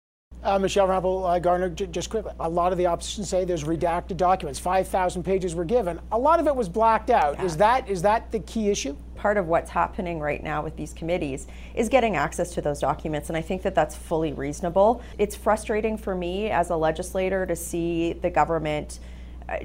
Uh, 0.43 0.59
Michelle 0.59 0.88
Rempel 0.88 1.24
uh, 1.24 1.38
Garner, 1.38 1.68
j- 1.68 1.86
just 1.86 2.11
quickly, 2.11 2.32
a 2.40 2.49
lot 2.49 2.72
of 2.72 2.78
the 2.78 2.86
opposition 2.86 3.24
say 3.24 3.45
there's 3.45 3.62
redacted 3.62 4.16
documents. 4.16 4.59
5,000 4.59 5.22
pages 5.22 5.55
were 5.55 5.64
given. 5.64 6.01
A 6.11 6.18
lot 6.18 6.40
of 6.40 6.49
it 6.49 6.57
was 6.57 6.68
blacked 6.68 7.11
out. 7.11 7.36
Yeah. 7.38 7.45
Is 7.45 7.57
that 7.59 7.88
is 7.88 8.03
that 8.03 8.32
the 8.32 8.40
key 8.40 8.68
issue? 8.68 8.97
Part 9.14 9.36
of 9.36 9.47
what's 9.47 9.70
happening 9.70 10.18
right 10.18 10.43
now 10.43 10.64
with 10.64 10.76
these 10.76 10.93
committees 10.93 11.47
is 11.76 11.88
getting 11.88 12.16
access 12.16 12.53
to 12.55 12.61
those 12.61 12.80
documents, 12.80 13.28
and 13.28 13.36
I 13.36 13.40
think 13.40 13.62
that 13.62 13.76
that's 13.76 13.95
fully 13.95 14.32
reasonable. 14.32 15.01
It's 15.16 15.36
frustrating 15.36 15.97
for 15.97 16.16
me 16.16 16.51
as 16.51 16.70
a 16.70 16.76
legislator 16.76 17.47
to 17.47 17.55
see 17.55 18.14
the 18.14 18.30
government 18.30 18.99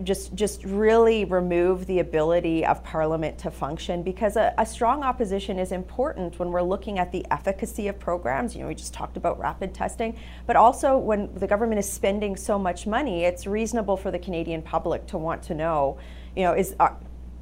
just 0.03 0.33
just 0.35 0.63
really 0.63 1.25
remove 1.25 1.85
the 1.85 1.99
ability 1.99 2.65
of 2.65 2.83
Parliament 2.83 3.37
to 3.39 3.51
function 3.51 4.03
because 4.03 4.35
a, 4.35 4.53
a, 4.57 4.65
strong 4.65 5.03
opposition 5.03 5.59
is 5.59 5.71
important 5.71 6.37
when 6.39 6.51
we're 6.51 6.61
looking 6.61 6.99
at 6.99 7.11
the 7.11 7.25
efficacy 7.31 7.87
of 7.87 7.99
programs. 7.99 8.55
You 8.55 8.61
know, 8.61 8.67
we 8.67 8.75
just 8.75 8.93
talked 8.93 9.17
about 9.17 9.39
rapid 9.39 9.73
testing, 9.73 10.17
but 10.45 10.55
also 10.55 10.97
when 10.97 11.33
the 11.35 11.47
government 11.47 11.79
is 11.79 11.89
spending 11.89 12.35
so 12.35 12.59
much 12.59 12.87
money, 12.87 13.23
it's 13.23 13.47
reasonable 13.47 13.97
for 13.97 14.11
the 14.11 14.19
Canadian 14.19 14.61
public 14.61 15.05
to 15.07 15.17
want 15.17 15.43
to 15.43 15.53
know, 15.53 15.97
you 16.35 16.43
know, 16.43 16.53
is 16.53 16.75
uh, 16.79 16.89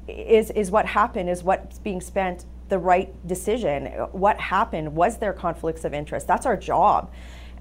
is 0.06 0.50
is 0.50 0.70
what 0.70 0.86
happened, 0.86 1.28
is 1.28 1.42
what's 1.42 1.78
being 1.78 2.00
spent 2.00 2.44
the 2.68 2.78
right 2.78 3.14
decision? 3.26 3.86
What 4.12 4.38
happened? 4.38 4.94
Was 4.94 5.18
there 5.18 5.32
conflicts 5.32 5.84
of 5.84 5.94
interest? 5.94 6.26
That's 6.26 6.46
our 6.46 6.56
job 6.56 7.10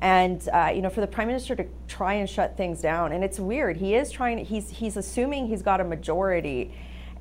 and 0.05 0.47
uh, 0.49 0.71
you 0.73 0.83
know 0.83 0.89
for 0.89 1.01
the 1.01 1.07
prime 1.07 1.27
minister 1.27 1.55
to 1.55 1.65
try 1.87 2.13
and 2.13 2.29
shut 2.29 2.55
things 2.55 2.79
down 2.79 3.11
and 3.11 3.23
it's 3.23 3.39
weird 3.39 3.75
he 3.75 3.95
is 3.95 4.11
trying 4.11 4.37
he's 4.37 4.69
he's 4.69 4.97
assuming 4.97 5.47
he's 5.47 5.63
got 5.63 5.81
a 5.81 5.83
majority 5.83 6.71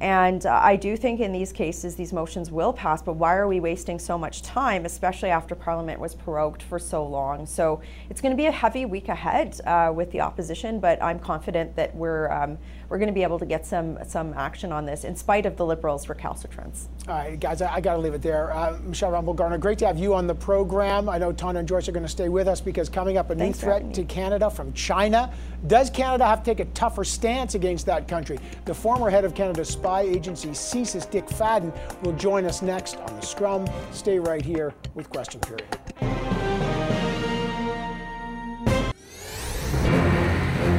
and 0.00 0.44
uh, 0.44 0.60
I 0.62 0.76
do 0.76 0.96
think 0.96 1.20
in 1.20 1.32
these 1.32 1.52
cases 1.52 1.94
these 1.94 2.12
motions 2.12 2.50
will 2.50 2.72
pass, 2.72 3.00
but 3.00 3.14
why 3.14 3.36
are 3.36 3.46
we 3.46 3.60
wasting 3.60 3.98
so 3.98 4.18
much 4.18 4.42
time, 4.42 4.84
especially 4.84 5.30
after 5.30 5.54
Parliament 5.54 6.00
was 6.00 6.14
prorogued 6.14 6.62
for 6.62 6.80
so 6.80 7.06
long? 7.06 7.46
So 7.46 7.80
it's 8.10 8.20
going 8.20 8.32
to 8.32 8.36
be 8.36 8.46
a 8.46 8.52
heavy 8.52 8.86
week 8.86 9.08
ahead 9.08 9.60
uh, 9.64 9.92
with 9.94 10.10
the 10.10 10.20
opposition, 10.20 10.80
but 10.80 11.00
I'm 11.00 11.20
confident 11.20 11.76
that 11.76 11.94
we're 11.94 12.30
um, 12.32 12.58
we're 12.88 12.98
going 12.98 13.08
to 13.08 13.14
be 13.14 13.22
able 13.22 13.38
to 13.38 13.46
get 13.46 13.66
some 13.66 13.98
some 14.06 14.34
action 14.34 14.72
on 14.72 14.84
this 14.84 15.04
in 15.04 15.16
spite 15.16 15.46
of 15.46 15.56
the 15.56 15.64
Liberals' 15.64 16.08
recalcitrance. 16.08 16.88
All 17.08 17.14
right, 17.14 17.38
guys, 17.38 17.62
I, 17.62 17.74
I 17.74 17.80
got 17.80 17.94
to 17.94 18.00
leave 18.00 18.14
it 18.14 18.22
there. 18.22 18.52
Uh, 18.52 18.78
Michelle 18.84 19.12
Rempel 19.12 19.36
Garner, 19.36 19.58
great 19.58 19.78
to 19.78 19.86
have 19.86 19.98
you 19.98 20.14
on 20.14 20.26
the 20.26 20.34
program. 20.34 21.08
I 21.08 21.18
know 21.18 21.32
Tonda 21.32 21.58
and 21.60 21.68
Joyce 21.68 21.88
are 21.88 21.92
going 21.92 22.04
to 22.04 22.08
stay 22.08 22.28
with 22.28 22.48
us 22.48 22.60
because 22.60 22.88
coming 22.88 23.16
up 23.16 23.30
a 23.30 23.34
Thanks 23.34 23.58
new 23.58 23.64
threat 23.64 23.94
to 23.94 24.04
Canada 24.04 24.50
from 24.50 24.72
China. 24.72 25.32
Does 25.66 25.90
Canada 25.90 26.26
have 26.26 26.42
to 26.42 26.54
take 26.54 26.60
a 26.60 26.70
tougher 26.72 27.04
stance 27.04 27.54
against 27.54 27.86
that 27.86 28.08
country? 28.08 28.38
The 28.64 28.74
former 28.74 29.10
head 29.10 29.24
of 29.24 29.34
Canada's 29.34 29.68
spy 29.68 30.02
agency, 30.02 30.48
CSIS, 30.48 31.10
Dick 31.10 31.26
Fadden, 31.26 31.72
will 32.02 32.12
join 32.12 32.44
us 32.44 32.62
next 32.62 32.96
on 32.96 33.16
the 33.16 33.22
Scrum. 33.22 33.66
Stay 33.92 34.18
right 34.18 34.44
here 34.44 34.74
with 34.94 35.08
Question 35.10 35.40
Period. 35.40 35.66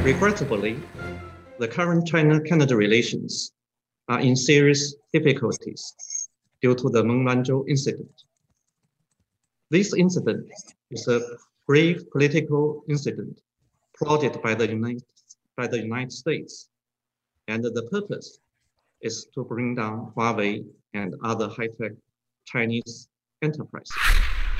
Regrettably, 0.04 0.80
the 1.58 1.68
current 1.68 2.06
China-Canada 2.06 2.76
relations 2.76 3.52
are 4.08 4.20
in 4.20 4.36
serious 4.36 4.94
difficulties 5.12 5.94
due 6.62 6.74
to 6.74 6.88
the 6.90 7.02
Meng 7.02 7.24
Wanzhou 7.24 7.68
incident. 7.68 8.10
This 9.70 9.94
incident 9.94 10.46
is 10.90 11.08
a 11.08 11.20
grave 11.66 12.10
political 12.10 12.84
incident 12.88 13.40
plotted 13.98 14.40
by 14.42 14.54
the 14.54 14.68
United, 14.68 15.02
by 15.56 15.66
the 15.66 15.80
United 15.80 16.12
States, 16.12 16.68
and 17.48 17.64
the 17.64 17.88
purpose 17.90 18.38
is 19.00 19.26
to 19.34 19.44
bring 19.44 19.74
down 19.74 20.12
Huawei 20.16 20.64
and 20.94 21.14
other 21.24 21.48
high-tech 21.48 21.92
Chinese 22.44 23.08
enterprises. 23.42 23.96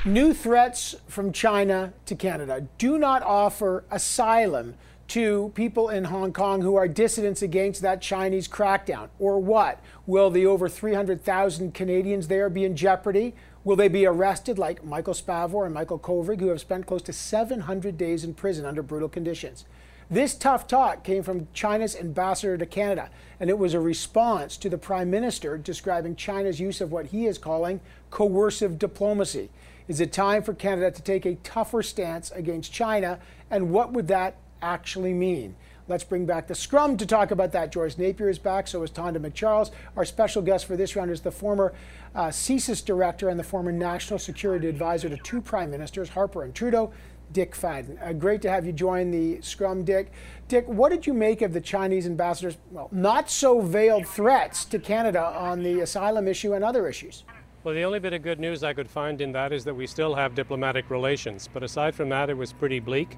New 0.05 0.33
threats 0.33 0.95
from 1.07 1.31
China 1.31 1.93
to 2.05 2.15
Canada 2.15 2.67
do 2.77 2.97
not 2.97 3.23
offer 3.23 3.83
asylum 3.91 4.75
to 5.09 5.51
people 5.55 5.89
in 5.89 6.05
Hong 6.05 6.33
Kong 6.33 6.61
who 6.61 6.75
are 6.75 6.87
dissidents 6.87 7.41
against 7.41 7.81
that 7.81 8.01
Chinese 8.01 8.47
crackdown? 8.47 9.09
Or 9.19 9.39
what? 9.39 9.79
Will 10.05 10.29
the 10.29 10.45
over 10.45 10.67
300,000 10.67 11.73
Canadians 11.73 12.27
there 12.27 12.49
be 12.49 12.65
in 12.65 12.75
jeopardy? 12.75 13.33
Will 13.63 13.75
they 13.75 13.87
be 13.87 14.05
arrested 14.05 14.57
like 14.57 14.83
Michael 14.83 15.13
Spavor 15.13 15.65
and 15.65 15.73
Michael 15.73 15.99
Kovrig, 15.99 16.39
who 16.39 16.47
have 16.47 16.61
spent 16.61 16.85
close 16.85 17.01
to 17.03 17.13
700 17.13 17.97
days 17.97 18.23
in 18.23 18.33
prison 18.33 18.65
under 18.65 18.81
brutal 18.81 19.09
conditions? 19.09 19.65
This 20.09 20.35
tough 20.35 20.67
talk 20.67 21.03
came 21.03 21.21
from 21.21 21.49
China's 21.53 21.93
ambassador 21.93 22.57
to 22.57 22.65
Canada, 22.65 23.09
and 23.41 23.49
it 23.49 23.57
was 23.57 23.73
a 23.73 23.79
response 23.81 24.55
to 24.57 24.69
the 24.69 24.77
Prime 24.77 25.09
Minister 25.09 25.57
describing 25.57 26.15
China's 26.15 26.61
use 26.61 26.79
of 26.79 26.93
what 26.93 27.07
he 27.07 27.25
is 27.25 27.37
calling 27.37 27.81
coercive 28.09 28.79
diplomacy. 28.79 29.49
Is 29.89 29.99
it 29.99 30.13
time 30.13 30.43
for 30.43 30.53
Canada 30.53 30.91
to 30.91 31.01
take 31.01 31.25
a 31.25 31.35
tougher 31.35 31.83
stance 31.83 32.31
against 32.31 32.71
China, 32.71 33.19
and 33.51 33.71
what 33.71 33.91
would 33.91 34.07
that 34.07 34.37
actually 34.61 35.13
mean? 35.13 35.55
Let's 35.87 36.03
bring 36.03 36.25
back 36.25 36.47
the 36.47 36.55
scrum 36.55 36.97
to 36.97 37.05
talk 37.05 37.31
about 37.31 37.53
that. 37.53 37.71
Joyce 37.71 37.97
Napier 37.97 38.29
is 38.29 38.39
back, 38.39 38.67
so 38.67 38.83
is 38.83 38.91
Tonda 38.91 39.19
MacCharles. 39.19 39.71
Our 39.95 40.03
special 40.03 40.41
guest 40.41 40.65
for 40.65 40.75
this 40.75 40.95
round 40.95 41.11
is 41.11 41.21
the 41.21 41.31
former 41.31 41.73
uh, 42.13 42.27
CSIS 42.27 42.83
director 42.83 43.29
and 43.29 43.39
the 43.39 43.43
former 43.43 43.71
national 43.71 44.19
security 44.19 44.67
advisor 44.67 45.07
to 45.07 45.17
two 45.17 45.41
prime 45.41 45.71
ministers, 45.71 46.09
Harper 46.09 46.43
and 46.43 46.53
Trudeau. 46.53 46.91
Dick 47.33 47.55
Fadden. 47.55 48.01
Uh, 48.01 48.13
great 48.13 48.41
to 48.41 48.49
have 48.49 48.65
you 48.65 48.71
join 48.71 49.11
the 49.11 49.41
scrum, 49.41 49.83
Dick. 49.83 50.11
Dick, 50.47 50.65
what 50.67 50.89
did 50.89 51.05
you 51.05 51.13
make 51.13 51.41
of 51.41 51.51
the 51.51 51.59
Chinese 51.59 52.05
ambassador's, 52.05 52.57
well, 52.71 52.87
not 52.91 53.29
so 53.29 53.59
veiled 53.59 54.07
threats 54.07 54.63
to 54.65 54.79
Canada 54.79 55.21
on 55.21 55.61
the 55.61 55.81
asylum 55.81 56.27
issue 56.27 56.53
and 56.53 56.63
other 56.63 56.87
issues? 56.87 57.25
Well, 57.63 57.75
the 57.75 57.83
only 57.83 57.99
bit 57.99 58.13
of 58.13 58.21
good 58.21 58.39
news 58.39 58.63
I 58.63 58.73
could 58.73 58.89
find 58.89 59.19
in 59.19 59.33
that 59.33 59.51
is 59.51 59.65
that 59.65 59.73
we 59.73 59.87
still 59.87 60.15
have 60.15 60.35
diplomatic 60.35 60.89
relations. 60.89 61.49
But 61.51 61.63
aside 61.63 61.95
from 61.95 62.07
that, 62.09 62.29
it 62.29 62.37
was 62.37 62.53
pretty 62.53 62.79
bleak. 62.79 63.17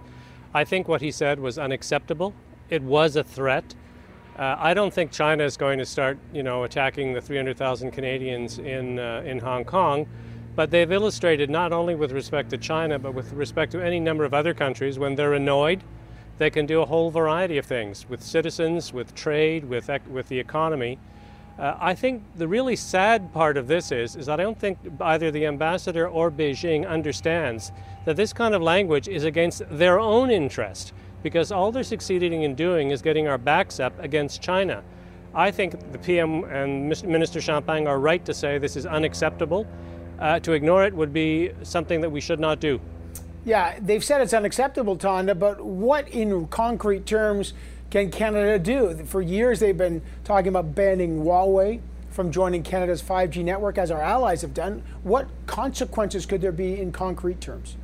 I 0.54 0.64
think 0.64 0.88
what 0.88 1.02
he 1.02 1.12
said 1.12 1.39
was 1.39 1.58
unacceptable. 1.58 2.34
It 2.70 2.82
was 2.82 3.16
a 3.16 3.24
threat. 3.24 3.76
Uh, 4.38 4.56
I 4.58 4.74
don't 4.74 4.93
think 4.93 5.12
China 5.12 5.43
is 5.43 5.58
going 5.58 5.80
to 5.80 5.86
start, 5.86 6.18
you 6.34 6.43
know, 6.43 6.64
attacking 6.64 7.14
the 7.14 7.22
300,000 7.22 7.91
Canadians 7.91 8.58
in 8.58 8.97
uh, 8.97 9.22
in 9.26 9.39
Hong 9.39 9.66
Kong. 9.66 10.08
But 10.56 10.72
they've 10.72 10.91
illustrated 10.91 11.50
not 11.50 11.72
only 11.72 11.95
with 11.95 12.12
respect 12.12 12.50
to 12.50 12.58
China, 12.58 13.00
but 13.00 13.14
with 13.14 13.32
respect 13.34 13.72
to 13.74 13.82
any 13.82 14.00
number 14.00 14.26
of 14.26 14.34
other 14.34 14.54
countries, 14.54 14.97
when 15.00 15.16
they're 15.16 15.34
annoyed, 15.34 15.84
they 16.38 16.50
can 16.50 16.66
do 16.66 16.82
a 16.82 16.86
whole 16.86 17.12
variety 17.12 17.58
of 17.58 17.66
things 17.66 18.10
with 18.10 18.24
citizens, 18.24 18.91
with 18.91 19.14
trade, 19.14 19.66
with, 19.66 19.89
with 20.10 20.28
the 20.30 20.39
economy. 20.39 20.97
Uh, 21.60 21.76
I 21.78 21.93
think 21.93 22.24
the 22.38 22.47
really 22.47 22.78
sad 22.78 23.34
part 23.34 23.57
of 23.57 23.68
this 23.68 23.91
is, 23.91 24.16
is 24.16 24.28
that 24.28 24.39
I 24.39 24.43
don't 24.43 24.57
think 24.57 24.78
either 25.01 25.30
the 25.30 25.45
ambassador 25.45 26.07
or 26.07 26.32
Beijing 26.32 26.88
understands 26.88 27.74
that 28.05 28.16
this 28.16 28.32
kind 28.32 28.55
of 28.55 28.62
language 28.62 29.10
is 29.10 29.26
against 29.26 29.64
their 29.70 29.99
own 29.99 30.32
interest, 30.32 30.93
because 31.22 31.51
all 31.51 31.74
they're 31.74 31.84
succeeding 31.84 32.43
in 32.43 32.55
doing 32.55 32.91
is 32.91 33.01
getting 33.01 33.28
our 33.28 33.38
backs 33.38 33.82
up 33.82 33.91
against 33.99 34.41
China. 34.41 34.82
I 35.36 35.51
think 35.51 35.91
the 35.91 35.97
PM 35.97 36.45
and 36.45 36.88
Minister 37.03 37.41
Champagne 37.41 37.88
are 37.88 37.99
right 37.99 38.24
to 38.24 38.34
say 38.34 38.57
this 38.57 38.78
is 38.78 38.86
unacceptable 38.86 39.68
uh, 40.18 40.39
to 40.39 40.53
ignore 40.53 40.86
it 40.86 40.93
would 40.93 41.12
be 41.12 41.51
something 41.64 41.99
that 41.99 42.10
we 42.10 42.22
should 42.22 42.39
not 42.39 42.62
do. 42.62 42.80
Yeah, 43.43 43.78
they've 43.82 44.03
said 44.03 44.22
it's 44.22 44.34
unacceptable, 44.34 44.97
Tonda, 44.97 45.38
but 45.38 45.62
what 45.62 46.07
in 46.07 46.47
concrete 46.47 47.05
terms 47.05 47.53
can 47.90 48.12
Canada 48.12 48.60
do? 48.60 49.04
For 49.06 49.22
years, 49.22 49.60
they've 49.60 49.78
been 49.78 50.02
talking 50.24 50.50
about 50.50 50.76
banning 50.76 51.24
Huawei 51.24 51.82
from 52.12 52.32
joining 52.32 52.64
Canada's 52.64 53.02
5G 53.02 53.44
network, 53.44 53.78
as 53.78 53.92
our 53.92 54.02
allies 54.02 54.42
have 54.42 54.54
done. 54.54 54.84
What 55.04 55.28
consequences 55.48 56.26
could 56.26 56.42
there 56.42 56.52
be 56.52 56.80
in 56.80 56.92
concrete 56.92 57.40
terms? 57.42 57.78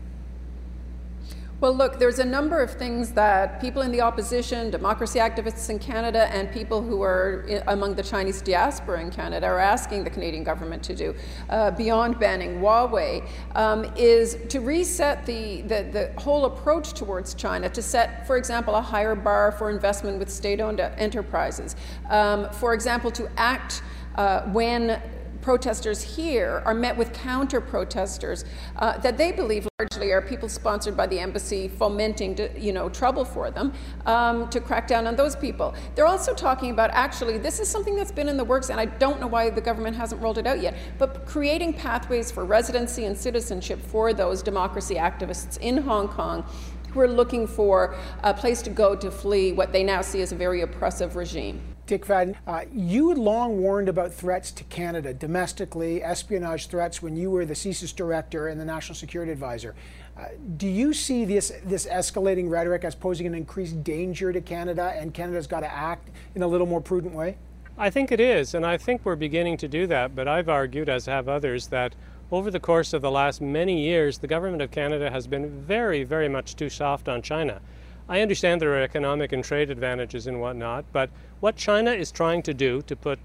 Well, 1.66 1.74
look, 1.74 1.97
there's 1.97 2.20
a 2.20 2.26
number 2.26 2.61
of 2.61 2.70
things 2.70 3.11
that 3.13 3.59
people 3.59 3.82
in 3.82 3.91
the 3.91 3.99
opposition, 3.99 4.70
democracy 4.70 5.18
activists 5.18 5.68
in 5.72 5.80
Canada, 5.80 6.32
and 6.32 6.51
people 6.51 6.80
who 6.80 7.01
are 7.01 7.43
among 7.66 7.95
the 7.95 8.03
Chinese 8.03 8.39
diaspora 8.39 9.01
in 9.01 9.09
Canada 9.09 9.47
are 9.47 9.57
asking 9.57 10.03
the 10.03 10.11
Canadian 10.11 10.43
government 10.43 10.84
to 10.84 10.93
do, 10.93 11.16
uh, 11.49 11.72
beyond 11.72 12.20
banning 12.20 12.59
Huawei, 12.59 13.28
um, 13.55 13.91
is 13.95 14.38
to 14.49 14.59
reset 14.59 15.26
the, 15.26 15.63
the, 15.63 15.89
the, 15.91 16.22
whole 16.22 16.45
approach 16.45 16.93
towards 16.93 17.34
China, 17.34 17.68
to 17.68 17.82
set, 17.82 18.28
for 18.28 18.38
example, 18.38 18.76
a 18.76 18.82
higher 18.82 19.16
bar 19.16 19.51
for 19.51 19.72
investment 19.72 20.20
with 20.20 20.30
state 20.30 20.61
owned 20.61 20.80
enterprises. 20.80 21.76
Um, 22.11 22.47
for 22.51 22.76
example, 22.76 23.09
to 23.09 23.28
act 23.38 23.82
uh, 24.18 24.41
when 24.51 25.01
protesters 25.46 26.02
here 26.02 26.64
are 26.66 26.74
met 26.74 26.98
with 26.98 27.14
counter 27.14 27.62
protesters 27.62 28.46
uh, 28.78 28.98
that 28.98 29.16
they 29.16 29.32
believe 29.32 29.68
largely 29.78 30.12
are 30.12 30.20
people 30.20 30.50
sponsored 30.50 30.98
by 30.98 31.06
the 31.06 31.20
embassy 31.20 31.68
fomenting 31.68 32.36
you 32.58 32.74
know 32.74 32.89
trouble 32.89 33.24
for 33.24 33.52
them 33.52 33.72
um, 34.08 34.50
to 34.50 34.60
crack 34.60 34.88
down 34.88 35.06
on 35.06 35.16
those 35.16 35.36
people. 35.36 35.76
They're 35.93 36.08
also 36.08 36.34
talking 36.34 36.72
about 36.72 36.89
actually 36.93 37.38
this 37.38 37.60
is 37.60 37.68
something 37.68 37.96
that's 37.96 38.12
been 38.12 38.28
in 38.28 38.38
the 38.38 38.43
works 38.43 38.72
and 38.72 38.80
i 38.80 38.86
don't 38.86 39.20
know 39.20 39.28
why 39.28 39.52
the 39.52 39.62
government 39.62 39.96
hasn't 39.96 40.20
rolled 40.20 40.39
it 40.39 40.48
out 40.48 40.62
yet 40.62 40.76
but 40.98 41.28
creating 41.28 41.74
pathways 41.74 42.32
for 42.32 42.43
residency 42.43 43.06
and 43.06 43.16
citizenship 43.16 43.80
for 43.80 44.14
those 44.14 44.41
democracy 44.41 44.96
activists 44.96 45.60
in 45.60 45.78
hong 45.78 46.08
kong 46.08 46.43
who 46.91 47.00
are 47.02 47.08
looking 47.08 47.46
for 47.46 47.96
a 48.24 48.34
place 48.34 48.64
to 48.64 48.72
go 48.72 48.96
to 48.96 49.12
flee 49.12 49.52
what 49.52 49.72
they 49.72 49.84
now 49.84 50.02
see 50.02 50.22
as 50.22 50.32
a 50.32 50.36
very 50.36 50.62
oppressive 50.62 51.16
regime 51.16 51.74
Dick 51.88 52.04
Fadden, 52.04 52.36
uh, 52.48 52.62
you 52.74 53.10
had 53.10 53.18
long 53.20 53.62
warned 53.62 53.90
about 53.90 54.12
threats 54.12 54.50
to 54.52 54.64
Canada 54.66 55.14
domestically, 55.14 56.02
espionage 56.02 56.66
threats 56.66 57.04
when 57.04 57.16
you 57.16 57.30
were 57.30 57.46
the 57.46 57.54
CSIS 57.54 57.96
director 57.96 58.48
and 58.48 58.60
the 58.60 58.66
national 58.66 58.96
security 58.96 59.32
advisor. 59.32 59.76
Uh, 60.18 60.26
do 60.58 60.68
you 60.68 60.94
see 60.94 61.26
this 61.26 61.52
this 61.64 61.86
escalating 61.86 62.50
rhetoric 62.50 62.84
as 62.84 62.96
posing 62.96 63.28
an 63.28 63.36
increased 63.36 63.84
danger 63.84 64.34
to 64.34 64.42
Canada, 64.42 64.94
and 64.96 65.14
Canada's 65.14 65.46
got 65.46 65.60
to 65.60 65.72
act 65.72 66.10
in 66.34 66.42
a 66.42 66.48
little 66.48 66.66
more 66.66 66.82
prudent 66.82 67.14
way? 67.14 67.38
I 67.78 67.92
think 67.92 68.12
it 68.12 68.20
is, 68.20 68.56
and 68.56 68.66
I 68.66 68.78
think 68.78 69.02
we're 69.04 69.16
beginning 69.16 69.58
to 69.58 69.68
do 69.68 69.86
that. 69.86 70.16
But 70.16 70.28
I've 70.28 70.50
argued, 70.50 70.90
as 70.90 71.06
have 71.06 71.28
others, 71.28 71.68
that 71.68 71.94
over 72.32 72.50
the 72.50 72.60
course 72.60 72.94
of 72.94 73.04
the 73.04 73.12
last 73.12 73.42
many 73.42 73.84
years, 73.84 74.18
the 74.18 74.28
government 74.28 74.64
of 74.64 74.72
Canada 74.72 75.12
has 75.12 75.28
been 75.28 75.62
very, 75.62 76.04
very 76.04 76.30
much 76.30 76.56
too 76.56 76.70
soft 76.70 77.08
on 77.08 77.22
China. 77.22 77.62
I 78.08 78.22
understand 78.22 78.62
there 78.62 78.76
are 78.76 78.84
economic 78.84 79.32
and 79.32 79.43
trade 79.43 79.72
advantages 79.72 80.28
and 80.28 80.39
whatnot, 80.39 80.86
but 80.91 81.10
what 81.39 81.56
China 81.56 81.91
is 81.91 82.12
trying 82.12 82.43
to 82.43 82.53
do, 82.53 82.84
to 82.84 82.95
put 82.95 83.20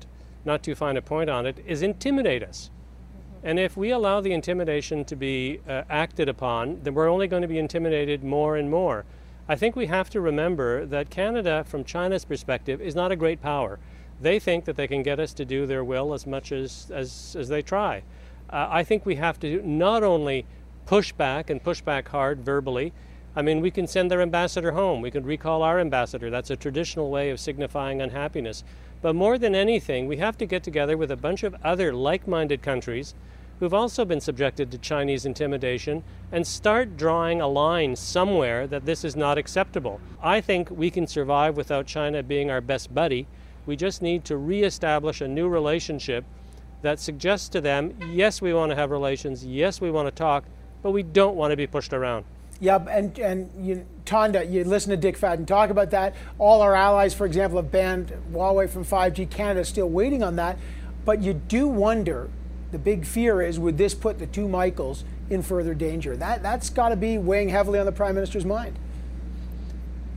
not 0.45 0.63
too 0.63 0.75
fine 0.75 0.97
a 0.97 1.03
point 1.03 1.29
on 1.29 1.45
it, 1.45 1.63
is 1.67 1.83
intimidate 1.83 2.43
us. 2.43 2.71
And 3.43 3.59
if 3.59 3.77
we 3.77 3.91
allow 3.91 4.21
the 4.21 4.33
intimidation 4.33 5.05
to 5.07 5.17
be 5.17 5.61
uh, 5.69 5.83
acted 5.91 6.29
upon, 6.29 6.81
then 6.83 6.95
we're 6.95 7.11
only 7.11 7.27
going 7.27 7.43
to 7.43 7.49
be 7.49 7.59
intimidated 7.59 8.25
more 8.25 8.57
and 8.57 8.71
more. 8.71 9.05
I 9.49 9.57
think 9.57 9.77
we 9.77 9.87
have 9.87 10.09
to 10.11 10.21
remember 10.21 10.87
that 10.87 11.11
Canada, 11.11 11.65
from 11.67 11.85
China's 11.85 12.25
perspective, 12.25 12.81
is 12.81 12.95
not 12.95 13.13
a 13.13 13.17
great 13.17 13.43
power. 13.43 13.79
They 14.21 14.39
think 14.39 14.65
that 14.65 14.77
they 14.77 14.87
can 14.87 15.03
get 15.03 15.19
us 15.19 15.35
to 15.35 15.45
do 15.45 15.67
their 15.67 15.85
will 15.85 16.15
as 16.15 16.27
much 16.27 16.53
as, 16.53 16.91
as, 16.95 17.37
as 17.39 17.49
they 17.49 17.61
try. 17.61 18.03
Uh, 18.49 18.69
I 18.71 18.85
think 18.85 19.05
we 19.05 19.17
have 19.17 19.41
to 19.41 19.63
not 19.63 20.03
only 20.03 20.47
push 20.87 21.13
back 21.13 21.51
and 21.51 21.63
push 21.63 21.81
back 21.81 22.09
hard 22.09 22.41
verbally, 22.41 22.93
I 23.37 23.43
mean, 23.43 23.61
we 23.61 23.71
can 23.71 23.87
send 23.87 24.11
their 24.11 24.23
ambassador 24.23 24.73
home. 24.73 25.01
We 25.03 25.11
can 25.13 25.25
recall 25.25 25.63
our 25.63 25.79
ambassador. 25.79 26.31
That's 26.31 26.51
a 26.51 26.57
traditional 26.57 27.11
way 27.11 27.31
of 27.31 27.39
signifying 27.39 28.03
unhappiness. 28.03 28.65
But 29.03 29.15
more 29.15 29.39
than 29.39 29.55
anything, 29.55 30.09
we 30.09 30.17
have 30.17 30.37
to 30.39 30.47
get 30.47 30.63
together 30.65 30.97
with 30.97 31.11
a 31.11 31.17
bunch 31.17 31.43
of 31.45 31.55
other 31.63 31.93
like 31.93 32.27
minded 32.27 32.61
countries 32.61 33.15
who've 33.61 33.75
also 33.75 34.05
been 34.05 34.21
subjected 34.21 34.71
to 34.71 34.79
Chinese 34.79 35.25
intimidation 35.25 36.03
and 36.33 36.47
start 36.47 36.97
drawing 36.97 37.41
a 37.41 37.47
line 37.47 37.95
somewhere 37.95 38.67
that 38.67 38.85
this 38.85 39.05
is 39.05 39.15
not 39.15 39.39
acceptable. 39.39 40.01
I 40.23 40.41
think 40.41 40.71
we 40.71 40.91
can 40.91 41.07
survive 41.07 41.57
without 41.57 41.87
China 41.87 42.23
being 42.23 42.51
our 42.51 42.61
best 42.61 42.93
buddy. 42.95 43.27
We 43.67 43.77
just 43.77 44.03
need 44.03 44.25
to 44.25 44.37
reestablish 44.39 45.21
a 45.21 45.29
new 45.29 45.49
relationship 45.49 46.25
that 46.83 46.99
suggests 46.99 47.49
to 47.51 47.61
them 47.61 47.95
yes, 48.11 48.41
we 48.41 48.55
want 48.55 48.71
to 48.71 48.77
have 48.77 48.91
relations, 48.91 49.45
yes, 49.45 49.81
we 49.81 49.91
want 49.91 50.09
to 50.09 50.13
talk, 50.13 50.45
but 50.83 50.93
we 50.93 51.03
don't 51.03 51.37
want 51.37 51.53
to 51.53 51.57
be 51.57 51.67
pushed 51.67 51.93
around. 51.93 52.25
Yep, 52.61 52.89
and 52.91 53.19
and 53.19 53.51
you, 53.67 53.87
Tonda, 54.05 54.51
you 54.51 54.65
listen 54.65 54.91
to 54.91 54.97
Dick 54.97 55.19
Fadden 55.19 55.47
talk 55.47 55.71
about 55.71 55.91
that. 55.91 56.15
All 56.39 56.61
our 56.61 56.75
allies, 56.75 57.15
for 57.15 57.25
example, 57.25 57.61
have 57.61 57.73
banned 57.73 58.13
Huawei 58.33 58.69
from 58.69 58.85
5G. 58.85 59.31
Canada's 59.31 59.69
still 59.69 59.89
waiting 59.89 60.23
on 60.23 60.37
that, 60.37 60.59
but 61.05 61.23
you 61.23 61.35
do 61.35 61.67
wonder. 61.67 62.31
The 62.71 62.79
big 62.79 63.05
fear 63.05 63.43
is 63.43 63.59
would 63.59 63.79
this 63.79 63.95
put 63.95 64.21
the 64.21 64.27
two 64.27 64.47
Michaels 64.47 65.05
in 65.29 65.43
further 65.43 65.75
danger? 65.75 66.17
That 66.17 66.43
that's 66.43 66.71
got 66.71 66.91
to 66.91 66.97
be 66.97 67.19
weighing 67.19 67.49
heavily 67.49 67.81
on 67.81 67.87
the 67.87 67.93
Prime 67.93 68.15
Minister's 68.15 68.45
mind. 68.45 68.79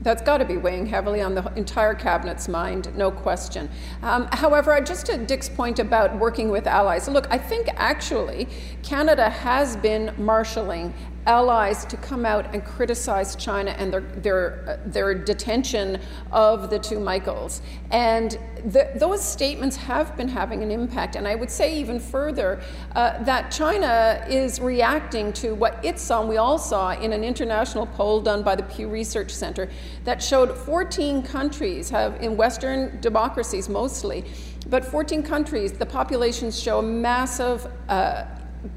That's 0.03 0.21
got 0.21 0.39
to 0.39 0.45
be 0.45 0.57
weighing 0.57 0.85
heavily 0.85 1.21
on 1.21 1.33
the 1.33 1.51
entire 1.55 1.95
cabinet's 1.95 2.49
mind, 2.49 2.93
no 2.95 3.09
question. 3.09 3.69
Um, 4.01 4.27
however, 4.33 4.79
just 4.81 5.05
to 5.05 5.17
Dick's 5.17 5.47
point 5.47 5.79
about 5.79 6.17
working 6.19 6.49
with 6.49 6.67
allies, 6.67 7.07
look, 7.07 7.25
I 7.31 7.37
think 7.37 7.69
actually 7.75 8.49
Canada 8.83 9.29
has 9.29 9.77
been 9.77 10.13
marshalling 10.17 10.93
allies 11.25 11.85
to 11.85 11.97
come 11.97 12.25
out 12.25 12.53
and 12.53 12.63
criticize 12.65 13.35
China 13.35 13.71
and 13.71 13.91
their, 13.91 14.01
their, 14.01 14.79
their 14.85 15.13
detention 15.13 15.99
of 16.31 16.69
the 16.69 16.79
two 16.79 16.99
Michaels. 16.99 17.61
And 17.91 18.37
the, 18.65 18.91
those 18.95 19.23
statements 19.23 19.75
have 19.75 20.15
been 20.17 20.27
having 20.27 20.63
an 20.63 20.71
impact. 20.71 21.15
And 21.15 21.27
I 21.27 21.35
would 21.35 21.49
say 21.49 21.77
even 21.79 21.99
further 21.99 22.61
uh, 22.95 23.23
that 23.23 23.51
China 23.51 24.25
is 24.29 24.59
reacting 24.59 25.33
to 25.33 25.53
what 25.53 25.83
it 25.83 25.99
saw, 25.99 26.21
and 26.21 26.29
we 26.29 26.37
all 26.37 26.57
saw 26.57 26.91
in 26.91 27.13
an 27.13 27.23
international 27.23 27.85
poll 27.87 28.21
done 28.21 28.43
by 28.43 28.55
the 28.55 28.63
Pew 28.63 28.87
Research 28.87 29.31
Center 29.31 29.69
that 30.03 30.21
showed 30.21 30.57
14 30.57 31.23
countries 31.23 31.89
have, 31.89 32.21
in 32.21 32.37
Western 32.37 32.99
democracies 33.01 33.69
mostly, 33.69 34.23
but 34.69 34.85
14 34.85 35.23
countries, 35.23 35.73
the 35.73 35.85
populations 35.85 36.59
show 36.59 36.79
a 36.79 36.83
massive 36.83 37.67
uh, 37.89 38.25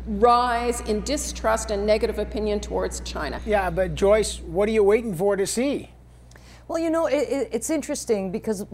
rise 0.07 0.81
in 0.83 1.03
distrust 1.03 1.71
and 1.71 1.87
negative 1.87 2.19
opinion 2.19 2.61
towards 2.61 3.01
China. 3.01 3.41
Yeah, 3.47 3.71
but 3.71 3.95
Joyce, 3.95 4.41
what 4.41 4.69
are 4.69 4.73
you 4.73 4.83
waiting 4.83 5.15
for 5.15 5.37
to 5.37 5.47
see? 5.47 5.91
Well, 6.69 6.81
you 6.81 6.91
know, 6.91 7.07
it, 7.07 7.29
it, 7.29 7.49
it's 7.53 7.71
interesting 7.71 8.33
because 8.33 8.67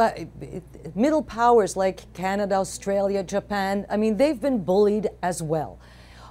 middle 0.95 1.23
powers 1.23 1.77
like 1.77 2.11
Canada, 2.15 2.55
Australia, 2.55 3.23
Japan, 3.23 3.85
I 3.91 3.99
mean, 3.99 4.17
they've 4.17 4.41
been 4.41 4.65
bullied 4.65 5.11
as 5.23 5.43
well. 5.43 5.79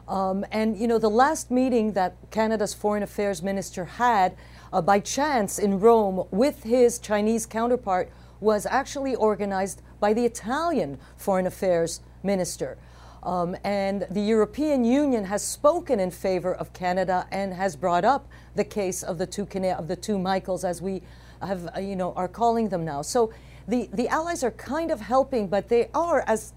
Um, 0.08 0.44
and, 0.52 0.76
you 0.76 0.88
know, 0.88 0.98
the 0.98 1.10
last 1.10 1.52
meeting 1.52 1.94
that 1.94 2.16
Canada's 2.32 2.74
foreign 2.74 3.04
affairs 3.04 3.44
minister 3.44 3.86
had 3.86 4.36
uh, 4.74 4.82
by 4.82 5.00
chance 5.00 5.60
in 5.60 5.80
Rome 5.80 6.26
with 6.32 6.64
his 6.64 6.98
Chinese 6.98 7.46
counterpart 7.46 8.12
was 8.40 8.66
actually 8.66 9.16
organized 9.16 9.84
by 10.00 10.14
the 10.14 10.26
Italian 10.26 10.98
foreign 11.16 11.46
affairs 11.46 12.02
minister. 12.24 12.78
Um, 13.24 13.56
and 13.64 14.08
the 14.10 14.22
European 14.22 14.84
Union 14.84 15.26
has 15.26 15.44
spoken 15.44 16.00
in 16.00 16.10
favor 16.10 16.54
of 16.54 16.74
Canada 16.74 17.28
and 17.32 17.54
has 17.54 17.76
brought 17.76 18.04
up 18.04 18.28
the 18.56 18.64
case 18.64 19.04
of 19.04 19.18
the 19.18 19.28
two 19.28 19.48
of 19.78 19.88
the 19.88 19.96
two 19.96 20.18
Michaels, 20.18 20.64
as 20.64 20.82
we 20.82 21.04
have, 21.42 21.70
uh, 21.76 21.80
you 21.80 21.96
know, 21.96 22.14
are 22.14 22.28
calling 22.28 22.70
them 22.70 22.84
now. 22.84 23.02
So 23.02 23.32
the 23.68 23.90
the 23.94 24.08
allies 24.08 24.44
are 24.44 24.52
kind 24.52 24.90
of 24.90 25.02
helping, 25.02 25.48
but 25.48 25.70
they 25.70 25.90
are 25.94 26.24
as 26.26 26.54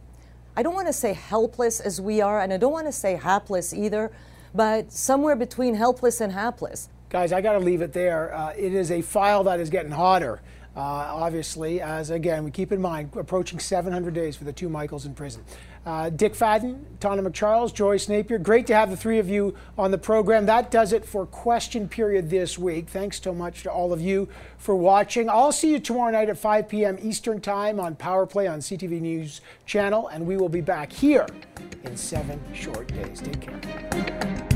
I 0.57 0.63
don't 0.63 0.75
want 0.75 0.87
to 0.87 0.93
say 0.93 1.13
helpless 1.13 1.81
as 1.81 2.01
we 2.01 2.21
are, 2.21 2.41
and 2.41 2.53
I 2.53 2.57
don't 2.57 2.73
want 2.73 2.87
to 2.87 2.93
say 2.93 3.17
hapless 3.17 3.75
either, 3.75 4.13
but 4.55 4.93
somewhere 4.93 5.37
between 5.37 5.75
helpless 5.75 6.21
and 6.21 6.33
hapless. 6.33 6.89
Guys, 7.11 7.33
I 7.33 7.41
got 7.41 7.53
to 7.53 7.59
leave 7.59 7.83
it 7.83 7.93
there. 7.93 8.35
Uh, 8.35 8.53
it 8.57 8.73
is 8.73 8.91
a 8.91 9.03
file 9.03 9.45
that 9.45 9.61
is 9.61 9.69
getting 9.69 9.93
hotter. 9.93 10.41
Uh, 10.77 10.81
obviously, 10.81 11.81
as 11.81 12.11
again, 12.11 12.43
we 12.43 12.51
keep 12.51 12.73
in 12.73 12.81
mind, 12.81 13.11
approaching 13.15 13.61
700 13.61 14.13
days 14.13 14.35
for 14.35 14.43
the 14.43 14.53
two 14.53 14.69
Michaels 14.69 15.07
in 15.07 15.15
prison. 15.15 15.45
Uh, 15.87 16.09
Dick 16.09 16.35
Fadden, 16.35 16.83
Tonda 16.99 17.21
MacCharles, 17.27 17.73
Joyce 17.75 18.09
Napier, 18.09 18.39
great 18.39 18.67
to 18.69 18.75
have 18.75 18.91
the 18.91 18.97
three 18.97 19.19
of 19.19 19.29
you 19.29 19.55
on 19.77 19.91
the 19.91 19.99
program. 19.99 20.47
That 20.47 20.71
does 20.71 20.95
it 20.95 21.05
for 21.05 21.27
question 21.27 21.89
period 21.89 22.31
this 22.31 22.59
week. 22.59 22.89
Thanks 22.89 23.21
so 23.21 23.35
much 23.35 23.65
to 23.65 23.71
all 23.71 23.93
of 23.93 24.01
you 24.01 24.29
for 24.57 24.75
watching. 24.75 25.29
I'll 25.29 25.53
see 25.53 25.73
you 25.73 25.79
tomorrow 25.79 26.11
night 26.11 26.31
at 26.31 26.39
5 26.39 26.69
p.m. 26.69 26.99
Eastern 27.03 27.41
Time 27.41 27.79
on 27.79 27.97
Power 27.97 28.25
Play 28.25 28.47
on 28.47 28.61
CTV 28.61 29.01
News 29.01 29.43
Channel, 29.67 30.09
and 30.09 30.27
we 30.27 30.39
will 30.39 30.49
be 30.49 30.63
back 30.63 30.91
here 30.91 31.27
in 31.85 31.97
seven 31.97 32.41
short 32.55 32.89
days. 32.89 33.21
Take 33.21 33.43
care. 33.43 34.54